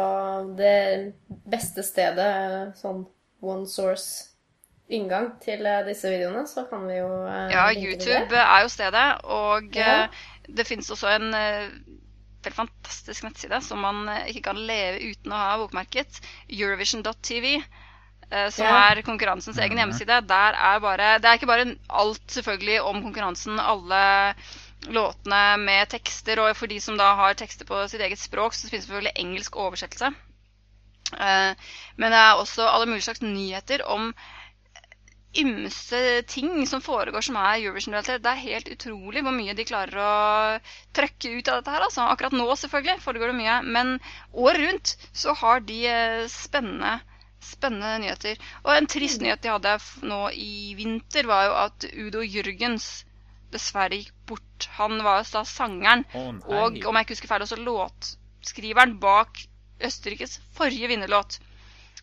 det 0.58 1.12
beste 1.52 1.84
stedet, 1.86 2.72
sånn 2.80 3.04
one 3.42 3.66
source 3.68 4.30
inngang 4.92 5.30
til 5.40 5.62
disse 5.86 6.08
videoene, 6.10 6.42
så 6.48 6.64
kan 6.70 6.86
vi 6.88 6.98
jo 6.98 7.08
Ja, 7.52 7.68
YouTube 7.72 8.34
er 8.36 8.62
jo 8.64 8.68
stedet, 8.72 9.06
og 9.24 9.76
Ja. 9.76 10.08
det 10.48 10.66
finnes 10.66 10.90
også 10.90 11.08
en 11.20 11.30
helt 11.32 12.56
fantastisk 12.56 13.22
nettside 13.24 13.60
som 13.62 13.78
man 13.80 14.08
ikke 14.26 14.42
kan 14.50 14.58
leve 14.58 14.98
uten 15.12 15.32
å 15.32 15.38
ha 15.38 15.56
bokmerket. 15.62 16.18
Eurovision.tv. 16.50 17.60
eh, 18.32 18.48
Som 18.50 18.66
Ja. 18.66 18.80
er 18.90 19.02
konkurransens 19.06 19.58
egen 19.60 19.76
hjemmeside. 19.78 20.20
Der 20.26 20.58
er 20.72 20.80
bare 20.80 21.18
Det 21.20 21.28
er 21.30 21.38
ikke 21.38 21.50
bare 21.52 21.76
alt 21.90 22.26
selvfølgelig 22.32 22.80
om 22.82 23.02
konkurransen. 23.04 23.60
Alle 23.60 24.34
låtene 24.88 25.42
med 25.62 25.88
tekster. 25.92 26.40
Og 26.42 26.56
for 26.56 26.66
de 26.66 26.80
som 26.80 26.96
da 26.98 27.12
har 27.20 27.34
tekster 27.38 27.68
på 27.68 27.84
sitt 27.88 28.00
eget 28.00 28.18
språk, 28.18 28.54
så 28.54 28.68
finnes 28.70 28.86
det 28.86 28.90
selvfølgelig 28.90 29.18
engelsk 29.22 29.56
oversettelse. 29.56 30.14
Eh, 31.12 31.54
Men 31.96 32.10
det 32.10 32.18
er 32.18 32.34
også 32.40 32.66
alle 32.66 32.86
mulige 32.86 33.02
slags 33.08 33.22
nyheter 33.22 33.84
om 33.86 34.14
ymse 35.38 36.22
ting 36.28 36.66
som 36.68 36.82
foregår 36.84 37.24
som 37.24 37.36
er 37.40 37.62
Eurovision-relatert. 37.62 38.20
Det 38.24 38.30
er 38.32 38.42
helt 38.42 38.68
utrolig 38.74 39.22
hvor 39.24 39.32
mye 39.32 39.54
de 39.56 39.64
klarer 39.64 39.96
å 39.96 40.60
trøkke 40.92 41.30
ut 41.38 41.48
av 41.48 41.60
dette 41.62 41.72
her. 41.72 41.84
Altså. 41.86 42.04
Akkurat 42.12 42.32
nå 42.36 42.48
selvfølgelig 42.60 43.00
foregår 43.00 43.32
det 43.32 43.38
mye, 43.38 43.54
men 43.64 43.94
året 44.34 44.60
rundt 44.66 44.92
så 45.16 45.32
har 45.40 45.60
de 45.64 45.78
eh, 45.88 46.26
spennende, 46.28 46.98
spennende 47.44 47.98
nyheter. 48.02 48.40
Og 48.64 48.74
en 48.74 48.88
trist 48.90 49.22
nyhet 49.22 49.42
de 49.44 49.52
hadde 49.52 49.76
nå 50.08 50.20
i 50.34 50.74
vinter, 50.78 51.28
var 51.28 51.46
jo 51.48 51.54
at 51.66 51.86
Udo 51.92 52.24
Jørgens 52.24 52.90
dessverre 53.52 54.00
gikk 54.00 54.14
bort. 54.28 54.68
Han 54.78 54.98
var 55.04 55.20
jo 55.20 55.28
da 55.34 55.44
sangeren, 55.48 56.04
oh, 56.16 56.32
og 56.48 56.78
om 56.88 56.98
jeg 56.98 57.06
ikke 57.06 57.16
husker 57.16 57.32
feil, 57.32 57.44
også 57.44 57.60
låtskriveren 57.60 58.96
bak 59.02 59.42
Østerrikes 59.82 60.38
forrige 60.56 60.88
vinnerlåt. 60.92 61.40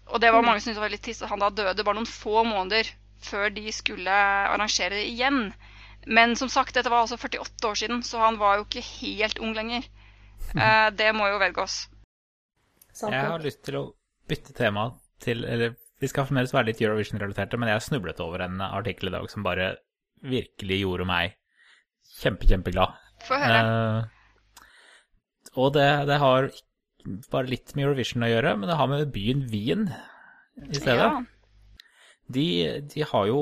Og 0.09 0.21
det 0.21 0.31
var 0.33 0.43
mange 0.43 0.61
som 0.61 0.69
syntes 0.69 0.81
var 0.81 0.91
litt 0.93 1.03
trist 1.05 1.23
at 1.23 1.31
han 1.31 1.41
da 1.41 1.51
døde 1.53 1.85
bare 1.85 1.99
noen 1.99 2.09
få 2.09 2.43
måneder 2.47 2.87
før 3.23 3.51
de 3.53 3.71
skulle 3.75 4.13
arrangere 4.13 4.97
det 4.97 5.05
igjen. 5.11 5.49
Men 6.07 6.35
som 6.39 6.49
sagt, 6.49 6.73
dette 6.75 6.89
var 6.91 7.03
altså 7.03 7.19
48 7.19 7.67
år 7.69 7.77
siden, 7.77 8.03
så 8.03 8.21
han 8.23 8.39
var 8.39 8.57
jo 8.57 8.65
ikke 8.67 8.85
helt 8.99 9.41
ung 9.43 9.55
lenger. 9.57 9.87
Eh, 10.49 10.87
det 10.97 11.11
må 11.13 11.27
jo 11.29 11.35
vedgås. 11.37 11.73
Jeg 12.97 13.19
har 13.21 13.43
lyst 13.43 13.59
til 13.67 13.75
å 13.77 13.81
bytte 14.25 14.55
tema 14.57 14.87
til 15.23 15.45
Eller 15.45 15.75
vi 15.99 16.07
skal 16.07 16.27
fremdeles 16.27 16.53
være 16.55 16.69
litt 16.69 16.81
Eurovision-relaterte, 16.83 17.59
men 17.59 17.71
jeg 17.73 17.83
snublet 17.83 18.21
over 18.23 18.45
en 18.45 18.61
artikkel 18.63 19.11
i 19.11 19.15
dag 19.17 19.25
som 19.31 19.43
bare 19.43 19.73
virkelig 20.23 20.79
gjorde 20.81 21.07
meg 21.09 21.35
kjempe, 22.19 22.47
kjempeglad. 22.47 22.95
Få 23.27 23.39
høre. 23.39 23.59
Uh, 23.67 24.63
og 25.59 25.73
det, 25.75 25.89
det 26.07 26.19
har 26.21 26.47
bare 27.31 27.51
litt 27.51 27.75
med 27.75 27.87
Eurovision 27.87 28.23
å 28.23 28.31
gjøre, 28.31 28.55
men 28.59 28.71
det 28.71 28.79
har 28.79 28.91
med 28.91 29.11
byen 29.11 29.43
Wien 29.51 29.89
i 29.89 30.79
stedet. 30.79 31.03
ja. 31.03 31.11
De, 32.29 32.47
de 32.93 33.05
har 33.09 33.25
jo 33.25 33.39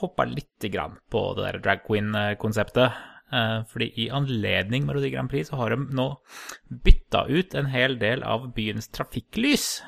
hoppa 0.00 0.24
lite 0.26 0.68
grann 0.68 0.96
på 1.12 1.20
det 1.36 1.44
der 1.46 1.60
drag 1.62 1.84
queen-konseptet. 1.86 2.96
Eh, 3.32 3.60
fordi 3.70 3.88
i 4.02 4.08
anledning 4.14 4.84
Melodi 4.86 5.12
Grand 5.14 5.30
Prix 5.30 5.48
så 5.50 5.58
har 5.60 5.72
de 5.72 5.86
nå 5.98 6.08
bytta 6.84 7.24
ut 7.26 7.54
en 7.58 7.70
hel 7.72 7.96
del 7.98 8.22
av 8.26 8.50
byens 8.54 8.90
trafikklys 8.94 9.80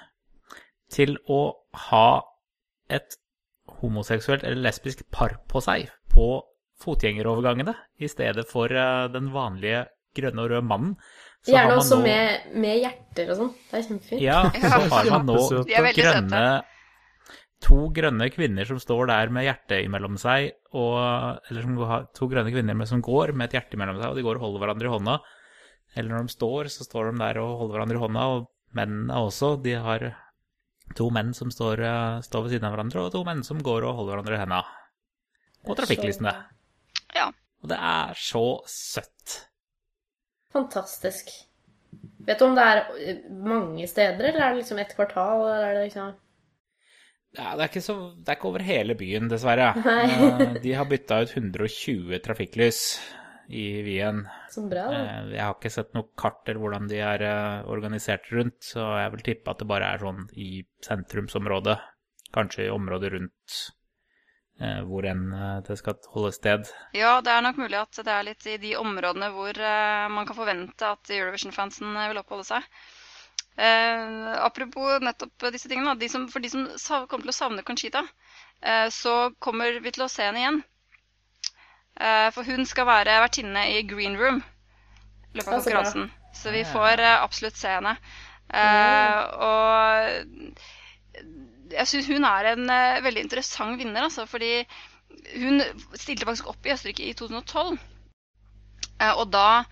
til 0.92 1.16
å 1.28 1.40
ha 1.88 2.08
et 2.88 3.18
homoseksuelt 3.80 4.44
eller 4.44 4.62
lesbisk 4.64 5.04
par 5.12 5.36
på 5.50 5.60
seg 5.64 5.90
på 6.12 6.28
fotgjengerovergangene, 6.82 7.74
i 7.98 8.08
stedet 8.10 8.46
for 8.48 8.70
eh, 8.72 9.08
den 9.12 9.32
vanlige 9.34 9.86
grønne 10.16 10.44
og 10.44 10.52
røde 10.52 10.66
mannen. 10.66 10.94
Så 11.44 11.52
Gjerne 11.54 11.76
også 11.78 11.98
nå- 11.98 12.06
med, 12.06 12.48
med 12.58 12.80
hjerter 12.82 13.32
og 13.32 13.38
sånn. 13.40 13.52
Det 13.70 13.78
er 13.78 13.86
kjempefint. 13.86 14.22
Ja, 14.24 14.40
så 14.62 14.82
har 14.94 15.10
man 15.14 15.28
nå 15.28 15.38
grønne 15.96 16.42
To 17.66 17.88
grønne 17.90 18.28
kvinner 18.30 18.68
som 18.68 18.78
står 18.78 19.08
der 19.10 19.32
med 19.34 19.42
hjertet 19.42 19.82
imellom 19.82 20.14
seg, 20.20 20.52
og 20.78 20.94
Eller 21.50 21.64
som 21.64 21.80
har 21.90 22.04
to 22.14 22.28
grønne 22.30 22.52
kvinner 22.54 22.76
med, 22.78 22.86
som 22.86 23.02
går 23.02 23.32
med 23.34 23.48
et 23.48 23.56
hjerte 23.58 23.74
imellom 23.74 23.98
seg, 23.98 24.12
og 24.12 24.14
de 24.14 24.22
går 24.22 24.38
og 24.38 24.44
holder 24.46 24.62
hverandre 24.62 24.86
i 24.86 24.92
hånda. 24.92 25.16
Eller 25.98 26.12
når 26.14 26.28
de 26.28 26.34
står, 26.36 26.70
så 26.70 26.86
står 26.86 27.10
de 27.10 27.18
der 27.24 27.40
og 27.42 27.56
holder 27.64 27.74
hverandre 27.74 27.98
i 27.98 28.02
hånda, 28.04 28.26
og 28.36 28.46
mennene 28.78 29.18
også. 29.26 29.56
De 29.64 29.74
har 29.74 30.06
to 30.96 31.08
menn 31.14 31.34
som 31.36 31.50
står, 31.52 31.80
eh, 31.84 32.20
står 32.24 32.44
ved 32.46 32.54
siden 32.56 32.68
av 32.68 32.76
hverandre, 32.76 33.04
og 33.06 33.12
to 33.12 33.24
menn 33.26 33.42
som 33.46 33.60
går 33.64 33.84
og 33.88 33.96
holder 34.00 34.16
hverandre 34.16 34.38
i 34.38 34.42
henda. 34.42 34.62
Og 35.68 35.76
trafikklysene. 35.76 36.32
Ja. 37.16 37.28
Og 37.62 37.68
det 37.72 37.78
er 37.82 38.14
så 38.16 38.44
søtt. 38.70 39.42
Fantastisk. 40.54 41.30
Vet 42.28 42.38
du 42.40 42.44
om 42.46 42.56
det 42.56 42.64
er 42.64 42.80
eh, 43.00 43.20
mange 43.32 43.86
steder, 43.88 44.30
eller 44.30 44.40
er 44.46 44.54
det 44.54 44.62
liksom 44.62 44.80
ett 44.82 44.94
kvartal? 44.96 45.44
Eller 45.48 45.68
er 45.70 45.78
det 45.78 45.84
liksom 45.90 46.14
Ja, 47.36 47.54
det 47.56 47.62
er 47.62 47.68
ikke, 47.68 47.84
så, 47.84 47.94
det 48.16 48.32
er 48.32 48.38
ikke 48.38 48.48
over 48.48 48.64
hele 48.64 48.94
byen, 48.98 49.28
dessverre. 49.28 49.72
Nei. 49.84 50.04
Eh, 50.08 50.58
De 50.64 50.72
har 50.78 50.88
bytta 50.88 51.22
ut 51.24 51.34
120 51.36 52.18
trafikklys 52.24 52.82
i 53.48 53.82
Wien. 53.82 54.22
så 54.52 54.62
bra? 54.68 54.84
da? 54.92 54.98
Eh, 55.00 55.30
Jeg 55.36 55.42
har 55.44 55.54
ikke 55.56 55.72
sett 55.72 55.94
noe 55.96 56.10
kart 56.20 56.44
eller 56.48 56.60
hvordan 56.60 56.88
de 56.90 56.98
er 57.00 57.24
eh, 57.24 57.64
organisert 57.70 58.28
rundt, 58.32 58.60
så 58.64 58.84
jeg 59.00 59.14
vil 59.16 59.24
tippe 59.30 59.50
at 59.50 59.62
det 59.62 59.68
bare 59.70 59.88
er 59.94 60.04
sånn 60.04 60.26
i 60.36 60.50
sentrumsområdet. 60.84 61.78
Kanskje 62.34 62.66
i 62.66 62.70
området 62.74 63.12
rundt 63.14 63.58
eh, 64.60 64.82
hvor 64.84 65.08
enn 65.08 65.24
det 65.64 65.78
skal 65.80 65.96
holde 66.12 66.34
sted. 66.36 66.68
Ja, 66.92 67.18
det 67.24 67.32
er 67.32 67.42
nok 67.46 67.56
mulig 67.62 67.80
at 67.80 67.96
det 68.04 68.12
er 68.12 68.26
litt 68.28 68.46
i 68.46 68.58
de 68.60 68.74
områdene 68.76 69.32
hvor 69.32 69.56
eh, 69.56 70.06
man 70.12 70.28
kan 70.28 70.36
forvente 70.36 70.92
at 70.92 71.08
Eurovision-fansen 71.16 71.96
vil 72.12 72.20
oppholde 72.20 72.44
seg. 72.52 72.68
Eh, 73.58 74.34
apropos 74.44 75.00
nettopp 75.02 75.48
disse 75.50 75.70
tingene, 75.72 75.96
de 75.98 76.08
som, 76.12 76.28
for 76.30 76.44
de 76.44 76.50
som 76.52 76.68
kommer 77.08 77.26
til 77.26 77.32
å 77.32 77.38
savne 77.40 77.64
Conchita, 77.66 78.04
eh, 78.62 78.86
så 78.94 79.30
kommer 79.42 79.80
vi 79.82 79.90
til 79.96 80.04
å 80.04 80.12
se 80.12 80.28
henne 80.28 80.44
igjen. 80.44 80.60
Eh, 81.98 82.28
for 82.34 82.46
hun 82.46 82.66
skal 82.68 82.86
være 82.86 83.20
vertinne 83.24 83.64
i 83.74 83.82
Green 83.88 84.16
Room 84.18 84.38
i 84.38 85.38
løpet 85.38 85.48
av 85.50 85.58
konkurransen. 85.58 86.10
Så 86.34 86.50
vi 86.54 86.64
får 86.68 87.00
eh, 87.02 87.22
absolutt 87.22 87.58
se 87.58 87.72
henne. 87.72 87.96
Eh, 88.54 89.18
og 89.44 89.82
jeg 91.74 91.90
syns 91.90 92.08
hun 92.08 92.24
er 92.24 92.52
en 92.54 92.64
veldig 93.04 93.22
interessant 93.26 93.78
vinner, 93.80 94.06
altså, 94.06 94.24
fordi 94.30 94.62
hun 95.34 95.60
stilte 95.98 96.26
faktisk 96.28 96.48
opp 96.52 96.66
i 96.66 96.72
Østerrike 96.72 97.08
i 97.08 97.16
2012. 97.18 97.78
Eh, 99.00 99.14
og 99.14 99.28
da 99.34 99.64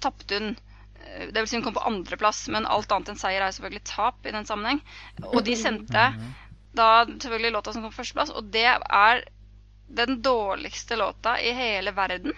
tapte 0.00 0.38
hun 0.38 0.54
Det 1.04 1.36
vil 1.36 1.46
si 1.46 1.58
hun 1.58 1.62
kom 1.66 1.74
på 1.76 1.82
andreplass, 1.84 2.46
men 2.48 2.64
alt 2.64 2.92
annet 2.94 3.10
enn 3.12 3.18
seier 3.20 3.42
er 3.44 3.52
selvfølgelig 3.52 3.84
tap 3.86 4.24
i 4.24 4.32
den 4.32 4.46
sammenheng. 4.48 4.78
Og 5.34 5.42
de 5.44 5.52
sendte 5.58 6.04
da 6.74 6.86
selvfølgelig 7.06 7.52
låta 7.52 7.74
som 7.74 7.84
kom 7.84 7.92
på 7.92 7.98
førsteplass, 7.98 8.32
og 8.32 8.48
det 8.54 8.64
er 8.72 9.20
den 9.88 10.22
dårligste 10.22 10.96
låta 10.96 11.40
i 11.40 11.52
hele 11.52 11.92
verden. 11.92 12.32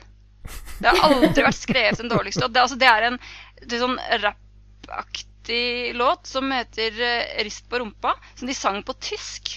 Det 0.79 0.89
har 0.89 1.11
aldri 1.11 1.43
vært 1.43 1.59
skrevet 1.59 2.01
en 2.01 2.11
dårligste 2.13 2.45
låt. 2.45 2.55
Det, 2.55 2.63
altså, 2.63 2.79
det 2.81 2.89
er 2.91 3.09
en 3.09 3.21
det 3.63 3.79
er 3.79 3.83
sånn 3.83 3.99
rappaktig 4.23 5.95
låt 5.97 6.27
som 6.29 6.51
heter 6.53 7.01
eh, 7.01 7.45
'Rist 7.45 7.69
på 7.71 7.81
rumpa', 7.81 8.17
som 8.35 8.49
de 8.49 8.55
sang 8.55 8.83
på 8.83 8.95
tysk. 9.01 9.57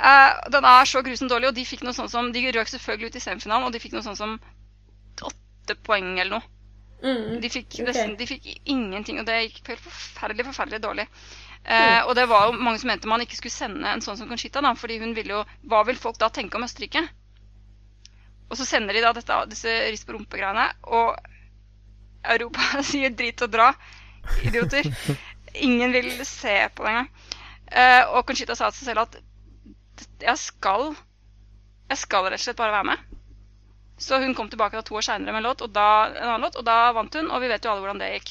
Uh, 0.00 0.32
den 0.48 0.64
er 0.64 0.88
så 0.88 1.02
grusomt 1.04 1.30
dårlig, 1.30 1.50
og 1.50 1.58
de 1.58 1.66
fikk 1.68 1.82
noe 1.84 1.92
sånt 1.92 2.08
som 2.08 2.30
De 2.32 2.40
røk 2.54 2.70
selvfølgelig 2.72 3.10
ut 3.10 3.18
i 3.20 3.20
semifinalen, 3.20 3.66
og 3.68 3.74
de 3.74 3.82
fikk 3.82 3.92
noe 3.92 4.06
sånt 4.06 4.18
som 4.18 4.38
åtte 5.28 5.76
poeng 5.84 6.14
eller 6.16 6.38
noe. 6.38 6.56
Mm. 7.00 7.40
De 7.40 7.48
fikk, 7.52 7.68
okay. 7.74 7.86
nesten, 7.86 8.16
de 8.16 8.28
fikk 8.28 8.48
ingenting, 8.68 9.20
og 9.20 9.28
det 9.28 9.38
gikk 9.42 9.72
helt 9.72 9.84
forferdelig, 9.84 10.46
forferdelig 10.50 10.82
dårlig. 10.84 11.06
Eh, 11.64 12.00
og 12.08 12.14
det 12.16 12.24
var 12.30 12.48
jo 12.48 12.56
mange 12.56 12.80
som 12.80 12.88
mente 12.88 13.08
man 13.10 13.20
ikke 13.20 13.36
skulle 13.36 13.52
sende 13.52 13.88
en 13.90 14.02
sånn 14.04 14.16
som 14.16 14.28
Conchita, 14.30 14.62
da, 14.64 14.72
fordi 14.78 14.96
hun 15.02 15.12
ville 15.14 15.34
jo 15.34 15.40
Hva 15.68 15.82
vil 15.84 15.98
folk 16.00 16.16
da 16.18 16.30
tenke 16.32 16.56
om 16.56 16.64
Østerrike? 16.64 17.02
Og 18.50 18.56
så 18.58 18.66
sender 18.66 18.96
de 18.96 19.02
da 19.04 19.12
dette, 19.14 19.36
disse 19.52 19.74
rist 19.92 20.08
på 20.08 20.16
rumpe-greiene, 20.16 20.64
og 20.90 21.20
Europa 22.24 22.80
sier 22.90 23.12
drit 23.14 23.44
og 23.46 23.52
dra. 23.52 23.68
Idioter. 24.46 24.88
Ingen 25.66 25.92
vil 25.94 26.10
se 26.26 26.56
på 26.74 26.84
det 26.84 26.90
engang. 26.90 27.12
Eh, 27.70 28.02
og 28.10 28.24
Conchita 28.26 28.56
sa 28.58 28.72
til 28.72 28.80
seg 28.82 28.90
selv 28.90 29.04
at 29.06 29.20
jeg 30.20 30.38
skal 30.40 30.90
Jeg 31.90 31.98
skal 32.00 32.26
rett 32.26 32.40
og 32.40 32.42
slett 32.42 32.58
bare 32.58 32.74
være 32.74 32.88
med. 32.90 33.16
Så 34.00 34.18
hun 34.22 34.34
kom 34.34 34.48
tilbake 34.48 34.78
da 34.78 34.82
to 34.86 34.96
år 34.96 35.04
seinere 35.04 35.34
med 35.34 35.42
en, 35.42 35.48
låt, 35.50 35.62
og 35.66 35.72
da, 35.74 36.08
en 36.08 36.28
annen 36.28 36.46
låt, 36.46 36.56
og 36.56 36.64
da 36.64 36.92
vant 36.96 37.16
hun. 37.18 37.28
Og 37.28 37.42
vi 37.42 37.50
vet 37.50 37.66
jo 37.66 37.72
alle 37.72 37.82
hvordan 37.84 38.00
det 38.00 38.12
gikk. 38.14 38.30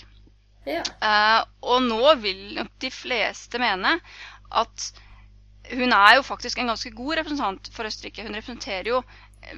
Ja. 0.68 0.84
Uh, 0.99 1.41
og 1.74 1.86
nå 1.86 2.16
vil 2.24 2.41
nok 2.57 2.74
de 2.84 2.91
fleste 2.91 3.62
mene 3.62 3.95
at 4.49 4.89
hun 5.70 5.93
er 5.93 6.18
jo 6.18 6.26
faktisk 6.26 6.60
en 6.60 6.72
ganske 6.72 6.91
god 6.97 7.20
representant 7.22 7.70
for 7.74 7.86
Østerrike. 7.86 8.26
Hun 8.26 8.36
representerer 8.36 8.89
jo 8.89 9.03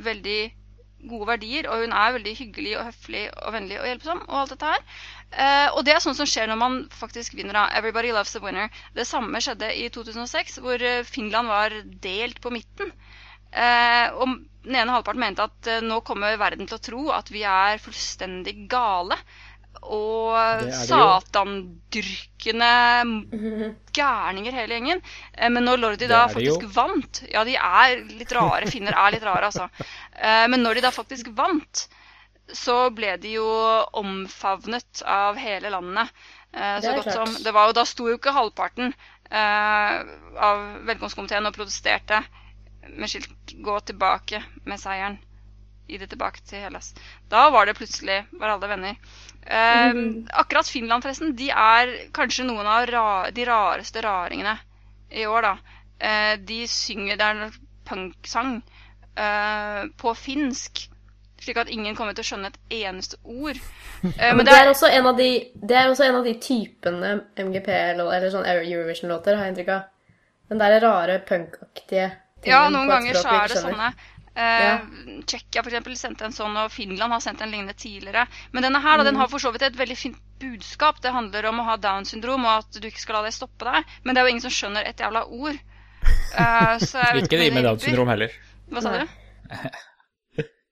veldig 0.04 0.42
gode 1.10 1.28
verdier, 1.32 1.68
og 1.70 1.86
hun 1.86 1.96
er 1.98 2.14
veldig 2.18 2.34
hyggelig 2.38 2.76
og 2.78 2.86
høflig 2.90 3.24
og 3.32 3.56
vennlig 3.56 3.80
og 3.80 3.88
hjelpsom. 3.90 4.22
Og 4.28 4.38
alt 4.42 4.54
dette 4.54 4.74
her. 4.74 4.84
Eh, 5.32 5.68
og 5.72 5.86
det 5.88 5.96
er 5.96 6.04
sånn 6.04 6.18
som 6.18 6.30
skjer 6.30 6.52
når 6.52 6.60
man 6.62 6.78
faktisk 6.94 7.36
vinner. 7.38 7.58
da. 7.58 7.66
Everybody 7.80 8.12
loves 8.14 8.36
a 8.38 8.44
winner. 8.44 8.70
Det 8.98 9.08
samme 9.10 9.42
skjedde 9.42 9.72
i 9.80 9.88
2006, 9.94 10.60
hvor 10.66 10.84
eh, 10.84 11.04
Finland 11.08 11.52
var 11.52 11.76
delt 12.04 12.42
på 12.44 12.54
midten. 12.54 12.94
Eh, 13.52 14.08
og 14.14 14.38
den 14.64 14.78
ene 14.78 14.94
halvparten 14.94 15.24
mente 15.24 15.48
at 15.48 15.68
eh, 15.72 15.82
nå 15.84 16.02
kommer 16.08 16.38
verden 16.40 16.70
til 16.70 16.78
å 16.78 16.86
tro 16.86 17.02
at 17.16 17.32
vi 17.34 17.44
er 17.48 17.82
fullstendig 17.82 18.68
gale. 18.72 19.18
Og 19.82 20.38
satandyrkende 20.88 22.70
gærninger 23.98 24.54
hele 24.54 24.76
gjengen. 24.78 25.02
Eh, 25.34 25.50
Men 25.50 25.66
når 25.66 25.78
Lordi 25.82 26.08
da 26.08 26.28
faktisk 26.32 26.64
vant 26.76 27.24
Ja, 27.32 27.44
de 27.48 27.56
er 27.56 28.04
litt 28.20 28.32
rare. 28.38 28.70
Finner 28.72 28.94
er 28.94 29.12
litt 29.16 29.24
rare, 29.26 29.50
altså. 29.50 29.70
Eh, 30.16 30.48
Men 30.48 30.64
når 30.64 30.76
de 30.76 30.82
da 30.82 30.92
faktisk 30.92 31.32
vant, 31.38 31.88
så 32.52 32.90
ble 32.94 33.18
de 33.18 33.32
jo 33.38 33.48
omfavnet 33.94 35.02
av 35.08 35.36
hele 35.40 35.70
landet. 35.72 36.10
Eh, 36.54 36.80
Det 36.80 36.84
Så 36.84 36.92
er 36.92 36.96
godt 36.96 37.04
klart. 37.14 37.28
som 37.28 37.44
Det 37.44 37.54
var 37.54 37.68
jo 37.68 37.74
Da 37.74 37.86
sto 37.86 38.08
jo 38.08 38.18
ikke 38.18 38.34
halvparten 38.36 38.94
eh, 39.32 40.04
av 40.38 40.58
velkomstkomiteen 40.86 41.46
og 41.48 41.54
protesterte 41.56 42.24
med 42.90 43.08
skilt 43.10 43.30
'gå 43.62 43.80
tilbake 43.86 44.44
med 44.66 44.80
seieren'. 44.80 45.18
Gi 45.92 46.00
det 46.00 46.08
tilbake 46.14 46.40
til 46.48 46.64
Hellas. 46.64 46.94
Da 47.32 47.50
var 47.52 47.68
det 47.68 47.76
plutselig 47.76 48.22
var 48.40 48.54
alle 48.54 48.70
venner. 48.72 49.00
Eh. 49.44 49.90
Akkurat 50.40 50.70
Finland, 50.70 51.04
forresten, 51.04 51.36
de 51.36 51.50
er 51.52 51.92
kanskje 52.16 52.48
noen 52.48 52.70
av 52.70 52.88
ra 52.88 53.08
de 53.36 53.46
rareste 53.50 54.04
raringene 54.06 54.56
i 55.12 55.26
år, 55.28 55.50
da. 55.50 55.58
Eh, 56.00 56.38
de 56.48 56.64
synger 56.68 57.20
Det 57.20 57.26
er 57.26 57.44
en 57.44 57.54
punksang 57.86 58.62
eh, 59.18 59.84
på 59.98 60.14
finsk, 60.16 60.86
slik 61.42 61.58
at 61.58 61.70
ingen 61.74 61.96
kommer 61.98 62.16
til 62.16 62.24
å 62.24 62.30
skjønne 62.32 62.52
et 62.52 62.78
eneste 62.86 63.20
ord. 63.24 63.60
Eh, 64.02 64.32
Men 64.34 64.46
det 64.48 64.54
er 64.56 64.70
også 64.72 64.88
en 64.90 65.12
av 65.12 65.18
de, 65.20 65.30
det 65.54 65.84
også 65.92 66.08
en 66.08 66.16
av 66.22 66.26
de 66.26 66.32
typene 66.42 67.12
MGP 67.38 67.68
eller 67.70 68.30
sånn 68.34 68.48
Eurovision-låter, 68.50 69.36
har 69.38 69.46
jeg 69.46 69.54
inntrykk 69.54 69.74
av. 69.76 69.84
Den 70.50 70.60
derre 70.60 70.80
rare 70.84 71.20
punkaktige 71.28 72.08
tingen 72.42 72.56
Ja, 72.56 72.64
noen 72.74 72.90
ganger 72.90 73.20
så 73.22 73.36
er 73.36 73.52
det 73.52 73.60
sånne. 73.62 73.92
Eh, 74.36 74.64
Ja. 74.64 74.78
Tsjekkia 75.28 75.62
for 75.64 75.70
eksempel 75.72 75.96
sendte 76.00 76.24
en 76.26 76.32
sånn, 76.32 76.56
og 76.58 76.72
Finland 76.72 77.12
har 77.12 77.20
sendt 77.20 77.42
en 77.42 77.52
lignende 77.52 77.74
tidligere. 77.76 78.28
Men 78.54 78.64
denne 78.64 78.80
her 78.82 78.98
da, 78.98 79.04
Mm. 79.04 79.06
den 79.12 79.16
har 79.20 79.28
for 79.28 79.40
så 79.40 79.52
vidt 79.52 79.62
et 79.64 79.76
veldig 79.76 79.98
fint 79.98 80.18
budskap. 80.40 81.02
Det 81.02 81.12
handler 81.12 81.46
om 81.50 81.60
å 81.60 81.64
ha 81.66 81.76
Downs 81.78 82.10
syndrom, 82.12 82.46
og 82.46 82.64
at 82.64 82.80
du 82.82 82.88
ikke 82.88 83.00
skal 83.04 83.16
la 83.16 83.24
det 83.24 83.34
stoppe 83.34 83.66
deg. 83.66 83.84
Men 84.04 84.16
det 84.16 84.22
er 84.22 84.26
jo 84.26 84.30
ingen 84.32 84.42
som 84.50 84.52
skjønner 84.52 84.88
et 84.88 84.98
jævla 84.98 85.26
ord. 85.28 85.60
Uh, 86.34 86.78
så 86.80 86.98
jeg 87.04 87.14
vet 87.16 87.24
Ikke 87.28 87.38
de 87.44 87.52
med 87.52 87.64
Downs 87.64 87.84
syndrom 87.84 88.08
heller. 88.08 88.32
Hva 88.72 88.82
sa 88.82 88.92
Nei. 88.92 89.06
du? 89.06 89.08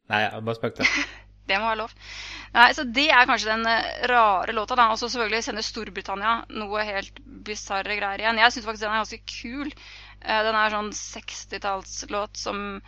Nei, 0.09 0.21
jeg 0.23 0.43
bare 0.45 0.55
spøkte. 0.55 0.87
Det 1.49 1.57
må 1.57 1.65
være 1.65 1.79
lov. 1.81 1.93
Nei, 2.53 2.67
så 2.77 2.83
Det 2.93 3.07
er 3.09 3.25
kanskje 3.25 3.49
den 3.49 3.65
eh, 3.65 4.07
rare 4.07 4.53
låta. 4.53 4.75
da. 4.77 4.91
Og 4.93 4.99
så 5.01 5.09
selvfølgelig 5.09 5.43
sender 5.47 5.65
Storbritannia 5.65 6.45
noe 6.53 6.83
helt 6.85 7.17
bisarre 7.25 7.95
greier 7.97 8.21
igjen. 8.21 8.37
Jeg 8.37 8.53
syns 8.53 8.65
faktisk 8.69 8.85
den 8.85 8.93
er 8.93 9.01
ganske 9.01 9.21
kul. 9.25 9.71
Uh, 10.21 10.43
Den 10.45 10.55
er 10.55 10.69
sånn 10.75 10.91
60-tallslåt 10.93 12.37
som 12.37 12.81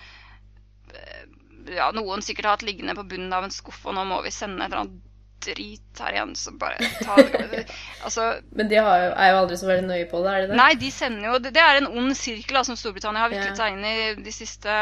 ja, 1.72 1.92
noen 1.96 2.24
sikkert 2.26 2.48
har 2.50 2.58
hatt 2.58 2.68
liggende 2.68 2.96
på 2.98 3.08
bunnen 3.14 3.34
av 3.34 3.46
en 3.48 3.54
skuff, 3.54 3.84
og 3.86 3.96
nå 3.98 4.06
må 4.10 4.22
vi 4.26 4.34
sende 4.34 4.64
et 4.66 4.72
eller 4.72 4.86
annet 4.86 5.08
drit 5.42 6.02
her 6.04 6.14
igjen, 6.14 6.36
så 6.38 6.52
bare 6.54 6.78
ta 7.02 7.16
det 7.18 7.64
Altså, 8.06 8.28
Men 8.54 8.68
de 8.70 8.78
har 8.78 9.00
jo, 9.02 9.08
er 9.18 9.32
jo 9.32 9.40
aldri 9.40 9.58
så 9.58 9.70
veldig 9.72 9.88
nøye 9.90 10.10
på 10.12 10.22
det, 10.22 10.34
er 10.34 10.44
de 10.44 10.52
det? 10.52 10.58
Nei, 10.60 10.72
de 10.78 10.92
sender 10.94 11.32
jo 11.32 11.40
Det, 11.42 11.54
det 11.56 11.64
er 11.66 11.80
en 11.80 11.90
ond 11.98 12.14
sirkel 12.18 12.60
da, 12.60 12.64
som 12.68 12.78
Storbritannia 12.78 13.24
har 13.24 13.34
viklet 13.34 13.58
seg 13.58 13.74
inn 13.74 13.88
i 13.90 13.96
de 14.22 14.34
siste, 14.36 14.76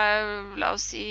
la 0.60 0.74
oss 0.76 0.90
si, 0.92 1.06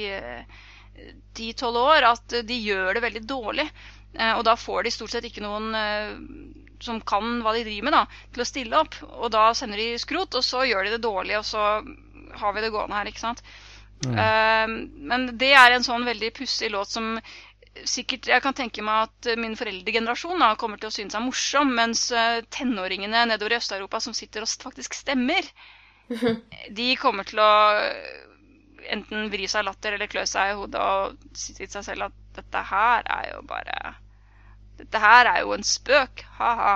ti-tolv 1.38 1.80
år. 1.80 2.10
At 2.10 2.36
de 2.44 2.58
gjør 2.60 2.98
det 2.98 3.04
veldig 3.06 3.24
dårlig. 3.30 3.68
Eh, 4.14 4.34
Og 4.36 4.44
da 4.48 4.56
får 4.58 4.84
de 4.84 4.94
stort 4.94 5.14
sett 5.14 5.28
ikke 5.28 5.44
noen 5.44 5.72
eh, 5.78 6.12
som 6.84 7.00
kan 7.00 7.40
hva 7.42 7.56
de 7.56 7.64
driver 7.66 7.88
med, 7.88 7.96
da, 7.96 8.04
til 8.34 8.44
å 8.44 8.48
stille 8.52 8.82
opp. 8.84 9.00
Og 9.18 9.32
da 9.34 9.48
sender 9.56 9.80
de 9.80 9.90
skrot, 10.00 10.36
og 10.38 10.44
så 10.46 10.64
gjør 10.68 10.86
de 10.86 10.96
det 10.96 11.02
dårlig, 11.08 11.38
og 11.40 11.46
så 11.48 11.64
har 12.38 12.54
vi 12.54 12.62
det 12.62 12.72
gående 12.74 13.00
her, 13.00 13.08
ikke 13.10 13.24
sant. 13.24 13.42
Eh, 14.06 14.66
Men 15.10 15.26
det 15.38 15.52
er 15.58 15.74
en 15.74 15.84
sånn 15.86 16.04
veldig 16.06 16.32
pussig 16.36 16.70
låt 16.70 16.88
som 16.94 17.18
sikkert 17.86 18.26
Jeg 18.26 18.42
kan 18.42 18.54
tenke 18.58 18.82
meg 18.82 19.06
at 19.08 19.38
min 19.38 19.54
foreldregenerasjon 19.58 20.40
da, 20.42 20.52
kommer 20.58 20.80
til 20.82 20.88
å 20.90 20.94
synes 20.94 21.14
er 21.14 21.22
morsom, 21.22 21.70
mens 21.78 22.08
eh, 22.10 22.40
tenåringene 22.50 23.26
nedover 23.30 23.54
i 23.54 23.58
Øst-Europa 23.60 24.00
som 24.02 24.14
sitter 24.14 24.42
og 24.42 24.48
faktisk 24.62 24.94
stemmer, 24.98 25.46
de 26.78 26.88
kommer 26.98 27.24
til 27.28 27.38
å 27.42 27.50
eh, 27.78 28.24
enten 28.94 29.28
vri 29.30 29.46
seg 29.50 29.62
i 29.62 29.68
latter 29.68 29.94
eller 29.94 30.10
klø 30.10 30.24
seg 30.26 30.52
i 30.52 30.58
hodet 30.58 30.80
og 30.80 31.18
si 31.38 31.54
til 31.58 31.68
seg 31.70 31.84
selv 31.90 32.08
at 32.08 32.18
dette 32.38 32.62
her 32.70 33.06
er 33.18 33.30
jo 33.34 33.42
bare 33.50 33.94
Dette 34.78 34.98
her 35.02 35.26
er 35.26 35.40
jo 35.42 35.52
en 35.56 35.64
spøk. 35.66 36.22
Ha-ha. 36.38 36.74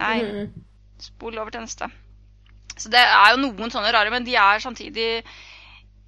Nei, 0.00 0.16
Mhm. 0.22 0.48
spol 0.98 1.38
over 1.38 1.50
til 1.54 1.62
neste. 1.62 1.86
Så 2.76 2.90
det 2.90 2.98
er 2.98 3.30
jo 3.30 3.38
noen 3.44 3.70
sånne 3.70 3.92
rare, 3.94 4.10
men 4.10 4.24
de 4.26 4.34
er 4.34 4.58
samtidig 4.58 5.22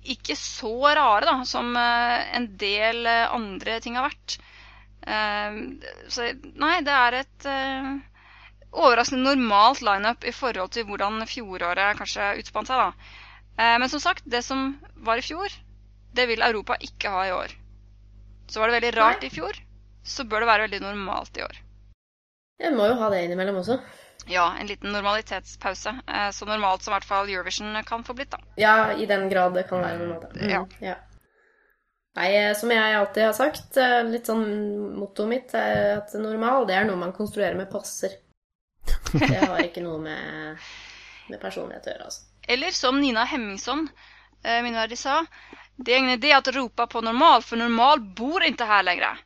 ikke 0.05 0.37
så 0.39 0.73
rare 0.97 1.27
da, 1.29 1.37
som 1.49 1.75
eh, 1.77 2.37
en 2.37 2.47
del 2.61 3.07
eh, 3.07 3.33
andre 3.35 3.79
ting 3.85 3.99
har 3.99 4.09
vært. 4.09 4.37
Eh, 5.05 5.59
så 6.13 6.31
nei, 6.61 6.77
det 6.87 6.97
er 6.97 7.19
et 7.21 7.49
overraskende 8.71 9.35
normalt 9.35 9.83
lineup 9.83 10.25
i 10.25 10.35
forhold 10.35 10.73
til 10.75 10.87
hvordan 10.89 11.25
fjoråret 11.29 11.99
kanskje 11.99 12.37
utspant 12.41 12.71
seg. 12.71 12.85
da. 12.85 13.17
Men 13.61 13.91
som 13.93 14.01
sagt, 14.01 14.23
det 14.31 14.41
som 14.47 14.79
var 15.05 15.21
i 15.21 15.25
fjor, 15.27 15.53
det 16.17 16.29
vil 16.31 16.41
Europa 16.47 16.79
ikke 16.81 17.11
ha 17.13 17.25
i 17.27 17.33
år. 17.35 17.53
Så 18.49 18.63
var 18.63 18.71
det 18.71 18.79
veldig 18.79 18.93
rart 18.97 19.27
i 19.27 19.31
fjor, 19.33 19.59
så 20.07 20.25
bør 20.25 20.45
det 20.45 20.49
være 20.49 20.69
veldig 20.69 20.81
normalt 20.85 21.37
i 21.37 21.43
år. 21.45 21.59
Jeg 22.63 22.77
må 22.79 22.87
jo 22.89 22.97
ha 23.03 23.11
det 23.13 23.25
innimellom 23.27 23.59
også. 23.61 23.81
Ja, 24.29 24.55
en 24.61 24.67
liten 24.67 24.93
normalitetspause. 24.93 25.95
Eh, 26.07 26.31
så 26.31 26.47
normalt 26.47 26.83
som 26.83 26.93
i 26.93 26.97
hvert 26.97 27.05
fall 27.09 27.29
Eurovision 27.31 27.83
kan 27.87 28.05
få 28.05 28.15
blitt, 28.15 28.31
da. 28.31 28.39
Ja, 28.61 28.93
i 28.93 29.07
den 29.07 29.29
grad 29.31 29.55
det 29.55 29.69
kan 29.69 29.81
være 29.83 29.99
normalt. 29.99 30.35
Mm, 30.37 30.51
Ja. 30.51 30.67
ja. 30.81 30.95
Nei, 32.19 32.29
eh, 32.37 32.55
som 32.59 32.71
jeg 32.71 32.95
alltid 32.97 33.23
har 33.25 33.33
sagt, 33.33 33.77
eh, 33.77 34.03
litt 34.05 34.27
sånn 34.27 34.43
mottoet 34.99 35.29
mitt 35.31 35.55
er 35.55 36.01
at 36.01 36.15
normal, 36.19 36.67
det 36.67 36.75
er 36.75 36.85
noe 36.89 36.97
man 36.99 37.13
konstruerer 37.15 37.55
med 37.57 37.71
passer. 37.71 38.11
Det 39.13 39.37
har 39.37 39.61
ikke 39.63 39.83
noe 39.85 40.01
med, 40.03 40.59
med 41.31 41.41
personlighet 41.41 41.87
å 41.87 41.91
gjøre, 41.93 42.05
altså. 42.11 42.27
Eller 42.51 42.71
som 42.75 42.99
Nina 43.01 43.25
Hemmingsson, 43.25 43.89
minneverdig, 44.43 44.97
sa 44.97 45.27
Det 45.77 45.93
er 45.93 45.99
ingen 45.99 46.19
idé 46.19 46.31
at 46.33 46.49
roper 46.55 46.87
på 46.87 47.03
normal, 47.05 47.43
for 47.43 47.57
normal 47.61 48.01
bor 48.01 48.43
ikke 48.43 48.67
her 48.67 48.83
lenger. 48.83 49.19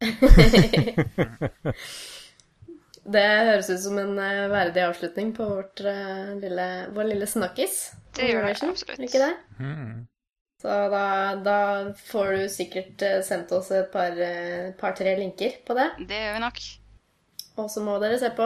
Det 3.10 3.26
høres 3.26 3.70
ut 3.70 3.82
som 3.82 3.98
en 3.98 4.18
eh, 4.22 4.46
verdig 4.52 4.84
avslutning 4.86 5.32
på 5.36 5.46
vårt, 5.48 5.82
uh, 5.82 6.36
lille, 6.38 6.66
vår 6.94 7.10
lille 7.12 7.26
snakkis. 7.26 7.80
Det 8.16 8.28
gjør 8.30 8.46
det, 8.46 8.56
absolutt. 8.68 9.02
Ikke 9.06 9.22
det? 9.22 9.32
Mm. 9.58 9.94
Så 10.60 10.76
da, 10.92 11.04
da 11.40 11.56
får 12.10 12.34
du 12.36 12.44
sikkert 12.52 13.02
eh, 13.06 13.22
sendt 13.26 13.52
oss 13.56 13.70
et 13.74 13.88
par-tre 13.92 14.74
par, 14.78 15.00
linker 15.18 15.56
på 15.66 15.76
det. 15.78 15.88
Det 16.10 16.20
gjør 16.20 16.36
vi 16.36 16.44
nok. 16.44 16.60
Og 17.60 17.70
så 17.72 17.82
må 17.84 17.96
dere 18.00 18.18
se 18.20 18.30
på 18.36 18.44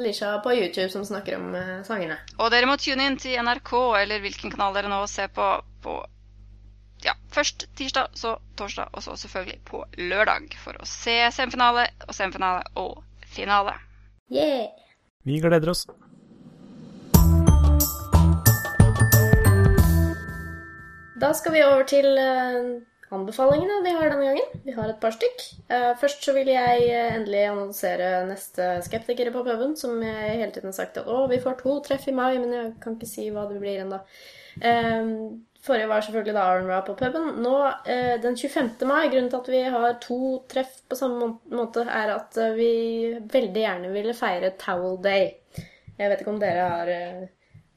Lisha 0.00 0.32
på 0.44 0.54
YouTube 0.56 0.88
som 0.92 1.04
snakker 1.08 1.38
om 1.38 1.54
sangene. 1.86 2.18
Og 2.36 2.50
dere 2.52 2.68
må 2.68 2.74
tune 2.80 3.06
inn 3.06 3.20
til 3.20 3.38
NRK 3.40 3.70
eller 4.02 4.24
hvilken 4.24 4.52
kanal 4.52 4.74
dere 4.76 4.90
nå 4.92 4.98
ser 5.08 5.30
på 5.32 5.46
på 5.82 5.94
ja, 7.02 7.14
først 7.34 7.66
tirsdag, 7.78 8.12
så 8.14 8.36
torsdag, 8.58 8.92
og 8.92 9.02
så 9.02 9.16
selvfølgelig 9.18 9.60
på 9.66 9.84
lørdag 9.98 10.52
for 10.62 10.78
å 10.78 10.86
se 10.86 11.16
semifinale 11.34 11.88
og 12.06 12.14
semifinale 12.14 12.62
og 12.78 13.00
finale. 13.26 13.74
Yeah! 14.32 14.72
Vi 15.22 15.40
gleder 15.40 15.68
oss. 15.70 15.82
Da 21.20 21.32
skal 21.36 21.52
vi 21.52 21.60
over 21.66 21.84
til 21.84 22.08
eh, 22.16 22.80
anbefalingene 23.12 23.82
vi 23.84 23.92
har 23.92 24.08
denne 24.08 24.30
gangen. 24.30 24.62
Vi 24.64 24.72
har 24.72 24.88
et 24.88 25.02
par 25.02 25.12
stykk. 25.12 25.44
Eh, 25.68 25.90
først 26.00 26.24
så 26.24 26.32
vil 26.32 26.48
jeg 26.48 26.88
eh, 26.88 27.12
endelig 27.18 27.44
annonsere 27.50 28.10
neste 28.30 28.72
Skeptikere 28.88 29.34
på 29.36 29.44
puben, 29.44 29.76
som 29.76 30.00
jeg 30.00 30.38
hele 30.40 30.50
tiden 30.54 30.72
har 30.72 30.78
sagt 30.80 30.96
at 31.02 31.12
å, 31.12 31.26
vi 31.28 31.42
får 31.42 31.60
to 31.60 31.76
treff 31.84 32.08
i 32.08 32.16
mai, 32.16 32.32
men 32.40 32.56
jeg 32.56 32.74
kan 32.80 32.96
ikke 32.96 33.12
si 33.12 33.28
hva 33.34 33.44
det 33.52 33.60
blir 33.60 33.84
ennå. 33.84 34.00
Forrige 35.62 35.86
var 35.86 36.02
selvfølgelig 36.02 36.34
da 36.34 36.44
Arn 36.50 36.66
Ra 36.66 36.80
på 36.82 36.94
puben. 36.98 37.28
Nå, 37.42 37.54
eh, 37.86 38.16
den 38.22 38.36
25. 38.36 38.86
mai, 38.88 39.06
grunnen 39.12 39.30
til 39.30 39.38
at 39.38 39.50
vi 39.52 39.60
har 39.74 39.92
to 40.02 40.18
treff 40.50 40.80
på 40.90 40.98
samme 40.98 41.28
måte, 41.54 41.84
er 41.86 42.10
at 42.16 42.38
eh, 42.42 42.56
vi 42.56 42.72
veldig 43.30 43.62
gjerne 43.62 43.92
ville 43.94 44.14
feire 44.18 44.50
Towel 44.58 44.98
Day. 45.04 45.28
Jeg 45.98 46.10
vet 46.10 46.24
ikke 46.24 46.34
om 46.34 46.40
dere 46.42 46.66
har, 46.72 46.90
eh, 46.90 47.28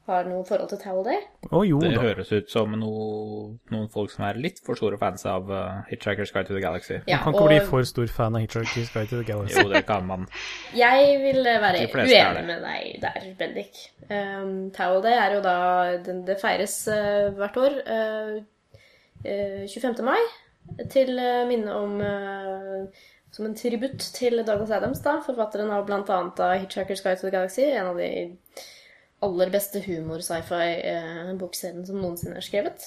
har 0.06 0.24
noe 0.28 0.44
forhold 0.46 0.68
til 0.70 0.78
Towel 0.78 1.04
Day? 1.04 1.20
Å 1.50 1.60
jo 1.66 1.78
Det 1.82 1.92
da. 1.94 2.00
høres 2.02 2.32
ut 2.32 2.50
som 2.50 2.70
noe, 2.78 3.58
noen 3.70 3.88
folk 3.90 4.10
som 4.10 4.24
er 4.28 4.34
litt 4.38 4.60
for 4.64 4.74
store 4.78 4.98
fans 4.98 5.24
av 5.26 5.50
uh, 5.50 5.82
Hitchhiker's 5.90 6.32
Guide 6.34 6.46
to 6.48 6.54
the 6.54 6.60
Galaxy. 6.62 7.00
Ja, 7.06 7.16
Man 7.24 7.24
kan 7.24 7.34
ikke 7.34 7.42
og 7.42 7.48
bli 7.50 7.60
for 7.70 7.82
stor 7.90 8.06
fan 8.06 8.36
av 8.38 8.44
Hitchhiker's 8.44 8.92
Guide 8.94 9.08
to 9.10 9.20
the 9.22 9.26
Galaxy. 9.32 9.60
Jo, 9.62 9.68
det 9.72 9.84
kan 9.86 10.06
man. 10.06 10.26
jeg 10.76 11.18
vil 11.24 11.42
være 11.44 11.82
De 11.82 11.88
fleste 11.92 12.16
er 12.16 12.32
uenig 12.32 12.42
det. 12.42 12.46
med 12.46 12.62
deg 12.62 13.00
der, 13.02 13.28
Bendik. 13.38 13.82
Um, 14.10 14.70
Tau 14.76 15.00
Day 15.02 15.18
er 15.18 15.34
jo 15.34 15.40
da 15.42 15.56
den- 16.06 16.24
Det 16.26 16.38
feires 16.40 16.78
eh, 16.88 17.30
hvert 17.34 17.56
år. 17.56 17.80
eh, 17.86 18.42
eh, 19.24 19.66
25. 19.68 20.02
mai. 20.04 20.22
Til 20.90 21.18
eh, 21.18 21.44
minne 21.46 21.72
om 21.74 22.00
eh, 22.00 22.86
Som 23.30 23.46
en 23.46 23.54
tributt 23.54 23.98
til 24.16 24.38
Douglas 24.46 24.70
Adams, 24.70 25.00
da, 25.04 25.18
forfatteren 25.20 25.70
av 25.70 25.84
bl.a. 25.86 26.00
Hitchhiker's 26.56 27.02
Guide 27.04 27.18
to 27.20 27.26
the 27.26 27.30
Galaxy. 27.34 27.62
En 27.68 27.86
av 27.90 27.96
de 27.98 28.08
aller 29.24 29.48
beste 29.52 29.80
humor-sci-fi-bokserien 29.86 31.86
som 31.88 32.00
noensinne 32.02 32.36
er 32.40 32.44
skrevet. 32.44 32.80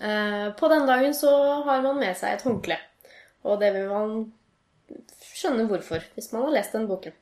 Eh, 0.00 0.52
på 0.58 0.68
den 0.68 0.86
dagen 0.86 1.14
så 1.14 1.30
har 1.66 1.82
man 1.84 1.98
med 2.00 2.16
seg 2.18 2.36
et 2.36 2.46
håndkle. 2.46 2.78
Og 3.46 3.60
det 3.62 3.72
vil 3.74 3.88
man 3.90 4.14
skjønne 5.32 5.66
hvorfor, 5.70 6.04
hvis 6.16 6.32
man 6.34 6.46
har 6.46 6.56
lest 6.58 6.74
den 6.76 6.88
boken. 6.90 7.14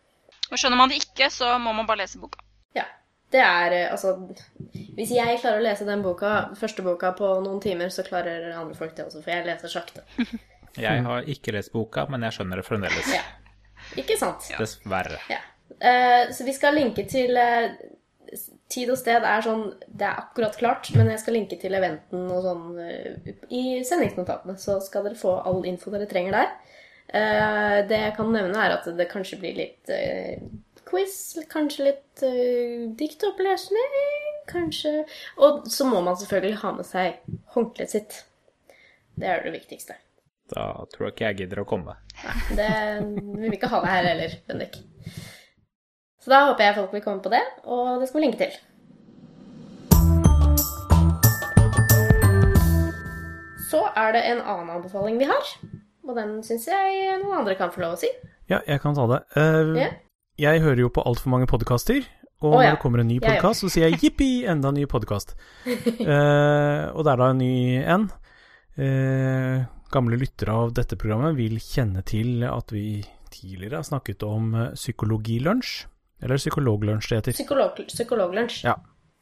Og 0.50 0.58
skjønner 0.58 0.80
man 0.80 0.90
det 0.90 1.00
ikke, 1.00 1.30
så 1.32 1.52
må 1.62 1.70
man 1.76 1.88
bare 1.88 2.02
lese 2.02 2.20
boka. 2.20 2.42
Ja. 2.76 2.86
Det 3.30 3.38
er 3.38 3.72
eh, 3.76 3.92
altså 3.92 4.16
Hvis 4.96 5.12
jeg 5.14 5.38
klarer 5.38 5.60
å 5.60 5.64
lese 5.64 5.86
den 5.86 6.02
boka, 6.02 6.50
første 6.58 6.82
boka 6.82 7.12
på 7.16 7.28
noen 7.44 7.60
timer, 7.62 7.92
så 7.94 8.02
klarer 8.06 8.50
andre 8.56 8.78
folk 8.78 8.96
det 8.96 9.06
også, 9.06 9.22
for 9.22 9.32
jeg 9.32 9.46
leser 9.46 9.72
sakte. 9.72 10.06
Jeg 10.78 11.02
har 11.02 11.26
ikke 11.26 11.50
lest 11.56 11.72
boka, 11.74 12.04
men 12.06 12.22
jeg 12.22 12.36
skjønner 12.36 12.60
det 12.60 12.62
fremdeles. 12.62 13.08
Ja. 13.10 13.24
Ikke 13.98 14.14
sant? 14.14 14.44
Dessverre. 14.54 15.16
Ja. 15.26 15.40
Eh, 15.78 16.32
så 16.32 16.44
vi 16.44 16.52
skal 16.52 16.76
linke 16.78 17.06
til 17.08 17.36
eh, 17.38 17.72
Tid 18.70 18.92
og 18.92 18.98
sted 19.00 19.24
er 19.26 19.42
sånn 19.42 19.64
Det 19.88 20.04
er 20.06 20.20
akkurat 20.20 20.54
klart, 20.54 20.86
men 20.94 21.08
jeg 21.10 21.18
skal 21.22 21.34
linke 21.34 21.56
til 21.58 21.74
eventen 21.74 22.28
og 22.30 22.44
sånn 22.44 22.66
eh, 22.78 23.30
i 23.50 23.62
sendingsnotatene. 23.86 24.54
Så 24.60 24.78
skal 24.84 25.08
dere 25.08 25.18
få 25.18 25.40
all 25.42 25.64
info 25.66 25.90
dere 25.94 26.08
trenger 26.10 26.38
der. 26.38 26.52
Det 27.10 27.96
jeg 27.98 28.12
kan 28.14 28.28
nevne, 28.30 28.54
er 28.54 28.76
at 28.76 28.84
det 28.94 29.08
kanskje 29.10 29.40
blir 29.40 29.56
litt 29.56 29.90
quiz, 30.86 31.16
kanskje 31.50 31.88
litt 31.88 32.22
diktopplesning, 33.00 33.96
kanskje 34.46 34.92
Og 35.42 35.66
så 35.66 35.88
må 35.90 36.04
man 36.06 36.20
selvfølgelig 36.20 36.60
ha 36.62 36.70
med 36.76 36.86
seg 36.86 37.18
håndkleet 37.56 37.96
sitt. 37.96 38.20
Det 39.18 39.26
er 39.26 39.42
det 39.42 39.56
viktigste. 39.56 39.98
Da 40.54 40.68
tror 40.94 41.08
jeg 41.08 41.16
ikke 41.16 41.26
jeg 41.32 41.40
gidder 41.42 41.64
å 41.64 41.66
komme. 41.74 41.98
Nei, 42.22 42.38
det, 42.58 42.70
vi 43.10 43.48
vil 43.48 43.58
ikke 43.58 43.74
ha 43.74 43.82
det 43.82 43.90
her 43.96 44.08
heller, 44.12 44.38
Bendik. 44.46 44.80
Så 46.20 46.28
da 46.28 46.42
håper 46.50 46.66
jeg 46.66 46.76
folk 46.76 46.92
vil 46.92 47.02
komme 47.04 47.22
på 47.24 47.30
det, 47.32 47.40
og 47.64 48.00
det 48.00 48.08
skal 48.08 48.20
vi 48.20 48.26
linke 48.26 48.40
til. 48.42 48.52
Så 53.70 53.80
er 53.96 54.12
det 54.12 54.22
en 54.28 54.42
annen 54.42 54.68
anbefaling 54.74 55.16
vi 55.20 55.28
har, 55.30 55.52
og 56.04 56.18
den 56.18 56.40
syns 56.44 56.66
jeg 56.68 57.16
noen 57.22 57.38
andre 57.38 57.54
kan 57.56 57.72
få 57.72 57.80
lov 57.86 57.96
å 57.96 58.00
si. 58.02 58.10
Ja, 58.50 58.58
jeg 58.66 58.82
kan 58.82 58.98
ta 58.98 59.06
det. 59.08 59.24
Uh, 59.36 59.76
Ja. 59.80 59.90
Jeg 60.40 60.62
hører 60.64 60.80
jo 60.80 60.88
på 60.88 61.02
altfor 61.04 61.28
mange 61.28 61.48
podkaster, 61.48 62.00
og 62.40 62.54
oh, 62.54 62.60
ja. 62.62 62.70
når 62.70 62.76
det 62.78 62.80
kommer 62.80 63.02
en 63.02 63.10
ny 63.10 63.18
podkast, 63.20 63.60
så 63.60 63.68
sier 63.68 63.90
jeg 63.90 64.00
jippi, 64.00 64.28
enda 64.48 64.70
en 64.70 64.78
ny 64.80 64.86
podkast. 64.88 65.34
og 66.94 67.00
det 67.04 67.12
er 67.12 67.20
da 67.20 67.28
en 67.28 67.40
ny 67.40 67.80
en. 67.84 68.06
Uh, 68.80 69.68
gamle 69.92 70.16
lyttere 70.20 70.54
av 70.54 70.72
dette 70.76 70.96
programmet 71.00 71.36
vil 71.36 71.58
kjenne 71.60 72.04
til 72.08 72.44
at 72.48 72.72
vi 72.72 73.02
tidligere 73.30 73.80
har 73.80 73.86
snakket 73.86 74.24
om 74.26 74.54
eh, 74.54 74.72
psykologilunsj. 74.78 75.89
Eller 76.22 76.40
psykologlunsj, 76.40 77.10
det 77.10 77.20
heter. 77.20 77.36
Psykolog, 77.38 77.82
psykologlunsj. 77.88 78.64
Ja. 78.66 78.76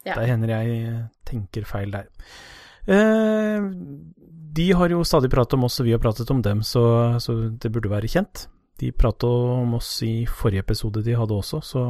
Ja. 0.06 0.14
Der 0.14 0.28
hender 0.30 0.52
jeg 0.54 0.76
eh, 0.88 1.00
tenker 1.26 1.66
feil 1.68 1.92
der. 1.92 2.06
Eh, 2.88 3.66
de 4.58 4.68
har 4.74 4.90
jo 4.90 5.02
stadig 5.06 5.30
pratet 5.30 5.58
om 5.58 5.66
oss, 5.68 5.80
og 5.80 5.86
vi 5.88 5.94
har 5.94 6.02
pratet 6.02 6.30
om 6.30 6.42
dem, 6.42 6.62
så, 6.66 7.18
så 7.22 7.36
det 7.50 7.72
burde 7.74 7.90
være 7.92 8.10
kjent. 8.10 8.46
De 8.80 8.92
pratet 8.94 9.28
om 9.28 9.74
oss 9.78 9.90
i 10.06 10.22
forrige 10.26 10.62
episode 10.64 11.02
de 11.04 11.16
hadde 11.18 11.34
også, 11.34 11.60
så 11.66 11.84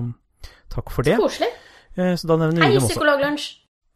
takk 0.73 0.91
for 0.93 1.07
det. 1.07 1.19
Koselig. 1.21 1.51
Eh, 1.97 2.15
så 2.17 2.31
da 2.31 2.41
nevner 2.41 2.65
vi 2.65 2.75
dem 2.75 2.83
også. 2.83 2.95
psykologlunsj. 2.95 3.49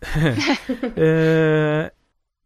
Eh, 0.98 1.84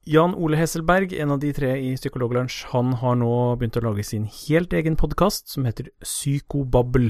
Jan 0.06 0.34
Ole 0.38 0.58
Hesselberg, 0.60 1.10
en 1.18 1.32
av 1.34 1.40
de 1.42 1.48
tre 1.56 1.72
i 1.82 1.94
Psykologlunsj, 1.96 2.66
han 2.70 2.92
har 3.00 3.16
nå 3.18 3.30
begynt 3.58 3.78
å 3.80 3.82
lage 3.88 4.04
sin 4.06 4.28
helt 4.30 4.76
egen 4.76 4.94
podkast 5.00 5.50
som 5.50 5.66
heter 5.66 5.88
Psykobabbel. 6.04 7.08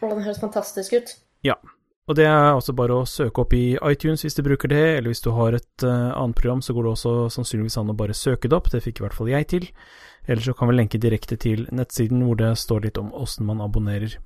Å, 0.00 0.10
den 0.10 0.24
høres 0.26 0.42
fantastisk 0.42 0.96
ut. 0.96 1.16
Ja. 1.46 1.56
Og 2.06 2.14
det 2.14 2.26
er 2.28 2.54
også 2.54 2.74
bare 2.76 3.00
å 3.00 3.06
søke 3.08 3.42
opp 3.42 3.54
i 3.56 3.74
iTunes 3.82 4.22
hvis 4.22 4.36
du 4.38 4.44
bruker 4.46 4.70
det, 4.70 4.82
eller 4.98 5.10
hvis 5.10 5.24
du 5.24 5.32
har 5.34 5.56
et 5.56 5.86
uh, 5.86 6.14
annet 6.14 6.38
program, 6.38 6.62
så 6.62 6.76
går 6.76 6.86
det 6.86 6.92
også 6.92 7.14
sannsynligvis 7.34 7.78
an 7.80 7.90
å 7.90 7.96
bare 7.98 8.14
søke 8.14 8.50
det 8.50 8.54
opp, 8.54 8.70
det 8.70 8.84
fikk 8.84 9.00
i 9.00 9.06
hvert 9.06 9.16
fall 9.16 9.32
jeg 9.32 9.48
til. 9.50 9.66
Eller 10.26 10.42
så 10.42 10.54
kan 10.58 10.70
vi 10.70 10.76
lenke 10.76 11.02
direkte 11.02 11.38
til 11.42 11.66
nettsiden 11.74 12.22
hvor 12.26 12.38
det 12.38 12.52
står 12.62 12.86
litt 12.86 13.02
om 13.02 13.10
åssen 13.14 13.46
man 13.48 13.62
abonnerer. 13.64 14.18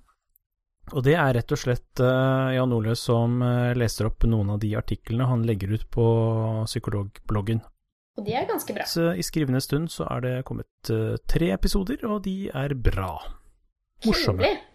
Og 0.90 1.04
det 1.06 1.14
er 1.22 1.32
rett 1.38 1.54
og 1.54 1.60
slett 1.62 2.02
uh, 2.04 2.52
Jan 2.52 2.76
Ole 2.76 2.96
som 2.98 3.40
uh, 3.40 3.72
leser 3.78 4.10
opp 4.10 4.28
noen 4.28 4.52
av 4.56 4.60
de 4.60 4.74
artiklene 4.76 5.28
han 5.30 5.46
legger 5.48 5.76
ut 5.78 5.88
på 5.94 6.06
psykologbloggen. 6.68 7.62
Og 8.20 8.26
de 8.26 8.34
er 8.36 8.48
ganske 8.48 8.74
bra. 8.76 8.84
Så 8.90 9.14
i 9.16 9.24
skrivende 9.24 9.62
stund 9.64 9.88
så 9.92 10.04
er 10.18 10.24
det 10.26 10.38
kommet 10.48 10.90
tre 11.30 11.52
episoder, 11.54 12.02
og 12.10 12.26
de 12.26 12.50
er 12.50 12.74
bra. 12.76 13.14
Morsomme. 14.04 14.42
Trivelig. 14.42 14.66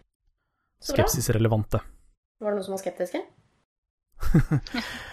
Skepsisrelevante. 0.83 1.81
Var 2.41 2.51
det 2.51 2.59
noen 2.59 2.67
som 2.67 2.75
var 2.75 2.83
skeptiske? 2.83 3.23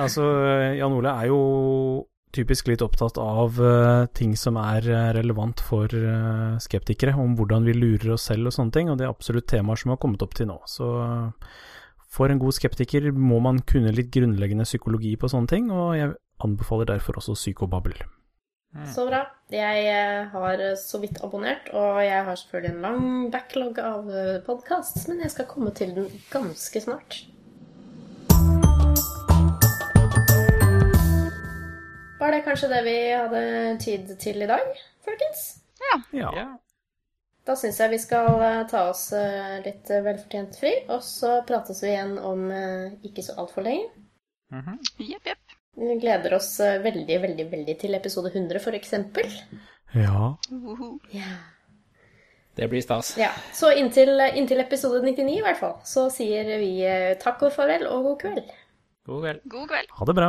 Altså, 0.00 0.24
Jan 0.72 0.94
Ole 0.96 1.10
er 1.20 1.28
jo 1.28 1.38
typisk 2.32 2.70
litt 2.70 2.80
opptatt 2.80 3.18
av 3.20 3.58
uh, 3.60 4.06
ting 4.16 4.32
som 4.40 4.56
er 4.56 4.86
eh, 4.88 5.10
relevant 5.18 5.60
for 5.60 5.92
uh, 5.92 6.56
skeptikere, 6.64 7.12
om 7.20 7.34
hvordan 7.36 7.66
vi 7.68 7.74
lurer 7.76 8.14
oss 8.14 8.24
selv 8.30 8.48
og 8.48 8.56
sånne 8.56 8.72
ting, 8.72 8.88
og 8.88 8.96
det 8.96 9.04
er 9.04 9.12
absolutt 9.12 9.50
temaer 9.52 9.76
som 9.76 9.92
har 9.92 10.00
kommet 10.00 10.24
opp 10.24 10.32
til 10.38 10.48
nå. 10.48 10.56
Så 10.64 10.88
uh, 10.96 11.52
for 12.12 12.32
en 12.32 12.40
god 12.40 12.56
skeptiker 12.56 13.10
må 13.12 13.36
man 13.44 13.60
kunne 13.68 13.92
litt 13.92 14.08
grunnleggende 14.14 14.64
psykologi 14.64 15.12
på 15.20 15.28
sånne 15.28 15.52
ting, 15.52 15.68
og 15.68 15.92
jeg 15.98 16.14
anbefaler 16.40 16.88
derfor 16.94 17.20
også 17.20 17.36
psykobabbel. 17.36 18.00
Så 18.94 19.04
bra. 19.04 19.26
Jeg 19.52 19.84
eh, 19.84 20.30
har 20.32 20.62
så 20.80 21.00
vidt 21.02 21.20
abonnert, 21.24 21.68
og 21.76 22.00
jeg 22.04 22.24
har 22.24 22.38
selvfølgelig 22.40 22.72
en 22.72 22.86
lang 22.86 23.30
backlog 23.34 23.78
av 23.84 24.08
podkast, 24.46 25.02
men 25.10 25.20
jeg 25.20 25.34
skal 25.34 25.50
komme 25.50 25.74
til 25.76 25.92
den 25.98 26.08
ganske 26.32 26.80
snart. 26.80 27.20
Var 32.22 32.30
det 32.30 32.44
kanskje 32.46 32.68
det 32.70 32.82
vi 32.86 32.98
hadde 33.10 33.46
tid 33.82 34.10
til 34.22 34.44
i 34.44 34.46
dag, 34.46 34.68
folkens? 35.04 35.40
Ja. 35.82 35.96
Ja. 36.14 36.44
Da 37.42 37.56
syns 37.58 37.80
jeg 37.82 37.90
vi 37.90 37.98
skal 37.98 38.28
eh, 38.38 38.60
ta 38.70 38.84
oss 38.92 39.08
eh, 39.18 39.56
litt 39.64 39.90
eh, 39.90 40.04
velfortjent 40.04 40.54
fri, 40.60 40.70
og 40.86 41.02
så 41.02 41.40
prates 41.48 41.82
vi 41.82 41.90
igjen 41.90 42.14
om 42.22 42.44
eh, 42.54 42.94
ikke 43.08 43.24
så 43.26 43.34
altfor 43.42 43.66
lenge. 43.66 43.88
Mhm. 44.54 44.78
Jepp, 45.02 45.26
jepp. 45.26 45.41
Vi 45.76 45.94
gleder 46.02 46.34
oss 46.36 46.50
eh, 46.60 46.78
veldig, 46.84 47.16
veldig, 47.22 47.46
veldig 47.52 47.74
til 47.80 47.94
episode 47.96 48.32
100, 48.34 48.60
for 48.60 48.76
eksempel. 48.76 49.28
ja. 49.96 50.34
Ja. 51.12 51.32
Det 52.54 52.66
blir 52.68 52.82
stas. 52.84 53.14
Ja, 53.16 53.30
Så 53.56 53.70
inntil, 53.80 54.10
inntil 54.36 54.60
episode 54.60 55.00
99 55.00 55.38
i 55.38 55.44
hvert 55.44 55.56
fall, 55.56 55.78
så 55.88 56.10
sier 56.12 56.44
vi 56.60 56.82
eh, 56.84 57.14
takk 57.20 57.46
og 57.48 57.54
farvel 57.54 57.86
og 57.88 58.04
god 58.10 58.18
kveld. 58.20 58.50
God 59.08 59.22
kveld. 59.24 59.40
God 59.54 59.70
kveld. 59.70 59.94
Ha 59.96 60.08
det 60.10 60.16
bra. 60.18 60.28